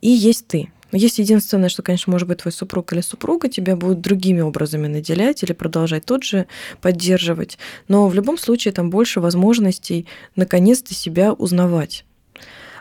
и 0.00 0.08
есть 0.08 0.46
ты. 0.46 0.70
Есть 0.92 1.18
единственное, 1.18 1.70
что, 1.70 1.82
конечно, 1.82 2.10
может 2.10 2.28
быть, 2.28 2.38
твой 2.38 2.52
супруг 2.52 2.92
или 2.92 3.00
супруга 3.00 3.48
тебя 3.48 3.76
будут 3.76 4.02
другими 4.02 4.40
образами 4.40 4.88
наделять 4.88 5.42
или 5.42 5.52
продолжать 5.52 6.04
тот 6.04 6.22
же 6.22 6.46
поддерживать. 6.82 7.58
Но 7.88 8.08
в 8.08 8.14
любом 8.14 8.36
случае 8.36 8.72
там 8.72 8.90
больше 8.90 9.20
возможностей 9.20 10.06
наконец-то 10.36 10.92
себя 10.94 11.32
узнавать. 11.32 12.04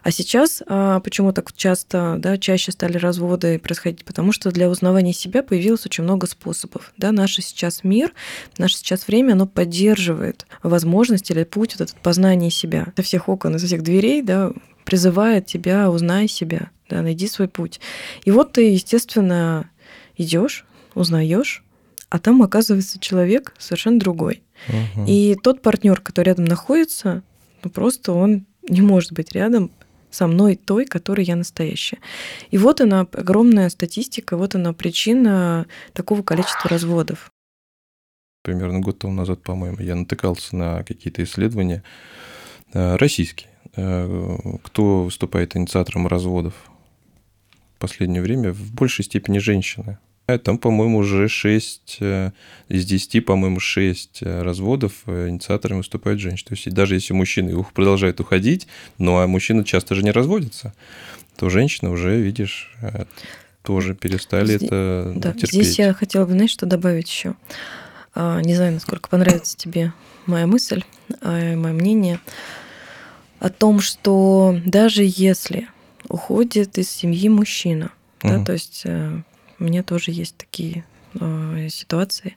А 0.04 0.12
сейчас 0.12 0.64
а, 0.66 1.00
почему 1.00 1.32
так 1.32 1.54
часто, 1.54 2.16
да, 2.18 2.38
чаще 2.38 2.72
стали 2.72 2.98
разводы 2.98 3.60
происходить? 3.60 4.04
Потому 4.04 4.32
что 4.32 4.52
для 4.52 4.70
узнавания 4.70 5.14
себя 5.14 5.44
появилось 5.44 5.86
очень 5.86 6.04
много 6.04 6.28
способов. 6.28 6.92
Да, 6.98 7.12
наш 7.12 7.36
сейчас 7.36 7.84
мир, 7.84 8.14
наше 8.58 8.78
сейчас 8.78 9.08
время, 9.08 9.34
оно 9.34 9.46
поддерживает 9.46 10.46
возможность 10.64 11.30
или 11.30 11.44
путь 11.44 11.76
вот 11.78 11.90
этот 11.90 12.02
познания 12.02 12.50
себя. 12.50 12.88
Со 12.96 13.04
всех 13.04 13.30
окон, 13.30 13.60
со 13.60 13.66
всех 13.66 13.84
дверей, 13.84 14.22
да, 14.22 14.52
призывает 14.86 15.46
тебя, 15.46 15.90
узнай 15.90 16.28
себя, 16.28 16.72
да, 16.90 17.02
найди 17.02 17.28
свой 17.28 17.48
путь. 17.48 17.80
И 18.26 18.32
вот 18.32 18.54
ты, 18.54 18.72
естественно, 18.72 19.70
идешь, 20.18 20.66
узнаешь, 20.96 21.64
а 22.10 22.20
там 22.20 22.42
оказывается 22.42 23.00
человек 23.00 23.54
совершенно 23.58 24.00
другой. 24.00 24.42
Угу. 24.68 25.06
И 25.08 25.36
тот 25.42 25.62
партнер, 25.62 26.02
который 26.02 26.28
рядом 26.28 26.46
находится, 26.46 27.24
ну 27.64 27.70
просто 27.70 28.12
он 28.12 28.46
не 28.68 28.82
может 28.82 29.14
быть 29.14 29.32
рядом 29.32 29.72
со 30.12 30.28
мной 30.28 30.56
той, 30.56 30.86
которой 30.86 31.26
я 31.26 31.36
настоящая. 31.36 31.98
И 32.52 32.58
вот 32.58 32.82
она, 32.82 33.08
огромная 33.12 33.70
статистика, 33.70 34.38
вот 34.38 34.56
она 34.56 34.74
причина 34.74 35.66
такого 35.94 36.22
количества 36.22 36.70
разводов. 36.70 37.32
Примерно 38.44 38.80
год 38.80 39.00
тому 39.00 39.14
назад, 39.14 39.42
по-моему, 39.42 39.80
я 39.80 39.96
натыкался 39.96 40.56
на 40.56 40.84
какие-то 40.84 41.24
исследования 41.24 41.84
э, 42.74 42.96
российские. 42.96 43.50
Э, 43.76 44.58
кто 44.64 45.04
выступает 45.04 45.56
инициатором 45.56 46.08
разводов 46.08 46.54
в 47.76 47.80
последнее 47.80 48.22
время? 48.22 48.52
В 48.52 48.74
большей 48.74 49.06
степени 49.06 49.38
женщины. 49.38 50.00
Э, 50.32 50.38
там, 50.38 50.58
по-моему, 50.58 51.00
уже 51.00 51.28
6 51.28 51.98
э, 52.00 52.32
из 52.70 52.86
10, 52.86 53.26
по-моему, 53.26 53.60
6 53.60 54.20
э, 54.22 54.42
разводов 54.42 54.94
инициаторами 55.06 55.80
выступают 55.80 56.20
женщины. 56.20 56.50
То 56.50 56.54
есть 56.56 56.70
даже 56.70 56.96
если 56.96 57.14
мужчины 57.14 57.64
продолжают 57.74 58.20
уходить, 58.20 58.68
ну 58.98 59.18
а 59.18 59.28
мужчины 59.28 59.64
часто 59.64 59.96
же 59.96 60.04
не 60.04 60.12
разводятся, 60.12 60.74
то 61.38 61.50
женщины 61.50 61.90
уже, 61.90 62.20
видишь, 62.20 62.74
тоже 63.64 63.96
перестали 63.96 64.58
здесь, 64.58 64.64
это 64.64 65.14
да, 65.16 65.32
терпеть. 65.34 65.52
Здесь 65.52 65.80
я 65.80 65.94
хотела 65.94 66.26
бы, 66.26 66.34
знаешь, 66.34 66.52
что 66.52 66.66
добавить 66.66 67.10
еще. 67.10 67.36
А, 68.14 68.42
не 68.42 68.56
знаю, 68.56 68.74
насколько 68.74 69.10
понравится 69.10 69.56
тебе 69.56 69.94
моя 70.26 70.46
мысль, 70.48 70.84
а, 71.22 71.56
мое 71.56 71.74
мнение 71.74 72.20
о 73.40 73.50
том, 73.50 73.80
что 73.80 74.60
даже 74.66 75.04
если 75.04 75.68
уходит 76.08 76.78
из 76.78 76.90
семьи 76.90 77.30
мужчина, 77.30 77.92
угу. 78.24 78.34
да, 78.34 78.46
то 78.46 78.54
есть 78.54 78.86
у 79.62 79.64
меня 79.64 79.84
тоже 79.84 80.12
есть 80.12 80.36
такие 80.38 80.84
э, 81.14 81.68
ситуации 81.70 82.36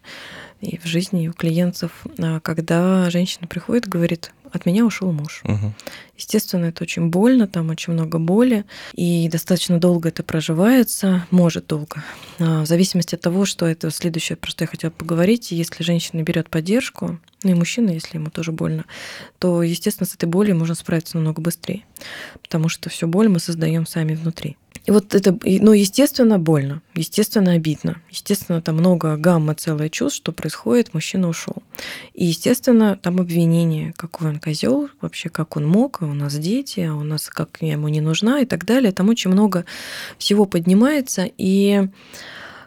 и 0.61 0.79
в 0.79 0.85
жизни, 0.85 1.25
и 1.25 1.29
у 1.29 1.33
клиентов, 1.33 2.05
э, 2.19 2.41
когда 2.41 3.09
женщина 3.11 3.47
приходит 3.47 3.87
и 3.87 3.91
говорит, 3.91 4.33
от 4.53 4.67
меня 4.67 4.85
ушел 4.85 5.11
муж. 5.11 5.43
Угу. 5.45 5.73
Естественно, 6.17 6.67
это 6.67 6.85
очень 6.85 7.09
больно, 7.09 7.49
там 7.49 7.71
очень 7.71 7.93
много 7.93 8.19
боли, 8.19 8.65
и 8.93 9.29
достаточно 9.29 9.81
долго 9.81 10.11
это 10.11 10.23
проживается, 10.23 11.27
может 11.31 11.67
долго. 11.67 12.05
А, 12.39 12.63
в 12.63 12.67
зависимости 12.67 13.17
от 13.17 13.21
того, 13.21 13.47
что 13.47 13.67
это 13.67 13.91
следующее, 13.91 14.37
про 14.37 14.51
что 14.51 14.65
я 14.65 14.69
хотела 14.69 14.93
поговорить, 14.93 15.51
если 15.51 15.83
женщина 15.83 16.23
берет 16.23 16.51
поддержку, 16.51 17.19
ну 17.43 17.51
и 17.51 17.55
мужчина, 17.55 17.91
если 17.91 18.19
ему 18.19 18.31
тоже 18.31 18.53
больно, 18.53 18.85
то, 19.41 19.63
естественно, 19.63 20.07
с 20.07 20.15
этой 20.15 20.27
болью 20.27 20.57
можно 20.57 20.77
справиться 20.77 21.17
намного 21.17 21.43
быстрее, 21.43 21.83
потому 22.41 22.69
что 22.69 22.91
всю 22.91 23.09
боль 23.09 23.29
мы 23.29 23.41
создаем 23.41 23.87
сами 23.87 24.15
внутри. 24.15 24.57
И 24.85 24.91
вот 24.91 25.15
это, 25.15 25.39
ну, 25.43 25.73
естественно, 25.73 26.39
больно, 26.39 26.83
естественно, 26.95 27.53
обидно. 27.53 28.03
Естественно, 28.11 28.61
там 28.61 28.77
много 28.77 29.17
гамма 29.17 29.55
целое 29.55 29.89
чувств, 29.89 30.19
что 30.19 30.33
происходит, 30.33 30.93
мужчина 30.93 31.29
ушел. 31.29 31.63
И, 32.13 32.27
естественно, 32.27 32.99
там 33.01 33.19
обвинение, 33.19 33.95
какой 33.97 34.29
он 34.29 34.41
козел, 34.41 34.91
вообще 35.01 35.31
как 35.31 35.57
он 35.57 35.67
мог, 35.67 36.03
а 36.03 36.05
у 36.05 36.13
нас 36.13 36.35
дети, 36.35 36.81
а 36.81 36.95
у 36.95 37.03
нас 37.03 37.31
как 37.31 37.59
я 37.61 37.73
ему 37.73 37.89
не 37.89 38.03
нужна 38.03 38.41
и 38.41 38.45
так 38.45 38.67
далее. 38.67 38.93
Там 38.93 39.09
очень 39.09 39.31
много 39.31 39.65
всего 40.19 40.45
поднимается, 40.45 41.31
и 41.39 41.89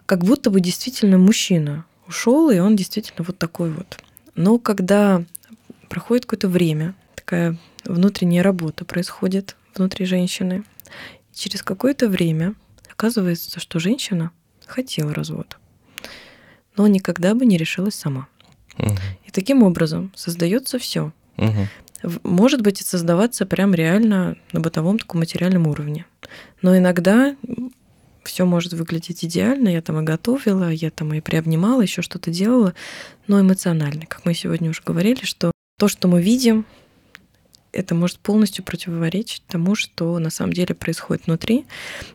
как 0.08 0.24
будто 0.24 0.50
бы 0.50 0.60
действительно 0.60 1.20
мужчина 1.20 1.86
ушел, 2.08 2.50
и 2.50 2.58
он 2.58 2.76
действительно 2.76 3.24
вот 3.28 3.38
такой 3.38 3.70
вот. 3.70 4.00
Но 4.34 4.58
когда 4.58 5.24
проходит 5.88 6.26
какое-то 6.26 6.48
время, 6.48 6.96
такая 7.14 7.58
внутренняя 7.86 8.42
работа 8.42 8.86
происходит 8.86 9.56
внутри 9.76 10.06
женщины, 10.06 10.64
через 11.38 11.62
какое-то 11.62 12.10
время 12.10 12.56
оказывается, 12.92 13.60
что 13.60 13.80
женщина 13.80 14.32
хотела 14.66 15.14
развод, 15.14 15.58
но 16.76 16.88
никогда 16.88 17.34
бы 17.36 17.46
не 17.46 17.58
решилась 17.58 17.96
сама. 17.96 18.28
Угу. 18.78 18.96
И 19.26 19.32
таким 19.32 19.64
образом 19.64 20.12
создается 20.16 20.80
все. 20.80 21.12
Угу. 21.38 22.12
Может 22.24 22.62
быть, 22.62 22.82
и 22.82 22.84
создаваться 22.84 23.46
прям 23.46 23.74
реально 23.74 24.38
на 24.52 24.60
бытовом 24.60 25.00
таком 25.00 25.20
материальном 25.20 25.68
уровне. 25.68 26.06
Но 26.62 26.78
иногда 26.78 27.36
все 28.24 28.46
может 28.46 28.74
выглядеть 28.74 29.24
идеально, 29.24 29.70
я 29.70 29.82
там 29.82 30.00
и 30.00 30.04
готовила, 30.04 30.70
я 30.70 30.92
там 30.92 31.14
и 31.14 31.22
приобнимала, 31.22 31.82
еще 31.82 32.02
что-то 32.02 32.30
делала, 32.30 32.74
но 33.26 33.40
эмоционально. 33.40 34.06
Как 34.06 34.26
мы 34.26 34.34
сегодня 34.34 34.70
уже 34.70 34.82
говорили, 34.86 35.24
что 35.24 35.52
то, 35.80 35.88
что 35.88 36.08
мы 36.08 36.22
видим, 36.22 36.66
это 37.78 37.94
может 37.94 38.18
полностью 38.18 38.66
противоречить 38.66 39.44
тому, 39.48 39.76
что 39.76 40.18
на 40.18 40.32
самом 40.32 40.54
деле 40.54 40.74
происходит 40.74 41.28
внутри. 41.28 41.66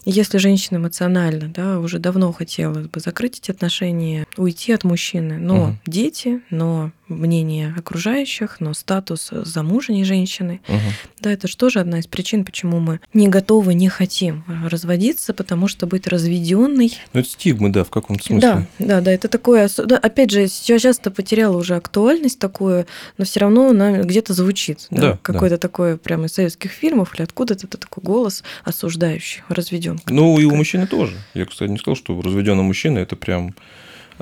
И 0.04 0.10
если 0.10 0.38
женщина 0.38 0.78
эмоционально, 0.78 1.48
да, 1.48 1.78
уже 1.78 2.00
давно 2.00 2.32
хотела 2.32 2.74
бы 2.74 3.00
закрыть 3.00 3.38
эти 3.38 3.52
отношения, 3.52 4.26
уйти 4.36 4.72
от 4.72 4.82
мужчины, 4.82 5.38
но 5.38 5.64
угу. 5.64 5.78
дети, 5.86 6.42
но 6.50 6.90
мнение 7.20 7.74
окружающих, 7.76 8.56
но 8.60 8.74
статус 8.74 9.30
замужней 9.30 10.04
женщины. 10.04 10.60
Угу. 10.68 10.78
Да, 11.20 11.32
это 11.32 11.48
же 11.48 11.56
тоже 11.56 11.80
одна 11.80 11.98
из 11.98 12.06
причин, 12.06 12.44
почему 12.44 12.80
мы 12.80 13.00
не 13.14 13.28
готовы, 13.28 13.74
не 13.74 13.88
хотим 13.88 14.44
разводиться, 14.66 15.34
потому 15.34 15.68
что 15.68 15.86
быть 15.86 16.06
разведенной. 16.06 16.96
Ну, 17.12 17.20
это 17.20 17.28
стигмы, 17.28 17.70
да, 17.70 17.84
в 17.84 17.90
каком-то 17.90 18.24
смысле. 18.24 18.40
Да, 18.48 18.66
да, 18.78 19.00
да, 19.00 19.12
это 19.12 19.28
такое. 19.28 19.68
Да, 19.86 19.98
опять 19.98 20.30
же, 20.30 20.48
сейчас 20.48 20.82
часто 20.82 21.10
потеряла 21.10 21.56
уже 21.56 21.76
актуальность 21.76 22.38
такую, 22.38 22.86
но 23.18 23.24
все 23.24 23.40
равно 23.40 23.70
она 23.70 24.02
где-то 24.02 24.34
звучит. 24.34 24.86
Да, 24.90 25.00
да 25.00 25.18
какой-то 25.22 25.56
да. 25.56 25.58
такой 25.58 25.96
прямо 25.96 26.26
из 26.26 26.32
советских 26.34 26.70
фильмов 26.70 27.14
или 27.14 27.22
откуда-то 27.22 27.66
это 27.66 27.78
такой 27.78 28.02
голос 28.02 28.42
осуждающий 28.64 29.42
разведенка. 29.48 30.12
Ну, 30.12 30.38
и 30.38 30.44
у 30.44 30.54
мужчины 30.54 30.86
тоже. 30.86 31.16
Я, 31.34 31.46
кстати, 31.46 31.70
не 31.70 31.78
сказал, 31.78 31.96
что 31.96 32.20
разведенный 32.20 32.62
мужчина 32.62 32.98
это 32.98 33.16
прям 33.16 33.54
Э, 33.54 33.54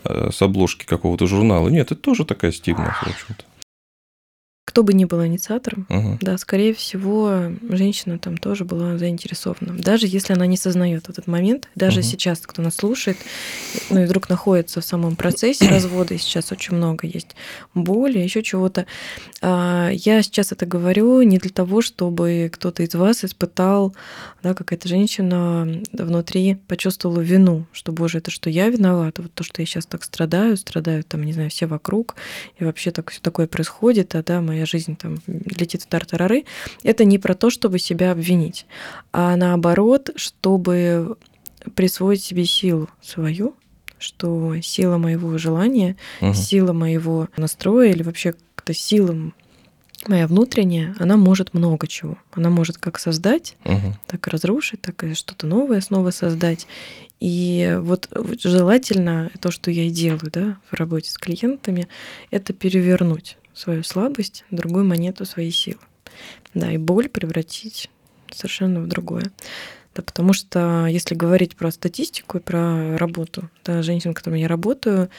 с 0.04 0.42
обложки 0.42 0.84
какого-то 0.84 1.26
журнала. 1.26 1.68
Нет, 1.68 1.92
это 1.92 2.00
тоже 2.00 2.24
такая 2.24 2.52
стигма, 2.52 2.96
в 3.02 3.06
общем-то 3.06 3.44
кто 4.70 4.84
бы 4.84 4.94
ни 4.94 5.04
был 5.04 5.26
инициатором, 5.26 5.84
угу. 5.88 6.18
да, 6.20 6.38
скорее 6.38 6.72
всего, 6.74 7.50
женщина 7.70 8.20
там 8.20 8.36
тоже 8.36 8.64
была 8.64 8.98
заинтересована. 8.98 9.76
Даже 9.76 10.06
если 10.06 10.32
она 10.32 10.46
не 10.46 10.56
сознает 10.56 11.08
этот 11.08 11.26
момент, 11.26 11.68
даже 11.74 12.00
угу. 12.00 12.06
сейчас, 12.06 12.38
кто 12.42 12.62
нас 12.62 12.76
слушает, 12.76 13.16
ну 13.90 14.02
и 14.02 14.04
вдруг 14.04 14.28
находится 14.28 14.80
в 14.80 14.84
самом 14.84 15.16
процессе 15.16 15.68
развода, 15.68 16.14
и 16.14 16.18
сейчас 16.18 16.52
очень 16.52 16.76
много 16.76 17.08
есть 17.08 17.34
боли, 17.74 18.20
еще 18.20 18.44
чего-то. 18.44 18.86
А, 19.42 19.90
я 19.90 20.22
сейчас 20.22 20.52
это 20.52 20.66
говорю 20.66 21.20
не 21.22 21.38
для 21.38 21.50
того, 21.50 21.82
чтобы 21.82 22.48
кто-то 22.52 22.84
из 22.84 22.94
вас 22.94 23.24
испытал, 23.24 23.92
да, 24.40 24.54
какая-то 24.54 24.86
женщина 24.86 25.82
внутри 25.92 26.58
почувствовала 26.68 27.22
вину, 27.22 27.66
что, 27.72 27.90
боже, 27.90 28.18
это 28.18 28.30
что 28.30 28.48
я 28.48 28.68
виновата, 28.68 29.22
вот 29.22 29.34
то, 29.34 29.42
что 29.42 29.62
я 29.62 29.66
сейчас 29.66 29.86
так 29.86 30.04
страдаю, 30.04 30.56
страдают 30.56 31.08
там, 31.08 31.24
не 31.24 31.32
знаю, 31.32 31.50
все 31.50 31.66
вокруг, 31.66 32.14
и 32.60 32.64
вообще 32.64 32.92
так 32.92 33.10
все 33.10 33.20
такое 33.20 33.48
происходит, 33.48 34.14
а 34.14 34.22
да, 34.22 34.40
моя 34.40 34.59
моя 34.60 34.66
жизнь 34.66 34.96
там 34.96 35.16
летит 35.26 35.82
в 35.82 35.86
тартарары, 35.86 36.44
это 36.82 37.04
не 37.04 37.18
про 37.18 37.34
то, 37.34 37.50
чтобы 37.50 37.78
себя 37.78 38.12
обвинить, 38.12 38.66
а 39.12 39.36
наоборот, 39.36 40.10
чтобы 40.16 41.16
присвоить 41.74 42.22
себе 42.22 42.44
силу 42.44 42.88
свою, 43.02 43.54
что 43.98 44.60
сила 44.60 44.98
моего 44.98 45.38
желания, 45.38 45.96
угу. 46.20 46.34
сила 46.34 46.72
моего 46.72 47.28
настроя 47.36 47.90
или 47.90 48.02
вообще 48.02 48.34
как-то 48.54 48.74
сила 48.74 49.32
моя 50.06 50.26
внутренняя, 50.26 50.94
она 50.98 51.16
может 51.16 51.52
много 51.54 51.86
чего. 51.86 52.16
Она 52.32 52.50
может 52.50 52.78
как 52.78 52.98
создать, 52.98 53.56
угу. 53.64 53.94
так 54.06 54.26
и 54.26 54.30
разрушить, 54.30 54.80
так 54.80 55.04
и 55.04 55.14
что-то 55.14 55.46
новое 55.46 55.80
снова 55.80 56.10
создать. 56.10 56.66
И 57.18 57.76
вот 57.80 58.08
желательно 58.42 59.30
то, 59.40 59.50
что 59.50 59.70
я 59.70 59.84
и 59.84 59.90
делаю 59.90 60.30
да, 60.32 60.56
в 60.70 60.74
работе 60.74 61.10
с 61.10 61.18
клиентами, 61.18 61.88
это 62.30 62.54
перевернуть 62.54 63.36
свою 63.54 63.82
слабость, 63.82 64.44
другую 64.50 64.84
монету 64.84 65.24
своей 65.24 65.50
силы. 65.50 65.80
Да, 66.54 66.70
и 66.72 66.78
боль 66.78 67.08
превратить 67.08 67.90
совершенно 68.32 68.80
в 68.80 68.86
другое. 68.86 69.30
Да, 69.94 70.02
потому 70.02 70.32
что 70.32 70.86
если 70.86 71.14
говорить 71.14 71.56
про 71.56 71.70
статистику 71.70 72.38
и 72.38 72.40
про 72.40 72.96
работу 72.96 73.50
да, 73.64 73.82
женщин, 73.82 74.12
с 74.12 74.14
которыми 74.14 74.40
я 74.40 74.48
работаю, 74.48 75.10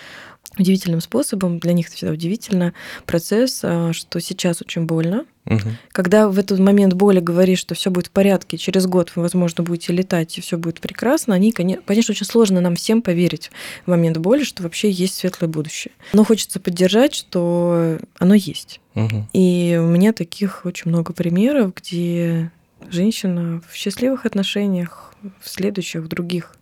удивительным 0.58 1.02
способом, 1.02 1.60
для 1.60 1.74
них 1.74 1.88
это 1.88 1.96
всегда 1.96 2.14
удивительно, 2.14 2.74
процесс, 3.06 3.62
а, 3.64 3.94
что 3.94 4.20
сейчас 4.20 4.62
очень 4.62 4.86
больно. 4.86 5.26
Угу. 5.46 5.70
Когда 5.92 6.28
в 6.28 6.38
этот 6.38 6.60
момент 6.60 6.94
боли 6.94 7.20
говоришь, 7.20 7.60
что 7.60 7.74
все 7.74 7.90
будет 7.90 8.08
в 8.08 8.12
порядке, 8.12 8.58
через 8.58 8.86
год 8.86 9.12
вы, 9.16 9.24
возможно, 9.24 9.64
будете 9.64 9.94
летать, 9.94 10.38
и 10.38 10.42
все 10.42 10.58
будет 10.58 10.82
прекрасно, 10.82 11.34
они, 11.34 11.52
конечно, 11.52 12.12
очень 12.12 12.26
сложно 12.26 12.62
нам 12.62 12.76
всем 12.76 13.02
поверить 13.02 13.50
в 13.86 13.90
момент 13.90 14.18
боли, 14.18 14.44
что 14.44 14.64
вообще 14.64 14.92
есть 14.92 15.16
светлое 15.16 15.50
будущее. 15.50 15.94
Но 16.14 16.24
хочется 16.24 16.60
поддержать, 16.60 17.16
что 17.16 17.98
оно 18.20 18.36
есть. 18.36 18.82
Угу. 18.96 19.28
И 19.34 19.80
у 19.82 19.88
меня 19.88 20.14
таких 20.14 20.66
очень 20.66 20.90
много 20.90 21.14
примеров, 21.14 21.74
где 21.76 22.52
женщина 22.90 23.62
в 23.70 23.76
счастливых 23.76 24.26
отношениях, 24.26 25.14
в 25.40 25.50
следующих, 25.50 26.02
в 26.02 26.08
других, 26.08 26.56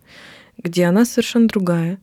где 0.62 0.84
она 0.84 1.04
совершенно 1.04 1.48
другая, 1.48 1.98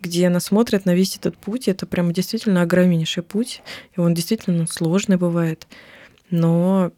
где 0.00 0.26
она 0.26 0.40
смотрит 0.40 0.86
на 0.86 0.94
весь 0.94 1.16
этот 1.16 1.36
путь. 1.36 1.68
Это 1.68 1.86
прям 1.86 2.12
действительно 2.12 2.62
огромнейший 2.62 3.22
путь, 3.22 3.62
и 3.96 4.00
он 4.00 4.14
действительно 4.14 4.66
сложный 4.66 5.16
бывает. 5.16 5.66
Но, 6.30 6.92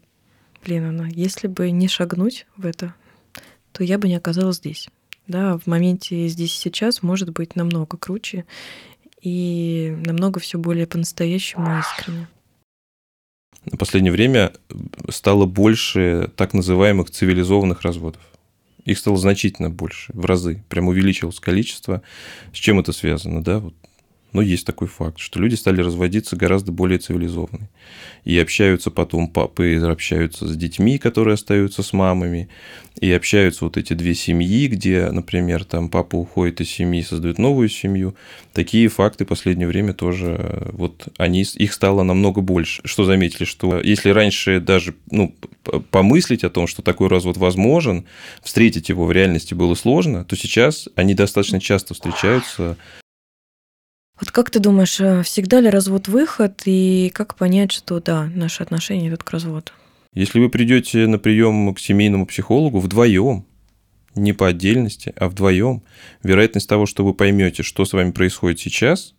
блин, 0.65 0.87
она, 0.87 1.09
если 1.09 1.47
бы 1.49 1.71
не 1.71 1.89
шагнуть 1.89 2.47
в 2.57 2.67
это, 2.67 2.95
то 3.73 3.85
я 3.85 3.99
бы 3.99 4.09
не 4.09 4.17
оказалась 4.17 4.57
здесь. 4.57 4.89
Да, 5.27 5.59
в 5.59 5.67
моменте 5.67 6.27
здесь 6.29 6.55
и 6.55 6.59
сейчас 6.59 7.03
может 7.03 7.31
быть 7.31 7.57
намного 7.57 7.97
круче 7.97 8.45
и 9.21 9.97
намного 10.05 10.41
все 10.41 10.59
более 10.59 10.87
по-настоящему 10.87 11.79
искренне. 11.79 12.29
В 13.65 13.77
последнее 13.77 14.13
время 14.13 14.53
стало 15.09 15.47
больше 15.47 16.31
так 16.37 16.53
называемых 16.53 17.11
цивилизованных 17.11 17.83
разводов. 17.83 18.21
Их 18.85 18.99
стало 18.99 19.17
значительно 19.17 19.71
больше, 19.71 20.13
в 20.13 20.25
разы. 20.25 20.65
Прям 20.69 20.89
увеличилось 20.89 21.41
количество. 21.41 22.03
С 22.53 22.57
чем 22.57 22.81
это 22.81 22.93
связано, 22.93 23.43
да? 23.43 23.61
Вот 23.61 23.75
но 24.33 24.41
есть 24.41 24.67
такой 24.67 24.89
факт, 24.89 25.19
что 25.19 25.39
люди 25.39 25.55
стали 25.55 25.83
разводиться 25.83 26.37
гораздо 26.37 26.73
более 26.73 26.99
цивилизованно. 26.99 27.69
И 28.25 28.39
общаются 28.39 28.91
потом, 28.91 29.29
папы 29.29 29.77
общаются 29.77 30.49
с 30.49 30.57
детьми, 30.57 30.99
которые 30.99 31.35
остаются 31.35 31.83
с 31.83 31.93
мамами, 31.93 32.49
и 32.99 33.13
общаются 33.13 33.65
вот 33.65 33.77
эти 33.77 33.93
две 33.93 34.15
семьи, 34.15 34.69
где, 34.69 35.11
например, 35.11 35.65
там 35.65 35.91
папа 35.91 36.17
уходит 36.17 36.63
из 36.63 36.71
семьи, 36.71 37.03
создает 37.03 37.39
новую 37.39 37.69
семью. 37.69 38.17
Такие 38.55 38.89
факты 38.89 39.25
в 39.27 39.29
последнее 39.29 39.69
время 39.69 39.93
тоже, 39.93 40.71
вот 40.73 41.09
они, 41.19 41.43
их 41.43 41.73
стало 41.73 42.03
намного 42.03 42.41
больше. 42.41 42.81
Что 42.85 43.05
заметили, 43.05 43.45
что 43.45 43.81
если 43.81 44.11
раньше 44.11 44.61
даже 44.61 44.95
ну, 45.11 45.35
помыслить 45.91 46.45
о 46.45 46.51
том, 46.51 46.67
что 46.67 46.83
такой 46.83 47.09
развод 47.09 47.37
возможен, 47.37 48.07
встретить 48.43 48.89
его 48.89 49.07
в 49.07 49.13
реальности 49.13 49.55
было 49.55 49.75
сложно, 49.75 50.25
то 50.25 50.37
сейчас 50.37 50.89
они 50.97 51.15
достаточно 51.15 51.61
часто 51.61 51.95
встречаются 51.95 52.77
вот 54.21 54.31
как 54.31 54.51
ты 54.51 54.61
думаешь, 54.61 55.01
э, 55.01 55.25
всегда 55.25 55.59
ли 55.61 55.69
развод 55.69 56.07
выход, 56.07 56.63
и 56.65 57.11
как 57.13 57.35
понять, 57.35 57.73
что 57.73 57.99
да, 57.99 58.27
наши 58.27 58.63
отношения 58.63 59.09
идут 59.09 59.25
к 59.25 59.31
разводу? 59.33 59.73
Если 60.15 60.39
вы 60.39 60.49
придете 60.49 61.09
на 61.09 61.19
прием 61.19 61.75
к 61.75 61.81
семейному 61.81 62.27
психологу 62.27 62.79
вдвоем, 62.79 63.45
не 64.15 64.33
по 64.33 64.47
отдельности, 64.47 65.13
а 65.17 65.29
вдвоем, 65.29 65.83
вероятность 66.23 66.69
того, 66.69 66.87
что 66.87 67.05
вы 67.05 67.15
поймете, 67.15 67.65
что 67.65 67.85
с 67.85 67.95
вами 67.95 68.13
происходит 68.13 68.61
сейчас, 68.61 69.15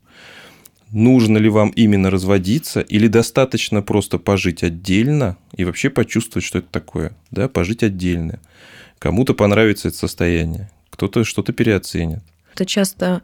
нужно 0.94 1.38
ли 1.38 1.50
вам 1.50 1.70
именно 1.70 2.10
разводиться, 2.10 2.80
или 2.82 3.08
достаточно 3.08 3.82
просто 3.82 4.20
пожить 4.20 4.64
отдельно 4.64 5.38
и 5.56 5.66
вообще 5.66 5.90
почувствовать, 5.90 6.46
что 6.46 6.60
это 6.60 6.68
такое, 6.72 7.12
да, 7.32 7.50
пожить 7.50 7.84
отдельно. 7.84 8.40
Кому-то 9.00 9.34
понравится 9.34 9.90
это 9.90 9.98
состояние, 9.98 10.72
кто-то 10.90 11.26
что-то 11.26 11.52
переоценит. 11.52 12.24
Это 12.54 12.66
часто 12.66 13.22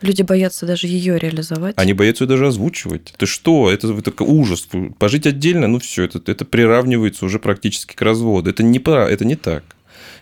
Люди 0.00 0.20
боятся 0.20 0.66
даже 0.66 0.86
ее 0.86 1.18
реализовать. 1.18 1.76
Они 1.78 1.94
боятся 1.94 2.24
ее 2.24 2.28
даже 2.28 2.48
озвучивать. 2.48 3.14
Это 3.14 3.24
что? 3.24 3.70
Это, 3.70 3.90
это 3.90 4.24
ужас. 4.24 4.68
Пожить 4.98 5.26
отдельно, 5.26 5.66
ну 5.66 5.78
все, 5.78 6.02
это, 6.02 6.20
это 6.30 6.44
приравнивается 6.44 7.24
уже 7.24 7.38
практически 7.38 7.94
к 7.94 8.02
разводу. 8.02 8.50
Это 8.50 8.62
не, 8.62 8.78
это 8.78 9.24
не 9.24 9.36
так. 9.36 9.64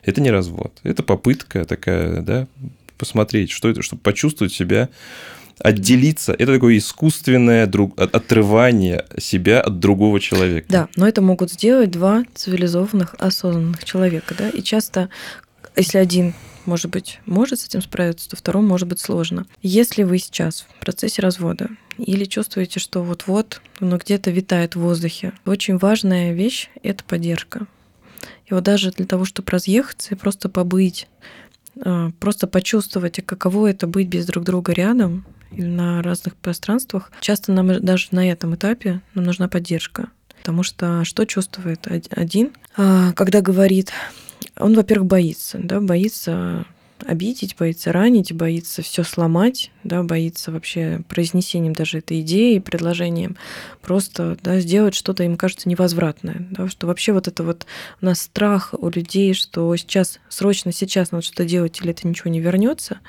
Это 0.04 0.20
не 0.20 0.30
развод. 0.30 0.72
Это 0.84 1.02
попытка 1.02 1.64
такая, 1.64 2.22
да, 2.22 2.46
посмотреть, 2.96 3.50
что 3.50 3.68
это, 3.68 3.82
чтобы 3.82 4.02
почувствовать 4.02 4.52
себя 4.52 4.88
отделиться. 5.62 6.32
Это 6.32 6.54
такое 6.54 6.78
искусственное 6.78 7.66
друг, 7.66 7.98
отрывание 7.98 9.06
себя 9.18 9.60
от 9.60 9.78
другого 9.78 10.20
человека. 10.20 10.66
Да, 10.68 10.88
но 10.96 11.06
это 11.06 11.22
могут 11.22 11.50
сделать 11.50 11.90
два 11.90 12.24
цивилизованных, 12.34 13.14
осознанных 13.18 13.84
человека. 13.84 14.34
Да? 14.36 14.48
И 14.50 14.62
часто, 14.62 15.08
если 15.76 15.98
один 15.98 16.34
может 16.64 16.90
быть, 16.90 17.20
может 17.26 17.58
с 17.58 17.66
этим 17.66 17.82
справиться, 17.82 18.28
то 18.28 18.36
второму 18.36 18.68
может 18.68 18.86
быть 18.86 19.00
сложно. 19.00 19.46
Если 19.62 20.04
вы 20.04 20.18
сейчас 20.18 20.66
в 20.76 20.80
процессе 20.80 21.20
развода 21.20 21.70
или 21.98 22.24
чувствуете, 22.24 22.78
что 22.78 23.02
вот-вот, 23.02 23.60
но 23.80 23.96
где-то 23.96 24.30
витает 24.30 24.76
в 24.76 24.80
воздухе, 24.80 25.32
очень 25.44 25.76
важная 25.76 26.32
вещь— 26.32 26.70
это 26.84 27.02
поддержка. 27.04 27.66
И 28.46 28.54
вот 28.54 28.62
даже 28.62 28.92
для 28.92 29.06
того, 29.06 29.24
чтобы 29.24 29.50
разъехаться 29.50 30.14
и 30.14 30.18
просто 30.18 30.48
побыть, 30.48 31.08
а, 31.80 32.10
просто 32.20 32.46
почувствовать, 32.46 33.20
каково 33.24 33.70
это 33.70 33.86
быть 33.86 34.08
без 34.08 34.26
друг 34.26 34.44
друга 34.44 34.72
рядом, 34.72 35.24
или 35.56 35.66
на 35.66 36.02
разных 36.02 36.36
пространствах, 36.36 37.10
часто 37.20 37.52
нам 37.52 37.84
даже 37.84 38.08
на 38.10 38.28
этом 38.30 38.54
этапе 38.54 39.00
нам 39.14 39.24
нужна 39.24 39.48
поддержка. 39.48 40.08
Потому 40.38 40.62
что 40.64 41.04
что 41.04 41.24
чувствует 41.24 41.86
один, 42.10 42.52
а, 42.76 43.12
когда 43.12 43.40
говорит, 43.40 43.92
он, 44.56 44.74
во-первых, 44.74 45.06
боится, 45.06 45.58
да, 45.62 45.80
боится 45.80 46.66
обидеть, 47.06 47.56
боится 47.58 47.92
ранить, 47.92 48.32
боится 48.32 48.82
все 48.82 49.02
сломать, 49.02 49.70
да, 49.84 50.02
боится 50.02 50.52
вообще 50.52 51.00
произнесением 51.08 51.72
даже 51.72 51.98
этой 51.98 52.20
идеи, 52.20 52.58
предложением 52.58 53.36
просто 53.80 54.36
да, 54.42 54.60
сделать 54.60 54.94
что-то, 54.94 55.24
им 55.24 55.36
кажется, 55.36 55.68
невозвратное. 55.68 56.46
Да, 56.50 56.68
что 56.68 56.86
вообще 56.86 57.12
вот 57.12 57.28
это 57.28 57.42
вот 57.42 57.66
у 58.00 58.04
нас 58.04 58.20
страх 58.20 58.74
у 58.76 58.88
людей, 58.88 59.34
что 59.34 59.74
сейчас, 59.76 60.20
срочно 60.28 60.72
сейчас 60.72 61.12
надо 61.12 61.24
что-то 61.24 61.44
делать, 61.44 61.80
или 61.80 61.90
это 61.90 62.06
ничего 62.06 62.30
не 62.30 62.40
вернется, 62.40 63.00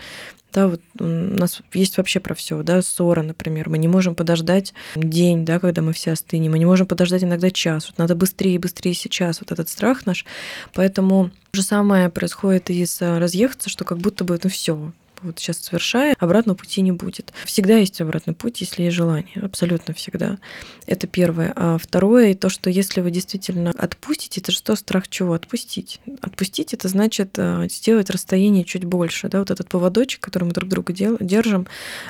да, 0.54 0.68
вот 0.68 0.82
у 1.00 1.04
нас 1.04 1.62
есть 1.74 1.98
вообще 1.98 2.20
про 2.20 2.36
все, 2.36 2.62
да, 2.64 2.82
ссора, 2.82 3.24
например. 3.24 3.70
Мы 3.70 3.78
не 3.80 3.88
можем 3.88 4.16
подождать 4.16 4.74
день, 4.96 5.46
да, 5.46 5.60
когда 5.60 5.82
мы 5.82 5.94
все 5.94 6.12
остынем. 6.12 6.52
Мы 6.52 6.60
не 6.60 6.66
можем 6.66 6.88
подождать 6.88 7.24
иногда 7.24 7.50
час. 7.50 7.88
Вот 7.88 7.98
надо 7.98 8.16
быстрее, 8.16 8.60
быстрее 8.60 8.94
сейчас. 8.94 9.42
Вот 9.42 9.52
этот 9.52 9.68
страх 9.68 10.06
наш. 10.06 10.26
Поэтому 10.74 11.32
то 11.52 11.58
же 11.58 11.64
самое 11.64 12.10
происходит 12.10 12.70
и 12.70 12.86
с 12.86 13.02
разъехаться, 13.02 13.70
что 13.70 13.84
как 13.84 13.98
будто 13.98 14.24
бы, 14.24 14.40
ну 14.44 14.50
все, 14.50 14.92
вот 15.24 15.40
сейчас 15.40 15.58
совершая, 15.58 16.16
обратного 16.20 16.58
пути 16.58 16.82
не 16.82 16.92
будет. 16.92 17.34
Всегда 17.46 17.78
есть 17.78 18.00
обратный 18.02 18.34
путь, 18.34 18.62
если 18.62 18.84
есть 18.84 18.96
желание, 18.96 19.42
абсолютно 19.42 19.94
всегда. 19.94 20.38
Это 20.86 21.08
первое. 21.08 21.54
А 21.56 21.78
второе, 21.78 22.36
то, 22.36 22.50
что 22.50 22.70
если 22.70 23.02
вы 23.02 23.12
действительно 23.12 23.72
отпустите, 23.72 24.42
это 24.42 24.52
что 24.52 24.76
страх 24.76 25.08
чего? 25.08 25.34
Отпустить. 25.34 26.00
Отпустить 26.22 26.74
это 26.74 26.88
значит 26.88 27.38
э, 27.38 27.68
сделать 27.70 28.10
расстояние 28.10 28.64
чуть 28.64 28.86
больше, 28.86 29.30
да, 29.30 29.40
вот 29.40 29.52
этот 29.52 29.70
поводочек, 29.70 30.22
который 30.22 30.46
мы 30.46 30.52
друг 30.52 30.70
друга 30.70 30.94
держим, 30.94 31.68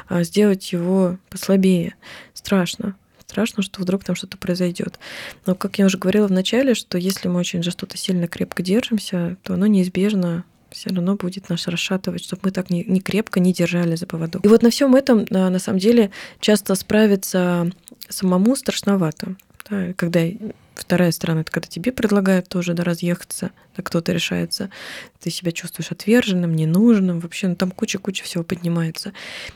а, 0.08 0.24
сделать 0.24 0.72
его 0.72 1.18
послабее. 1.30 1.96
Страшно 2.34 2.96
страшно, 3.34 3.64
что 3.64 3.82
вдруг 3.82 4.04
там 4.04 4.16
что-то 4.16 4.38
произойдет. 4.38 5.00
Но, 5.48 5.56
как 5.56 5.80
я 5.80 5.88
уже 5.88 5.98
говорила 5.98 6.28
в 6.28 6.32
начале, 6.32 6.76
что 6.76 7.00
если 7.00 7.28
мы 7.30 7.40
очень 7.40 7.64
за 7.64 7.72
что-то 7.72 7.98
сильно 7.98 8.28
крепко 8.28 8.62
держимся, 8.62 9.38
то 9.42 9.56
оно 9.56 9.66
неизбежно 9.66 10.46
все 10.74 10.90
равно 10.90 11.16
будет 11.16 11.50
нас 11.50 11.68
расшатывать, 11.68 12.24
чтобы 12.24 12.42
мы 12.46 12.52
так 12.52 12.70
не, 12.70 12.84
не 12.84 13.00
крепко 13.00 13.40
не 13.40 13.54
держали 13.54 13.96
за 13.96 14.06
поводок. 14.06 14.44
И 14.46 14.48
вот 14.48 14.62
на 14.62 14.70
всем 14.70 14.96
этом, 14.96 15.26
на 15.30 15.60
самом 15.60 15.80
деле, 15.80 16.12
часто 16.40 16.76
справиться 16.76 17.72
самому 18.10 18.56
страшновато. 18.56 19.36
Да, 19.70 19.94
когда 19.94 20.22
вторая 20.76 21.12
сторона, 21.12 21.42
это 21.42 21.52
когда 21.52 21.68
тебе 21.68 21.92
предлагают 21.92 22.50
тоже 22.50 22.74
да, 22.74 22.84
разъехаться, 22.84 23.52
да, 23.78 23.84
кто-то 23.84 24.12
решается, 24.12 24.70
ты 25.20 25.30
себя 25.30 25.52
чувствуешь 25.52 25.92
отверженным, 25.92 26.54
ненужным, 26.54 27.20
вообще 27.20 27.48
ну, 27.48 27.56
там 27.56 27.72
куча-куча 27.72 28.24
всего 28.24 28.44
поднимается. 28.44 29.14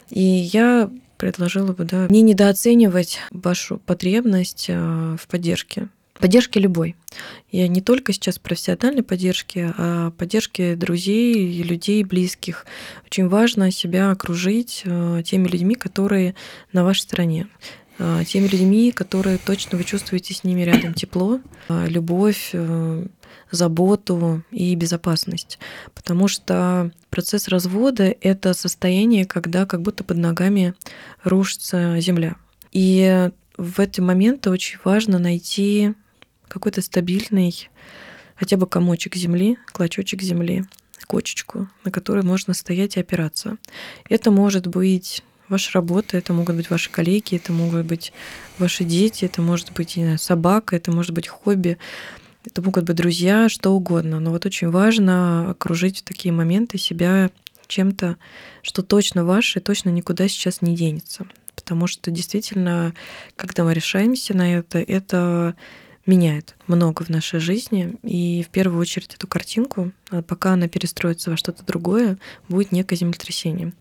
И 0.09 0.21
я 0.21 0.89
предложила 1.17 1.73
бы 1.73 1.83
да, 1.83 2.07
не 2.09 2.21
недооценивать 2.21 3.19
вашу 3.31 3.79
потребность 3.79 4.67
а, 4.69 5.17
в 5.17 5.27
поддержке. 5.27 5.89
Поддержки 6.19 6.57
любой. 6.57 6.95
Я 7.51 7.67
не 7.67 7.81
только 7.81 8.11
сейчас 8.11 8.39
профессиональной 8.39 9.03
поддержки, 9.03 9.73
а 9.77 10.11
поддержки 10.11 10.75
друзей 10.75 11.61
людей 11.61 12.03
близких. 12.03 12.65
Очень 13.05 13.27
важно 13.27 13.71
себя 13.71 14.11
окружить 14.11 14.81
э, 14.85 15.21
теми 15.25 15.47
людьми, 15.47 15.75
которые 15.75 16.35
на 16.73 16.83
вашей 16.83 17.01
стороне 17.01 17.47
э, 17.99 18.23
теми 18.27 18.47
людьми, 18.47 18.91
которые 18.91 19.37
точно 19.37 19.77
вы 19.77 19.83
чувствуете 19.83 20.33
с 20.33 20.43
ними 20.43 20.61
рядом 20.61 20.93
тепло, 20.93 21.39
э, 21.69 21.87
любовь, 21.87 22.53
заботу 23.51 24.43
и 24.51 24.75
безопасность. 24.75 25.59
Потому 25.93 26.27
что 26.27 26.91
процесс 27.09 27.47
развода— 27.47 28.13
это 28.21 28.53
состояние, 28.53 29.25
когда 29.25 29.65
как 29.65 29.81
будто 29.81 30.03
под 30.03 30.17
ногами 30.17 30.73
рушится 31.23 31.99
земля. 31.99 32.35
И 32.71 33.29
в 33.57 33.79
эти 33.79 34.01
моменты 34.01 34.49
очень 34.49 34.79
важно 34.83 35.19
найти 35.19 35.93
какой-то 36.47 36.81
стабильный 36.81 37.69
хотя 38.35 38.57
бы 38.57 38.67
комочек 38.67 39.15
земли, 39.15 39.57
клочочек 39.71 40.21
земли, 40.21 40.65
кочечку, 41.07 41.67
на 41.83 41.91
которой 41.91 42.23
можно 42.23 42.53
стоять 42.53 42.97
и 42.97 42.99
опираться. 42.99 43.57
Это 44.09 44.31
может 44.31 44.67
быть 44.67 45.23
ваша 45.49 45.71
работа, 45.73 46.17
это 46.17 46.33
могут 46.33 46.55
быть 46.55 46.69
ваши 46.69 46.91
коллеги, 46.91 47.35
это 47.35 47.53
могут 47.53 47.85
быть 47.85 48.11
ваши 48.59 48.83
дети, 48.83 49.25
это 49.25 49.41
может 49.41 49.71
быть 49.73 49.93
знаю, 49.93 50.19
собака, 50.19 50.75
это 50.75 50.91
может 50.91 51.11
быть 51.11 51.27
хобби, 51.27 51.77
это 52.45 52.61
могут 52.61 52.83
быть 52.83 52.95
друзья, 52.95 53.49
что 53.49 53.71
угодно. 53.71 54.19
Но 54.19 54.31
вот 54.31 54.45
очень 54.45 54.69
важно 54.69 55.51
окружить 55.51 55.99
в 55.99 56.03
такие 56.03 56.33
моменты 56.33 56.77
себя 56.77 57.31
чем-то, 57.67 58.17
что 58.61 58.81
точно 58.83 59.25
ваше 59.25 59.59
и 59.59 59.61
точно 59.61 59.89
никуда 59.89 60.27
сейчас 60.27 60.61
не 60.61 60.75
денется. 60.75 61.25
Потому 61.55 61.87
что 61.87 62.11
действительно, 62.11 62.93
когда 63.35 63.63
мы 63.63 63.73
решаемся 63.73 64.35
на 64.35 64.53
это, 64.53 64.79
это 64.79 65.55
меняет 66.07 66.55
много 66.65 67.03
в 67.03 67.09
нашей 67.09 67.39
жизни. 67.39 67.95
И 68.01 68.43
в 68.43 68.49
первую 68.49 68.81
очередь 68.81 69.13
эту 69.13 69.27
картинку, 69.27 69.91
а 70.09 70.23
пока 70.23 70.53
она 70.53 70.67
перестроится 70.67 71.29
во 71.29 71.37
что-то 71.37 71.63
другое, 71.63 72.17
будет 72.49 72.71
некое 72.71 72.95
землетрясение. 72.95 73.73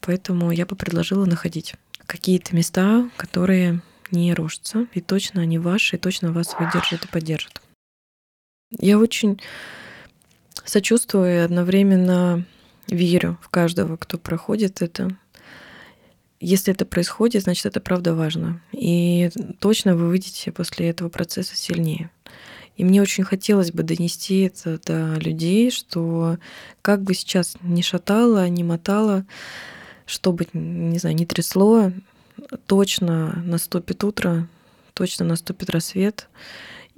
Поэтому 0.00 0.50
я 0.50 0.66
бы 0.66 0.74
предложила 0.74 1.24
находить 1.26 1.74
какие-то 2.06 2.56
места, 2.56 3.08
которые 3.16 3.80
не 4.10 4.34
рушатся, 4.34 4.86
и 4.92 5.00
точно 5.00 5.42
они 5.42 5.58
ваши, 5.58 5.96
и 5.96 5.98
точно 5.98 6.32
вас 6.32 6.56
выдержат 6.58 7.04
и 7.04 7.08
поддержат. 7.08 7.60
Я 8.78 8.98
очень 8.98 9.40
сочувствую 10.64 11.32
и 11.32 11.38
одновременно 11.38 12.44
верю 12.88 13.38
в 13.40 13.48
каждого, 13.48 13.96
кто 13.96 14.18
проходит 14.18 14.82
это, 14.82 15.16
если 16.40 16.72
это 16.72 16.84
происходит, 16.84 17.44
значит, 17.44 17.66
это 17.66 17.80
правда 17.80 18.14
важно. 18.14 18.60
И 18.72 19.30
точно 19.60 19.96
вы 19.96 20.08
выйдете 20.08 20.52
после 20.52 20.90
этого 20.90 21.08
процесса 21.08 21.56
сильнее. 21.56 22.10
И 22.76 22.84
мне 22.84 23.00
очень 23.00 23.24
хотелось 23.24 23.70
бы 23.70 23.82
донести 23.82 24.40
это 24.40 24.80
до 24.84 25.14
людей, 25.20 25.70
что 25.70 26.38
как 26.82 27.02
бы 27.02 27.14
сейчас 27.14 27.56
не 27.62 27.82
шатало, 27.82 28.48
не 28.48 28.64
мотало, 28.64 29.24
чтобы, 30.06 30.46
не 30.52 30.98
знаю, 30.98 31.14
не 31.14 31.24
трясло, 31.24 31.92
точно 32.66 33.42
наступит 33.44 34.02
утро, 34.02 34.48
точно 34.92 35.24
наступит 35.24 35.70
рассвет, 35.70 36.28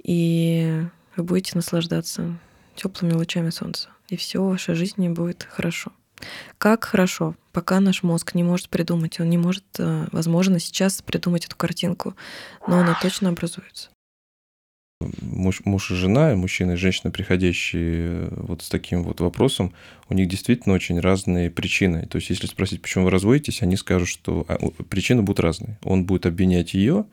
и 0.03 0.83
вы 1.15 1.23
будете 1.23 1.51
наслаждаться 1.55 2.37
теплыми 2.75 3.13
лучами 3.13 3.51
солнца. 3.51 3.89
И 4.09 4.17
все 4.17 4.41
в 4.41 4.49
вашей 4.49 4.75
жизни 4.75 5.09
будет 5.09 5.47
хорошо. 5.49 5.91
Как 6.57 6.85
хорошо, 6.85 7.35
пока 7.51 7.79
наш 7.79 8.03
мозг 8.03 8.35
не 8.35 8.43
может 8.43 8.69
придумать, 8.69 9.19
он 9.19 9.29
не 9.29 9.37
может, 9.37 9.65
э, 9.79 10.07
возможно, 10.11 10.59
сейчас 10.59 11.01
придумать 11.01 11.45
эту 11.45 11.55
картинку, 11.55 12.15
но 12.67 12.79
она 12.79 12.97
точно 13.01 13.29
образуется. 13.29 13.89
Муж, 15.21 15.61
муж 15.63 15.91
и 15.91 15.95
жена, 15.95 16.35
мужчина 16.35 16.71
и 16.71 16.75
женщина, 16.75 17.11
приходящие 17.11 18.29
э, 18.29 18.29
вот 18.31 18.63
с 18.63 18.69
таким 18.69 19.03
вот 19.03 19.21
вопросом, 19.21 19.73
у 20.09 20.15
них 20.15 20.27
действительно 20.27 20.73
очень 20.73 20.99
разные 20.99 21.51
причины. 21.51 22.07
То 22.07 22.15
есть, 22.15 22.31
если 22.31 22.47
спросить, 22.47 22.81
почему 22.81 23.05
вы 23.05 23.11
разводитесь, 23.11 23.61
они 23.61 23.75
скажут, 23.75 24.07
что 24.07 24.43
а, 24.47 24.57
причины 24.89 25.21
будут 25.21 25.39
разные. 25.39 25.77
Он 25.83 26.05
будет 26.05 26.25
обвинять 26.25 26.73
ее, 26.73 27.05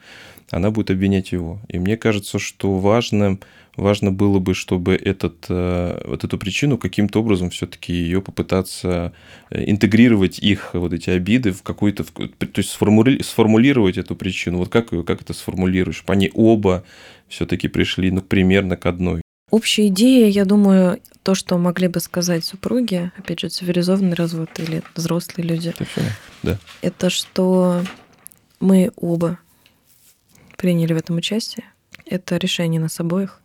она 0.51 0.71
будет 0.71 0.91
обвинять 0.91 1.33
его. 1.33 1.61
И 1.69 1.79
мне 1.79 1.97
кажется, 1.97 2.39
что 2.39 2.79
важным 2.79 3.41
важно 3.77 4.13
было 4.13 4.39
бы, 4.39 4.55
чтобы 4.55 4.95
этот, 4.95 5.47
э, 5.49 6.01
вот 6.07 6.25
эту 6.25 6.39
причину 6.39 6.79
каким-то 6.79 7.21
образом 7.21 7.51
все-таки 7.51 7.93
ее 7.93 8.23
попытаться 8.23 9.13
э, 9.51 9.65
интегрировать 9.69 10.39
их 10.39 10.71
вот 10.75 10.93
эти 10.93 11.11
обиды 11.11 11.53
в 11.53 11.63
какую-то, 11.63 12.05
то 12.05 12.59
есть 12.59 12.71
сформули, 12.71 13.23
сформулировать 13.23 13.99
эту 13.99 14.17
причину. 14.17 14.59
Вот 14.59 14.69
как, 14.69 14.91
как 15.05 15.23
это 15.23 15.33
сформулируешь? 15.33 15.97
Чтобы 15.97 16.13
они 16.13 16.31
оба 16.35 16.85
все-таки 17.29 17.69
пришли 17.69 18.11
ну, 18.11 18.21
примерно 18.21 18.77
к 18.77 18.87
одной. 18.87 19.23
Общая 19.51 19.89
идея, 19.89 20.29
я 20.29 20.45
думаю, 20.45 21.01
то, 21.23 21.35
что 21.35 21.59
могли 21.59 21.89
бы 21.89 22.01
сказать 22.01 22.45
супруги, 22.45 23.13
опять 23.17 23.41
же, 23.41 23.49
цивилизованный 23.49 24.15
развод 24.15 24.51
или 24.59 24.83
взрослые 24.95 25.47
люди, 25.47 25.75
это, 25.79 26.01
да. 26.43 26.59
это 26.83 27.11
что 27.11 27.83
мы 28.59 28.91
оба 28.97 29.39
приняли 30.65 30.95
в 30.95 30.97
этом 30.97 31.17
участие. 31.17 31.67
Это 32.07 32.39
решение 32.39 32.81
нас 32.81 32.99
обоих. 32.99 33.43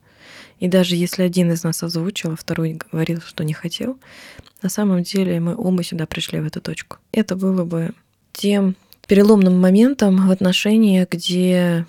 И 0.61 0.69
даже 0.69 0.95
если 0.95 1.23
один 1.23 1.51
из 1.51 1.65
нас 1.65 1.83
озвучил, 1.83 2.31
а 2.31 2.35
второй 2.37 2.79
говорил, 2.89 3.19
что 3.19 3.43
не 3.43 3.51
хотел, 3.51 3.99
на 4.61 4.69
самом 4.69 5.03
деле 5.03 5.37
мы 5.41 5.53
оба 5.53 5.83
сюда 5.83 6.05
пришли 6.05 6.39
в 6.39 6.45
эту 6.45 6.61
точку. 6.61 6.95
Это 7.11 7.35
было 7.35 7.65
бы 7.65 7.93
тем 8.31 8.77
переломным 9.05 9.59
моментом 9.59 10.29
в 10.29 10.31
отношениях, 10.31 11.09
где 11.11 11.85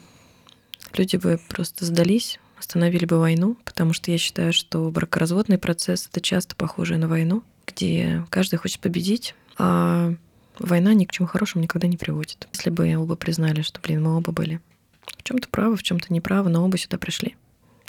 люди 0.95 1.15
бы 1.15 1.39
просто 1.49 1.85
сдались, 1.85 2.41
остановили 2.59 3.05
бы 3.05 3.21
войну, 3.21 3.57
потому 3.65 3.93
что 3.93 4.11
я 4.11 4.19
считаю, 4.19 4.53
что 4.53 4.91
бракоразводный 4.91 5.59
процесс 5.59 6.09
это 6.11 6.21
часто 6.21 6.57
похоже 6.57 6.97
на 6.97 7.07
войну, 7.07 7.45
где 7.69 8.27
каждый 8.31 8.57
хочет 8.57 8.81
победить, 8.81 9.37
а 9.59 10.13
война 10.59 10.93
ни 10.93 11.05
к 11.05 11.13
чему 11.13 11.29
хорошему 11.29 11.63
никогда 11.63 11.87
не 11.87 11.97
приводит. 11.97 12.49
Если 12.53 12.71
бы 12.71 12.93
оба 12.97 13.15
признали, 13.15 13.63
что, 13.63 13.81
блин, 13.81 14.03
мы 14.03 14.17
оба 14.17 14.33
были 14.33 14.61
в 15.07 15.23
чем-то 15.23 15.49
правы, 15.49 15.77
в 15.77 15.83
чем-то 15.83 16.13
неправы, 16.13 16.51
но 16.51 16.65
оба 16.65 16.79
сюда 16.79 16.99
пришли. 16.99 17.37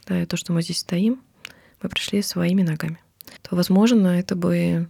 Да, 0.08 0.22
и 0.22 0.26
то, 0.26 0.38
что 0.38 0.54
мы 0.54 0.62
здесь 0.62 0.80
стоим, 0.80 1.22
мы 1.82 1.90
пришли 1.90 2.22
своими 2.22 2.62
ногами. 2.62 3.00
То, 3.42 3.56
возможно, 3.56 4.08
это 4.08 4.36
бы 4.36 4.88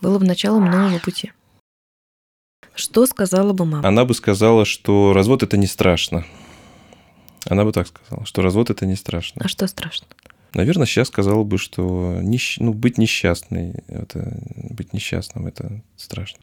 было 0.00 0.18
бы 0.18 0.26
началом 0.26 0.70
нового 0.70 0.98
пути. 0.98 1.32
Что 2.74 3.06
сказала 3.06 3.52
бы 3.52 3.64
мама? 3.64 3.86
Она 3.86 4.04
бы 4.04 4.14
сказала, 4.14 4.64
что 4.64 5.12
развод 5.12 5.42
это 5.42 5.56
не 5.56 5.66
страшно. 5.66 6.26
Она 7.46 7.64
бы 7.64 7.72
так 7.72 7.86
сказала, 7.86 8.26
что 8.26 8.42
развод 8.42 8.70
это 8.70 8.86
не 8.86 8.96
страшно. 8.96 9.42
А 9.44 9.48
что 9.48 9.66
страшно? 9.66 10.06
Наверное, 10.54 10.86
сейчас 10.86 11.08
сказала 11.08 11.42
бы, 11.42 11.58
что 11.58 12.18
нищ... 12.20 12.58
ну, 12.58 12.72
быть 12.72 12.98
несчастной, 12.98 13.74
это... 13.88 14.40
быть 14.54 14.92
несчастным 14.92 15.46
это 15.46 15.82
страшно. 15.96 16.38